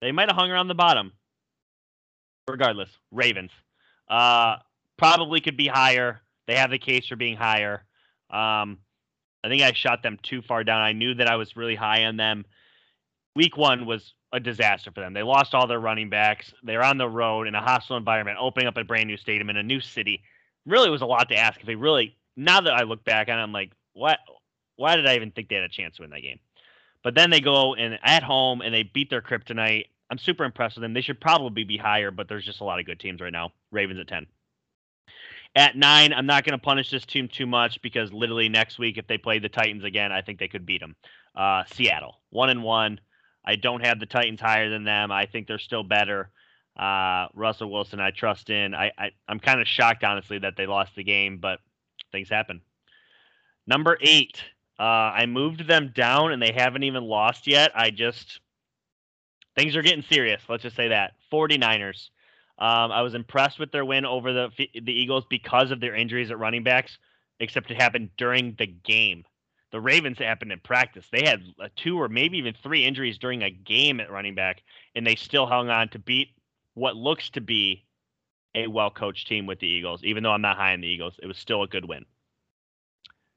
They 0.01 0.13
might 0.13 0.29
have 0.29 0.37
hung 0.37 0.51
around 0.51 0.69
the 0.69 0.75
bottom. 0.75 1.13
Regardless, 2.49 2.91
Ravens. 3.13 3.53
Uh, 4.09 4.57
probably 4.97 5.41
could 5.41 5.57
be 5.57 5.69
higher. 5.69 6.23
They 6.47 6.57
have 6.57 6.71
the 6.71 6.79
case 6.79 7.07
for 7.07 7.17
being 7.17 7.37
higher. 7.37 7.85
Um, 8.31 8.79
I 9.45 9.49
think 9.49 9.63
I 9.63 9.73
shot 9.73 10.03
them 10.03 10.19
too 10.23 10.43
far 10.43 10.65
down. 10.65 10.83
I 10.83 10.93
knew 10.93 11.15
that 11.15 11.29
I 11.29 11.37
was 11.37 11.57
really 11.57 11.75
high 11.75 12.05
on 12.05 12.17
them. 12.17 12.45
Week 13.35 13.57
one 13.57 13.87
was 13.87 14.15
a 14.33 14.41
disaster 14.41 14.91
for 14.93 15.01
them. 15.01 15.15
They 15.15 15.23
lost 15.23 15.55
all 15.55 15.67
their 15.67 15.81
running 15.81 16.11
backs. 16.11 16.53
They're 16.63 16.85
on 16.85 16.99
the 16.99 17.09
road 17.09 17.47
in 17.47 17.55
a 17.55 17.63
hostile 17.63 17.97
environment, 17.97 18.39
opening 18.41 18.69
up 18.69 18.77
a 18.77 18.85
brand 18.85 19.09
new 19.09 19.17
stadium 19.17 19.51
in 19.51 19.57
a 19.57 19.63
new 19.63 19.81
city. 19.81 20.23
Really 20.67 20.91
was 20.91 21.03
a 21.03 21.07
lot 21.07 21.29
to 21.29 21.37
ask 21.37 21.61
if 21.61 21.67
they 21.67 21.75
really 21.75 22.17
now 22.37 22.61
that 22.61 22.73
I 22.73 22.83
look 22.83 23.05
back 23.05 23.29
on 23.29 23.39
it, 23.39 23.43
I'm 23.43 23.53
like, 23.53 23.73
what 23.93 24.19
why 24.77 24.97
did 24.97 25.07
I 25.07 25.17
even 25.17 25.31
think 25.31 25.49
they 25.49 25.57
had 25.57 25.65
a 25.65 25.69
chance 25.69 25.97
to 25.97 26.03
win 26.03 26.11
that 26.11 26.23
game? 26.23 26.39
But 27.05 27.15
then 27.15 27.31
they 27.31 27.41
go 27.41 27.75
and 27.75 27.99
at 28.03 28.23
home 28.23 28.63
and 28.63 28.73
they 28.73 28.85
beat 28.85 29.11
their 29.11 29.23
kryptonite. 29.23 29.87
I'm 30.11 30.19
super 30.19 30.45
impressed 30.45 30.77
with 30.77 30.83
them. 30.83 30.95
They 30.95 31.01
should 31.01 31.21
probably 31.21 31.65
be 31.65 31.77
higher, 31.77 32.11
but 32.11 32.29
there's 32.29 32.45
just 32.45 32.61
a 32.61 32.65
lot 32.65 32.79
of 32.79 32.87
good 32.87 33.01
teams 33.01 33.21
right 33.21 33.33
now. 33.33 33.53
Ravens 33.71 34.01
at 34.01 34.09
10. 34.09 34.27
At 35.55 35.77
nine, 35.77 36.13
I'm 36.13 36.27
not 36.27 36.45
going 36.45 36.59
to 36.59 36.65
punish 36.65 36.91
this 36.91 37.05
team 37.05 37.29
too 37.29 37.47
much 37.47 37.81
because 37.83 38.13
literally 38.13 38.49
next 38.49 38.79
week, 38.79 38.97
if 38.97 39.07
they 39.07 39.19
play 39.19 39.39
the 39.39 39.51
Titans 39.51 39.85
again, 39.85 40.11
I 40.11 40.23
think 40.23 40.39
they 40.39 40.49
could 40.49 40.65
beat 40.65 40.81
them. 40.81 40.97
Uh, 41.37 41.65
Seattle, 41.75 42.21
one 42.31 42.49
and 42.49 42.63
one. 42.63 43.01
I 43.45 43.57
don't 43.57 43.85
have 43.85 44.01
the 44.01 44.07
Titans 44.07 44.41
higher 44.41 44.71
than 44.71 44.85
them. 44.85 45.13
I 45.13 45.27
think 45.27 45.47
they're 45.47 45.59
still 45.59 45.83
better. 45.83 46.31
Uh, 46.79 47.27
Russell 47.35 47.71
Wilson, 47.71 48.01
I 48.01 48.13
trust 48.13 48.49
in. 48.49 48.75
I, 48.75 48.93
I 48.97 49.11
I'm 49.29 49.41
kind 49.41 49.61
of 49.61 49.69
shocked, 49.69 50.05
honestly, 50.05 50.39
that 50.39 50.57
they 50.57 50.67
lost 50.67 50.95
the 50.97 51.05
game, 51.05 51.39
but 51.39 51.59
things 52.13 52.31
happen. 52.31 52.63
Number 53.67 53.99
eight, 54.01 54.43
uh, 54.79 54.83
I 54.83 55.27
moved 55.27 55.67
them 55.69 55.93
down, 55.95 56.33
and 56.33 56.41
they 56.43 56.53
haven't 56.53 56.85
even 56.85 57.05
lost 57.05 57.47
yet. 57.47 57.73
I 57.75 57.91
just 57.91 58.41
things 59.55 59.77
are 59.77 59.83
getting 59.83 60.05
serious. 60.09 60.43
Let's 60.49 60.63
just 60.63 60.77
say 60.77 60.89
that 60.89 61.13
49ers. 61.31 62.09
Um, 62.59 62.93
I 62.93 63.03
was 63.03 63.15
impressed 63.15 63.59
with 63.59 63.73
their 63.73 63.85
win 63.85 64.05
over 64.05 64.33
the 64.33 64.51
the 64.59 64.93
Eagles 64.93 65.25
because 65.29 65.71
of 65.71 65.81
their 65.81 65.95
injuries 65.95 66.31
at 66.31 66.39
running 66.39 66.63
backs, 66.63 66.99
except 67.41 67.71
it 67.71 67.81
happened 67.81 68.11
during 68.17 68.55
the 68.59 68.67
game. 68.67 69.25
The 69.73 69.81
Ravens 69.81 70.19
happened 70.19 70.53
in 70.53 70.61
practice. 70.61 71.07
They 71.11 71.25
had 71.25 71.43
two 71.77 72.01
or 72.01 72.09
maybe 72.09 72.37
even 72.39 72.55
three 72.63 72.85
injuries 72.85 73.17
during 73.17 73.43
a 73.43 73.51
game 73.51 74.01
at 74.01 74.11
running 74.11 74.35
back, 74.35 74.63
and 74.95 75.07
they 75.07 75.15
still 75.15 75.47
hung 75.47 75.71
on 75.71 75.89
to 75.91 75.99
beat 75.99 76.29
what 76.75 76.95
looks 76.95 77.31
to 77.31 77.41
be 77.41 77.85
a 78.55 78.67
well 78.67 78.91
coached 78.91 79.29
team 79.29 79.47
with 79.47 79.61
the 79.61 79.67
Eagles. 79.67 80.05
Even 80.05 80.23
though 80.23 80.33
I'm 80.33 80.43
not 80.43 80.59
high 80.59 80.75
on 80.75 80.83
the 80.83 80.89
Eagles, 80.89 81.15
it 81.23 81.27
was 81.27 81.39
still 81.39 81.63
a 81.63 81.69
good 81.69 81.87
win. 81.87 82.05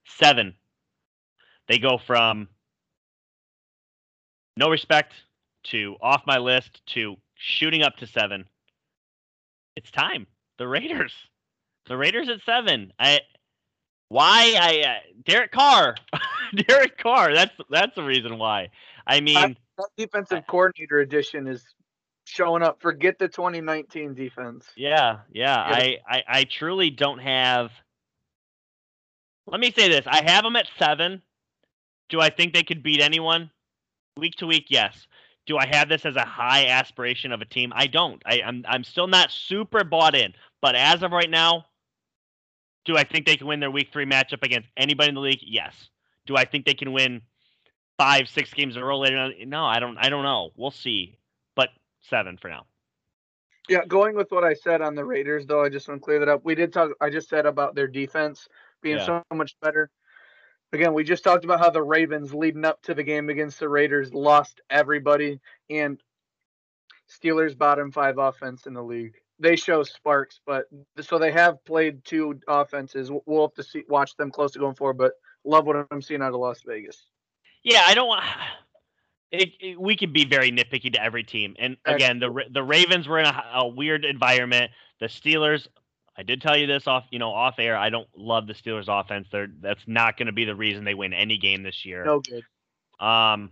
Seven. 0.06 0.56
They 1.68 1.80
go 1.80 1.98
from 1.98 2.50
no 4.58 4.70
respect 4.70 5.14
to 5.64 5.96
off 6.02 6.24
my 6.28 6.38
list 6.38 6.82
to 6.88 7.16
shooting 7.36 7.82
up 7.82 7.98
to 7.98 8.08
seven. 8.08 8.46
It's 9.76 9.92
time. 9.92 10.28
The 10.58 10.68
Raiders. 10.68 11.14
The 11.88 11.98
Raiders 11.98 12.30
at 12.30 12.40
seven. 12.46 12.94
I 13.00 13.20
why 14.10 14.56
I 14.60 14.90
uh, 14.90 15.00
Derek 15.26 15.52
Carr. 15.52 15.96
Derek 16.68 16.98
Carr. 16.98 17.34
That's 17.34 17.54
that's 17.70 17.96
the 17.96 18.04
reason 18.04 18.38
why. 18.38 18.70
I 19.06 19.20
mean, 19.20 19.58
that 19.78 19.88
defensive 19.98 20.46
coordinator 20.48 21.00
edition 21.00 21.48
is 21.48 21.64
showing 22.26 22.64
up. 22.64 22.82
Forget 22.82 23.20
the 23.20 23.28
2019 23.28 24.14
defense. 24.14 24.66
Yeah, 24.76 25.20
yeah. 25.32 25.58
I, 25.58 25.98
I 26.08 26.24
I 26.28 26.44
truly 26.46 26.90
don't 26.90 27.20
have. 27.20 27.72
Let 29.48 29.60
me 29.60 29.72
say 29.72 29.90
this: 29.90 30.06
I 30.08 30.24
have 30.24 30.44
them 30.44 30.56
at 30.56 30.68
seven. 30.80 31.22
Do 32.10 32.22
I 32.22 32.30
think 32.30 32.54
they 32.54 32.64
could 32.64 32.84
beat 32.84 33.02
anyone? 33.02 33.50
Week 34.18 34.36
to 34.36 34.48
week, 34.48 34.68
yes. 34.70 35.08
Do 35.46 35.58
I 35.58 35.68
have 35.68 35.90
this 35.90 36.06
as 36.06 36.16
a 36.16 36.26
high 36.26 36.68
aspiration 36.68 37.32
of 37.32 37.42
a 37.42 37.46
team? 37.46 37.72
I 37.76 37.88
don't. 37.88 38.22
I, 38.26 38.42
I'm 38.44 38.66
I'm 38.68 38.84
still 38.84 39.08
not 39.08 39.32
super 39.32 39.84
bought 39.84 40.16
in. 40.16 40.34
But 40.62 40.76
as 40.76 41.04
of 41.04 41.12
right 41.12 41.30
now, 41.30 41.66
do 42.86 42.98
I 42.98 43.04
think 43.04 43.26
they 43.26 43.38
can 43.38 43.48
win 43.48 43.60
their 43.60 43.72
week 43.72 43.90
three 43.92 44.06
matchup 44.06 44.44
against 44.44 44.70
anybody 44.78 45.10
in 45.10 45.16
the 45.16 45.22
league? 45.22 45.42
Yes. 45.42 45.90
Do 46.26 46.36
I 46.36 46.46
think 46.46 46.66
they 46.66 46.74
can 46.74 46.92
win 46.92 47.22
five, 47.98 48.28
six 48.28 48.54
games 48.54 48.76
in 48.76 48.82
a 48.82 48.86
row 48.86 49.00
later 49.00 49.18
on? 49.18 49.34
No, 49.46 49.66
I 49.66 49.80
don't 49.80 49.98
I 49.98 50.10
don't 50.10 50.24
know. 50.24 50.52
We'll 50.56 50.72
see. 50.72 51.20
But 51.56 51.70
seven 52.02 52.38
for 52.38 52.50
now. 52.50 52.66
Yeah, 53.68 53.86
going 53.88 54.16
with 54.16 54.32
what 54.32 54.44
I 54.44 54.54
said 54.54 54.82
on 54.82 54.96
the 54.96 55.06
Raiders 55.06 55.46
though, 55.46 55.64
I 55.64 55.70
just 55.70 55.88
want 55.88 56.02
to 56.02 56.06
clear 56.06 56.20
that 56.20 56.30
up. 56.30 56.44
We 56.44 56.56
did 56.56 56.74
talk 56.74 56.92
I 57.02 57.10
just 57.10 57.30
said 57.30 57.46
about 57.46 57.76
their 57.76 57.88
defense 57.88 58.48
being 58.82 58.98
yeah. 58.98 59.06
so 59.06 59.24
much 59.34 59.56
better 59.62 59.90
again, 60.74 60.94
we 60.94 61.04
just 61.04 61.24
talked 61.24 61.46
about 61.46 61.60
how 61.60 61.70
the 61.70 61.82
Ravens 61.82 62.34
leading 62.34 62.66
up 62.66 62.82
to 62.84 62.94
the 62.94 63.04
game 63.04 63.30
against 63.30 63.60
the 63.60 63.70
Raiders 63.70 64.14
lost 64.14 64.62
everybody 64.70 65.40
and 65.70 66.02
Steelers 67.10 67.58
bottom 67.58 67.92
five 67.92 68.18
offense 68.18 68.66
in 68.66 68.74
the 68.74 68.84
league. 68.84 69.16
They 69.38 69.56
show 69.56 69.84
sparks, 69.84 70.40
but 70.46 70.66
so 71.02 71.20
they 71.20 71.32
have 71.32 71.64
played 71.66 72.04
two 72.06 72.40
offenses. 72.48 73.12
We'll 73.26 73.48
have 73.48 73.54
to 73.56 73.64
see 73.64 73.84
watch 73.90 74.16
them 74.16 74.32
closely 74.32 74.60
going 74.60 74.76
forward, 74.76 74.98
but 74.98 75.14
love 75.44 75.66
what 75.66 75.88
I'm 75.92 76.02
seeing 76.02 76.22
out 76.22 76.34
of 76.34 76.40
Las 76.40 76.62
Vegas. 76.66 77.06
Yeah, 77.64 77.84
I 77.86 77.96
don't 77.96 78.08
want. 78.08 78.24
It, 79.32 79.50
it, 79.60 79.82
we 79.82 79.98
can 79.98 80.14
be 80.14 80.24
very 80.24 80.52
nitpicky 80.52 80.94
to 80.94 81.04
every 81.04 81.24
team, 81.24 81.56
and 81.60 81.76
again, 81.86 82.20
the 82.20 82.44
the 82.50 82.64
Ravens 82.64 83.08
were 83.08 83.20
in 83.20 83.26
a, 83.26 83.44
a 83.56 83.68
weird 83.68 84.06
environment. 84.06 84.72
The 85.02 85.08
Steelers 85.08 85.68
I 86.18 86.24
did 86.24 86.42
tell 86.42 86.58
you 86.58 86.66
this 86.66 86.88
off, 86.88 87.06
you 87.12 87.20
know, 87.20 87.32
off 87.32 87.56
air. 87.60 87.78
I 87.78 87.90
don't 87.90 88.08
love 88.16 88.48
the 88.48 88.54
Steelers 88.54 88.88
offense. 88.88 89.28
They're 89.32 89.50
that's 89.60 89.84
not 89.86 90.18
going 90.18 90.28
to 90.28 90.32
be 90.32 90.46
the 90.46 90.56
reason 90.56 90.86
they 90.86 90.94
win 90.94 91.14
any 91.14 91.38
game 91.38 91.64
this 91.64 91.86
year. 91.86 92.06
No 92.06 92.22
good. 92.22 92.44
Um, 93.06 93.52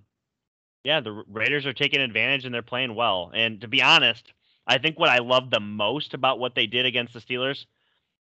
yeah, 0.84 1.02
the 1.02 1.24
Raiders 1.30 1.66
are 1.66 1.74
taking 1.74 2.02
advantage 2.02 2.46
and 2.46 2.54
they're 2.54 2.62
playing 2.62 2.96
well. 2.96 3.32
And 3.34 3.62
to 3.62 3.68
be 3.68 3.82
honest, 3.82 4.32
I 4.66 4.78
think 4.78 4.98
what 4.98 5.10
I 5.10 5.20
love 5.20 5.50
the 5.50 5.60
most 5.60 6.14
about 6.14 6.40
what 6.40 6.56
they 6.56 6.68
did 6.68 6.86
against 6.86 7.14
the 7.14 7.20
Steelers, 7.20 7.66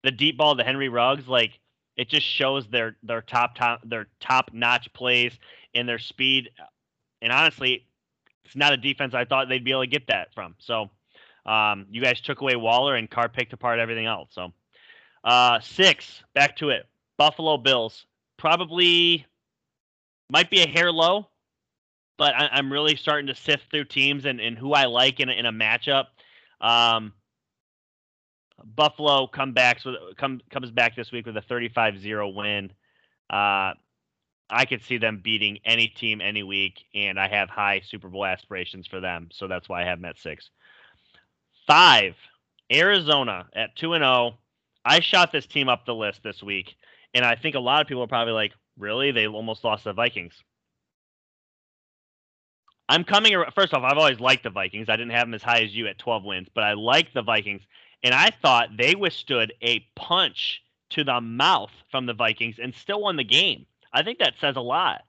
the 0.02 0.10
deep 0.10 0.36
ball 0.36 0.56
to 0.56 0.64
Henry 0.64 0.88
Ruggs, 0.88 1.26
like 1.26 1.58
it 1.96 2.08
just 2.08 2.26
shows 2.26 2.66
their 2.68 2.96
their 3.02 3.22
top 3.22 3.54
top 3.54 3.80
their 3.84 4.06
top 4.20 4.50
notch 4.52 4.92
plays 4.92 5.32
and 5.74 5.88
their 5.88 5.98
speed. 5.98 6.50
And 7.22 7.32
honestly, 7.32 7.86
it's 8.44 8.56
not 8.56 8.74
a 8.74 8.76
defense 8.76 9.14
I 9.14 9.24
thought 9.24 9.48
they'd 9.48 9.64
be 9.64 9.72
able 9.72 9.82
to 9.82 9.86
get 9.86 10.08
that 10.08 10.34
from. 10.34 10.54
So 10.58 10.90
um, 11.46 11.86
you 11.90 12.02
guys 12.02 12.20
took 12.20 12.40
away 12.40 12.56
Waller 12.56 12.96
and 12.96 13.08
Carr 13.08 13.28
picked 13.28 13.52
apart 13.52 13.78
everything 13.78 14.06
else. 14.06 14.30
So 14.32 14.52
uh, 15.24 15.60
six, 15.60 16.22
back 16.34 16.56
to 16.58 16.70
it. 16.70 16.86
Buffalo 17.16 17.56
Bills 17.56 18.04
probably 18.36 19.24
might 20.28 20.50
be 20.50 20.60
a 20.62 20.68
hair 20.68 20.90
low, 20.90 21.28
but 22.18 22.34
I, 22.34 22.58
am 22.58 22.72
really 22.72 22.96
starting 22.96 23.28
to 23.28 23.34
sift 23.34 23.70
through 23.70 23.84
teams 23.84 24.24
and, 24.24 24.40
and 24.40 24.58
who 24.58 24.72
I 24.72 24.86
like 24.86 25.20
in 25.20 25.28
a, 25.28 25.32
in 25.32 25.46
a 25.46 25.52
matchup. 25.52 26.06
Um, 26.60 27.12
Buffalo 28.64 29.26
come 29.26 29.52
back 29.52 29.84
with 29.84 29.96
come 30.16 30.40
comes 30.50 30.70
back 30.70 30.96
this 30.96 31.12
week 31.12 31.26
with 31.26 31.36
a 31.36 31.42
35-0 31.42 32.34
win. 32.34 32.72
Uh, 33.30 33.74
I 34.48 34.64
could 34.64 34.82
see 34.82 34.98
them 34.98 35.20
beating 35.22 35.58
any 35.64 35.88
team 35.88 36.20
any 36.20 36.42
week, 36.42 36.84
and 36.94 37.18
I 37.18 37.28
have 37.28 37.50
high 37.50 37.82
Super 37.86 38.08
Bowl 38.08 38.24
aspirations 38.24 38.86
for 38.86 39.00
them, 39.00 39.28
so 39.32 39.48
that's 39.48 39.68
why 39.68 39.82
I 39.82 39.86
have 39.86 39.98
them 39.98 40.06
at 40.06 40.18
six. 40.18 40.50
Five, 41.66 42.14
Arizona 42.72 43.46
at 43.54 43.76
2 43.76 43.94
and 43.94 44.02
0. 44.02 44.38
I 44.84 45.00
shot 45.00 45.32
this 45.32 45.46
team 45.46 45.68
up 45.68 45.84
the 45.84 45.94
list 45.94 46.22
this 46.22 46.42
week, 46.42 46.76
and 47.12 47.24
I 47.24 47.34
think 47.34 47.54
a 47.54 47.60
lot 47.60 47.80
of 47.80 47.88
people 47.88 48.02
are 48.02 48.08
probably 48.08 48.34
like, 48.34 48.52
really? 48.78 49.10
They 49.10 49.26
almost 49.26 49.64
lost 49.64 49.84
the 49.84 49.92
Vikings. 49.92 50.34
I'm 52.88 53.02
coming. 53.02 53.34
First 53.54 53.74
off, 53.74 53.82
I've 53.82 53.98
always 53.98 54.20
liked 54.20 54.44
the 54.44 54.50
Vikings. 54.50 54.88
I 54.88 54.96
didn't 54.96 55.10
have 55.10 55.26
them 55.26 55.34
as 55.34 55.42
high 55.42 55.62
as 55.62 55.74
you 55.74 55.88
at 55.88 55.98
12 55.98 56.24
wins, 56.24 56.48
but 56.54 56.62
I 56.62 56.74
like 56.74 57.12
the 57.12 57.22
Vikings, 57.22 57.62
and 58.02 58.14
I 58.14 58.30
thought 58.30 58.76
they 58.76 58.94
withstood 58.94 59.52
a 59.60 59.84
punch 59.96 60.62
to 60.90 61.02
the 61.02 61.20
mouth 61.20 61.72
from 61.90 62.06
the 62.06 62.14
Vikings 62.14 62.56
and 62.62 62.72
still 62.74 63.00
won 63.00 63.16
the 63.16 63.24
game. 63.24 63.66
I 63.92 64.04
think 64.04 64.20
that 64.20 64.34
says 64.40 64.54
a 64.54 64.60
lot. 64.60 65.02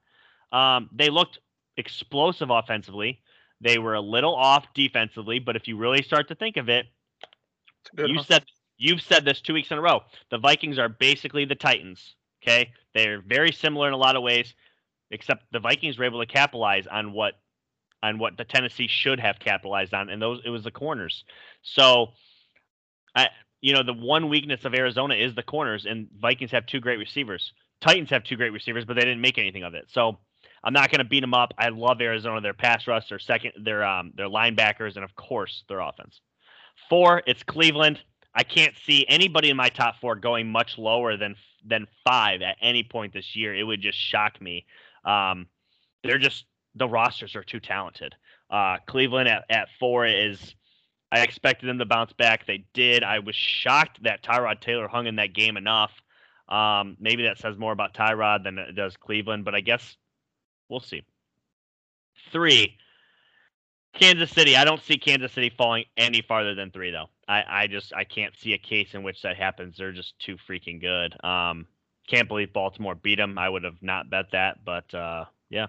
Um, 0.50 0.90
they 0.92 1.08
looked 1.08 1.38
explosive 1.76 2.50
offensively. 2.50 3.20
They 3.60 3.78
were 3.78 3.94
a 3.94 4.00
little 4.00 4.34
off 4.34 4.66
defensively, 4.74 5.38
but 5.40 5.56
if 5.56 5.66
you 5.66 5.76
really 5.76 6.02
start 6.02 6.28
to 6.28 6.34
think 6.34 6.56
of 6.56 6.68
it, 6.68 6.86
you 7.96 8.22
said 8.22 8.44
you've 8.76 9.02
said 9.02 9.24
this 9.24 9.40
two 9.40 9.54
weeks 9.54 9.70
in 9.70 9.78
a 9.78 9.80
row. 9.80 10.00
The 10.30 10.38
Vikings 10.38 10.78
are 10.78 10.88
basically 10.88 11.44
the 11.44 11.54
Titans. 11.54 12.14
Okay, 12.42 12.70
they're 12.94 13.20
very 13.20 13.52
similar 13.52 13.88
in 13.88 13.94
a 13.94 13.98
lot 13.98 14.16
of 14.16 14.22
ways, 14.22 14.54
except 15.10 15.44
the 15.50 15.58
Vikings 15.58 15.98
were 15.98 16.04
able 16.04 16.20
to 16.20 16.26
capitalize 16.26 16.86
on 16.86 17.12
what 17.12 17.34
on 18.02 18.18
what 18.18 18.36
the 18.36 18.44
Tennessee 18.44 18.86
should 18.88 19.18
have 19.18 19.40
capitalized 19.40 19.92
on, 19.92 20.08
and 20.08 20.22
those 20.22 20.40
it 20.44 20.50
was 20.50 20.62
the 20.64 20.70
corners. 20.70 21.24
So, 21.62 22.08
I 23.14 23.28
you 23.60 23.74
know 23.74 23.82
the 23.82 23.92
one 23.92 24.28
weakness 24.28 24.64
of 24.64 24.74
Arizona 24.74 25.14
is 25.14 25.34
the 25.34 25.42
corners, 25.42 25.84
and 25.84 26.08
Vikings 26.20 26.52
have 26.52 26.66
two 26.66 26.80
great 26.80 26.98
receivers. 26.98 27.52
Titans 27.80 28.10
have 28.10 28.24
two 28.24 28.36
great 28.36 28.52
receivers, 28.52 28.84
but 28.84 28.94
they 28.94 29.02
didn't 29.02 29.20
make 29.20 29.38
anything 29.38 29.64
of 29.64 29.74
it. 29.74 29.86
So 29.88 30.18
I'm 30.64 30.72
not 30.72 30.90
going 30.90 30.98
to 30.98 31.04
beat 31.04 31.20
them 31.20 31.34
up. 31.34 31.54
I 31.58 31.68
love 31.68 32.00
Arizona. 32.00 32.40
Their 32.40 32.54
pass 32.54 32.86
rush, 32.86 33.08
their 33.08 33.18
second, 33.18 33.52
their 33.62 33.84
um, 33.84 34.12
their 34.16 34.28
linebackers, 34.28 34.96
and 34.96 35.04
of 35.04 35.14
course 35.14 35.64
their 35.68 35.80
offense. 35.80 36.20
Four, 36.88 37.22
it's 37.26 37.42
Cleveland. 37.42 38.00
I 38.34 38.42
can't 38.42 38.74
see 38.84 39.04
anybody 39.08 39.50
in 39.50 39.56
my 39.56 39.68
top 39.68 40.00
four 40.00 40.14
going 40.14 40.48
much 40.50 40.78
lower 40.78 41.16
than 41.16 41.36
than 41.64 41.86
five 42.04 42.42
at 42.42 42.56
any 42.60 42.82
point 42.82 43.12
this 43.12 43.34
year. 43.34 43.54
It 43.54 43.64
would 43.64 43.80
just 43.80 43.98
shock 43.98 44.40
me. 44.40 44.66
Um, 45.04 45.46
they're 46.04 46.18
just 46.18 46.44
the 46.74 46.88
rosters 46.88 47.34
are 47.34 47.42
too 47.42 47.60
talented. 47.60 48.14
Uh, 48.50 48.78
Cleveland 48.86 49.28
at, 49.28 49.44
at 49.50 49.68
four 49.78 50.06
is 50.06 50.54
I 51.10 51.20
expected 51.20 51.68
them 51.68 51.78
to 51.78 51.86
bounce 51.86 52.12
back. 52.12 52.46
They 52.46 52.64
did. 52.74 53.02
I 53.02 53.18
was 53.18 53.34
shocked 53.34 54.02
that 54.02 54.22
Tyrod 54.22 54.60
Taylor 54.60 54.88
hung 54.88 55.06
in 55.06 55.16
that 55.16 55.32
game 55.32 55.56
enough. 55.56 55.92
Um, 56.48 56.96
maybe 57.00 57.24
that 57.24 57.38
says 57.38 57.58
more 57.58 57.72
about 57.72 57.94
Tyrod 57.94 58.44
than 58.44 58.58
it 58.58 58.72
does 58.72 58.96
Cleveland, 58.96 59.44
but 59.44 59.54
I 59.54 59.60
guess 59.60 59.96
we'll 60.68 60.80
see. 60.80 61.02
Three, 62.32 62.76
Kansas 63.94 64.30
City. 64.30 64.56
I 64.56 64.64
don't 64.64 64.82
see 64.82 64.98
Kansas 64.98 65.32
City 65.32 65.50
falling 65.56 65.84
any 65.96 66.22
farther 66.22 66.54
than 66.54 66.70
three, 66.70 66.90
though. 66.90 67.08
I, 67.26 67.44
I 67.48 67.66
just 67.66 67.92
I 67.94 68.04
can't 68.04 68.36
see 68.36 68.54
a 68.54 68.58
case 68.58 68.94
in 68.94 69.02
which 69.02 69.22
that 69.22 69.36
happens. 69.36 69.76
They're 69.76 69.92
just 69.92 70.18
too 70.18 70.36
freaking 70.48 70.80
good. 70.80 71.14
Um, 71.24 71.66
can't 72.08 72.28
believe 72.28 72.52
Baltimore 72.52 72.94
beat 72.94 73.16
them. 73.16 73.38
I 73.38 73.48
would 73.48 73.64
have 73.64 73.82
not 73.82 74.10
bet 74.10 74.30
that, 74.32 74.64
but 74.64 74.92
uh, 74.94 75.26
yeah. 75.50 75.66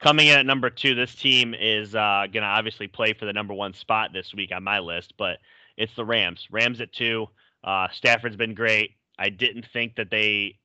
Coming 0.00 0.28
in 0.28 0.38
at 0.38 0.46
number 0.46 0.68
two, 0.68 0.94
this 0.94 1.14
team 1.14 1.54
is 1.54 1.94
uh, 1.94 2.26
to 2.30 2.38
obviously 2.40 2.86
play 2.86 3.14
for 3.14 3.24
the 3.24 3.32
number 3.32 3.54
one 3.54 3.72
spot 3.72 4.10
this 4.12 4.34
week 4.34 4.52
on 4.52 4.62
my 4.62 4.78
list, 4.78 5.14
but 5.16 5.38
it's 5.76 5.94
the 5.94 6.04
Rams. 6.04 6.46
Rams 6.50 6.80
at 6.80 6.92
two. 6.92 7.26
Uh, 7.64 7.88
Stafford's 7.92 8.36
been 8.36 8.54
great. 8.54 8.92
I 9.18 9.30
didn't 9.30 9.66
think 9.72 9.96
that 9.96 10.10
they. 10.10 10.58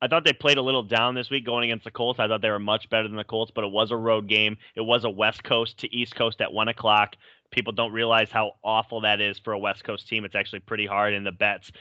I 0.00 0.08
thought 0.08 0.24
they 0.24 0.32
played 0.32 0.58
a 0.58 0.62
little 0.62 0.82
down 0.82 1.14
this 1.14 1.30
week 1.30 1.46
going 1.46 1.64
against 1.64 1.84
the 1.84 1.90
Colts. 1.90 2.20
I 2.20 2.28
thought 2.28 2.42
they 2.42 2.50
were 2.50 2.58
much 2.58 2.90
better 2.90 3.08
than 3.08 3.16
the 3.16 3.24
Colts, 3.24 3.52
but 3.54 3.64
it 3.64 3.70
was 3.70 3.90
a 3.90 3.96
road 3.96 4.28
game. 4.28 4.58
It 4.74 4.82
was 4.82 5.04
a 5.04 5.10
West 5.10 5.42
Coast 5.42 5.78
to 5.78 5.94
East 5.94 6.14
Coast 6.14 6.40
at 6.40 6.52
one 6.52 6.68
o'clock. 6.68 7.16
People 7.50 7.72
don't 7.72 7.92
realize 7.92 8.30
how 8.30 8.52
awful 8.62 9.00
that 9.02 9.20
is 9.20 9.38
for 9.38 9.52
a 9.52 9.58
West 9.58 9.84
Coast 9.84 10.06
team. 10.06 10.24
It's 10.24 10.34
actually 10.34 10.60
pretty 10.60 10.84
hard 10.86 11.14
in 11.14 11.24
the 11.24 11.32
bets. 11.32 11.72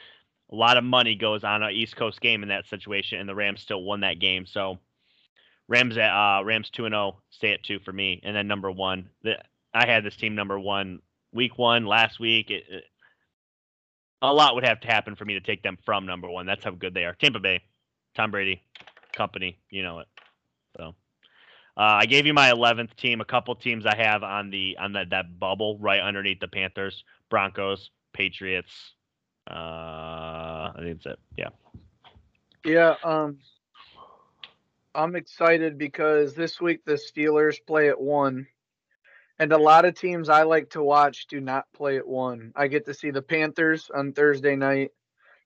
A 0.51 0.55
lot 0.55 0.77
of 0.77 0.83
money 0.83 1.15
goes 1.15 1.43
on 1.43 1.63
an 1.63 1.71
East 1.71 1.95
Coast 1.95 2.21
game 2.21 2.43
in 2.43 2.49
that 2.49 2.67
situation, 2.67 3.19
and 3.19 3.27
the 3.27 3.35
Rams 3.35 3.61
still 3.61 3.83
won 3.83 4.01
that 4.01 4.19
game. 4.19 4.45
So 4.45 4.79
Rams 5.67 5.97
at 5.97 6.11
uh, 6.11 6.43
Rams 6.43 6.69
two 6.69 6.85
and 6.85 6.93
zero, 6.93 7.21
stay 7.31 7.51
at 7.51 7.63
two 7.63 7.79
for 7.79 7.91
me, 7.91 8.21
and 8.23 8.35
then 8.35 8.47
number 8.47 8.71
one. 8.71 9.09
The, 9.23 9.39
I 9.73 9.87
had 9.87 10.05
this 10.05 10.15
team 10.15 10.35
number 10.35 10.57
one 10.57 10.99
week 11.33 11.57
one 11.57 11.85
last 11.85 12.19
week. 12.19 12.51
It, 12.51 12.63
it, 12.69 12.83
a 14.21 14.33
lot 14.33 14.55
would 14.55 14.63
have 14.63 14.79
to 14.81 14.87
happen 14.87 15.15
for 15.15 15.25
me 15.25 15.33
to 15.33 15.41
take 15.41 15.63
them 15.63 15.77
from 15.83 16.05
number 16.05 16.29
one. 16.29 16.45
That's 16.45 16.63
how 16.63 16.71
good 16.71 16.93
they 16.93 17.05
are. 17.05 17.15
Tampa 17.15 17.39
Bay, 17.39 17.63
Tom 18.15 18.31
Brady, 18.31 18.61
company, 19.13 19.57
you 19.69 19.83
know 19.83 19.99
it. 19.99 20.07
So 20.77 20.95
uh, 21.77 21.99
I 21.99 22.05
gave 22.05 22.25
you 22.25 22.33
my 22.33 22.51
eleventh 22.51 22.95
team. 22.95 23.21
A 23.21 23.25
couple 23.25 23.53
teams 23.55 23.85
I 23.85 23.95
have 23.95 24.23
on 24.23 24.49
the 24.49 24.77
on 24.79 24.93
that 24.93 25.09
that 25.11 25.39
bubble 25.39 25.77
right 25.79 26.01
underneath 26.01 26.39
the 26.39 26.47
Panthers, 26.47 27.03
Broncos, 27.29 27.91
Patriots. 28.13 28.93
Uh, 29.49 29.53
I 29.53 30.75
think 30.79 31.03
that's 31.03 31.13
it. 31.13 31.19
Yeah. 31.37 31.49
Yeah. 32.63 32.95
Um. 33.03 33.37
I'm 34.95 35.17
excited 35.17 35.77
because 35.77 36.35
this 36.35 36.61
week 36.61 36.85
the 36.85 36.93
Steelers 36.93 37.57
play 37.67 37.89
at 37.89 37.99
one, 37.99 38.47
and 39.39 39.51
a 39.51 39.57
lot 39.57 39.83
of 39.83 39.99
teams 39.99 40.29
I 40.29 40.43
like 40.43 40.69
to 40.69 40.81
watch 40.81 41.27
do 41.27 41.41
not 41.41 41.65
play 41.73 41.97
at 41.97 42.07
one. 42.07 42.53
I 42.55 42.67
get 42.67 42.85
to 42.85 42.93
see 42.93 43.11
the 43.11 43.21
Panthers 43.21 43.91
on 43.93 44.13
Thursday 44.13 44.55
night. 44.55 44.91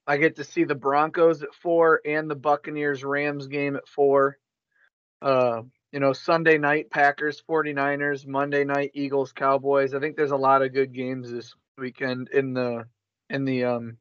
I 0.06 0.16
get 0.16 0.36
to 0.36 0.44
see 0.44 0.64
the 0.64 0.74
Broncos 0.74 1.42
at 1.42 1.54
four 1.54 2.00
and 2.04 2.30
the 2.30 2.34
Buccaneers 2.34 3.04
Rams 3.04 3.46
game 3.46 3.76
at 3.76 3.86
four. 3.88 4.38
Uh, 5.22 5.62
you 5.92 6.00
know, 6.00 6.12
Sunday 6.12 6.56
night 6.58 6.90
Packers 6.90 7.42
49ers, 7.48 8.26
Monday 8.26 8.64
night 8.64 8.92
Eagles 8.94 9.32
Cowboys. 9.32 9.94
I 9.94 10.00
think 10.00 10.16
there's 10.16 10.30
a 10.30 10.36
lot 10.36 10.62
of 10.62 10.72
good 10.72 10.92
games 10.92 11.30
this 11.30 11.54
weekend 11.78 12.28
in 12.30 12.54
the 12.54 12.84
in 13.28 13.44
the 13.44 13.64
um 13.64 13.96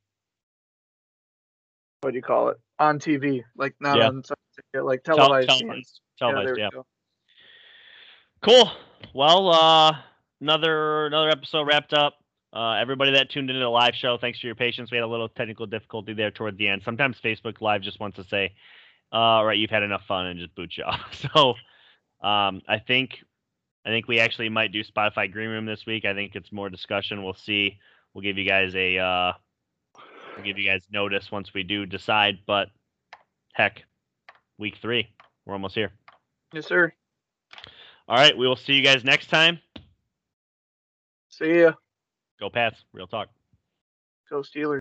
what 2.02 2.12
do 2.12 2.16
you 2.16 2.22
call 2.22 2.50
it? 2.50 2.58
On 2.80 3.00
TV, 3.00 3.44
like 3.58 3.76
not 3.80 3.98
Yeah. 3.98 4.08
on 4.08 4.24
like 4.74 5.04
televised. 5.04 5.50
Tel- 5.50 6.32
televised, 6.32 6.58
yeah. 6.58 6.70
go. 6.72 6.86
Cool. 8.42 8.72
Well, 9.14 9.50
uh, 9.50 9.98
another 10.40 11.08
another 11.08 11.30
episode 11.30 11.64
wrapped 11.68 11.94
up. 11.94 12.19
Uh, 12.52 12.74
everybody 12.74 13.12
that 13.12 13.30
tuned 13.30 13.50
into 13.50 13.60
the 13.60 13.70
live 13.70 13.94
show, 13.94 14.18
thanks 14.18 14.40
for 14.40 14.48
your 14.48 14.56
patience. 14.56 14.92
We 14.92 14.98
had 14.98 15.04
a 15.04 15.08
little 15.08 15.30
technical 15.30 15.68
difficulty 15.68 16.14
there 16.14 16.32
toward 16.32 16.58
the 16.58 16.68
end. 16.68 16.82
Sometimes 16.84 17.18
Facebook 17.24 17.62
Live 17.62 17.82
just 17.82 18.00
wants 18.00 18.18
to 18.18 18.24
say, 18.24 18.54
uh, 19.14 19.16
"All 19.16 19.46
right, 19.46 19.58
you've 19.58 19.70
had 19.70 19.84
enough 19.84 20.04
fun," 20.08 20.26
and 20.26 20.40
just 20.40 20.56
boot 20.56 20.76
you 20.76 20.84
off. 20.88 21.28
So, 21.34 21.50
um, 22.28 22.62
I 22.68 22.80
think 22.80 23.20
I 23.86 23.90
think 23.90 24.08
we 24.08 24.20
actually 24.20 24.50
might 24.50 24.72
do 24.72 24.84
Spotify 24.84 25.32
Green 25.32 25.50
Room 25.50 25.66
this 25.66 25.86
week. 25.86 26.06
I 26.06 26.14
think 26.14 26.36
it's 26.36 26.52
more 26.52 26.70
discussion. 26.70 27.24
We'll 27.24 27.36
see. 27.36 27.78
We'll 28.14 28.24
give 28.24 28.38
you 28.38 28.46
guys 28.48 28.74
a 28.76 28.98
uh, 28.98 29.34
we'll 30.36 30.46
give 30.46 30.58
you 30.58 30.68
guys 30.68 30.82
notice 30.92 31.32
once 31.32 31.54
we 31.54 31.62
do 31.62 31.86
decide. 31.86 32.40
But 32.48 32.70
heck, 33.54 33.84
week 34.58 34.78
three, 34.82 35.08
we're 35.46 35.54
almost 35.54 35.76
here. 35.76 35.92
Yes, 36.52 36.66
sir. 36.66 36.92
All 38.08 38.18
right, 38.18 38.36
we 38.36 38.48
will 38.48 38.56
see 38.56 38.74
you 38.74 38.84
guys 38.84 39.04
next 39.04 39.28
time. 39.28 39.60
See 41.30 41.60
ya. 41.60 41.74
Go 42.40 42.50
Pats. 42.50 42.78
Real 42.94 43.08
talk. 43.08 43.30
Go 44.30 44.42
Steelers. 44.42 44.78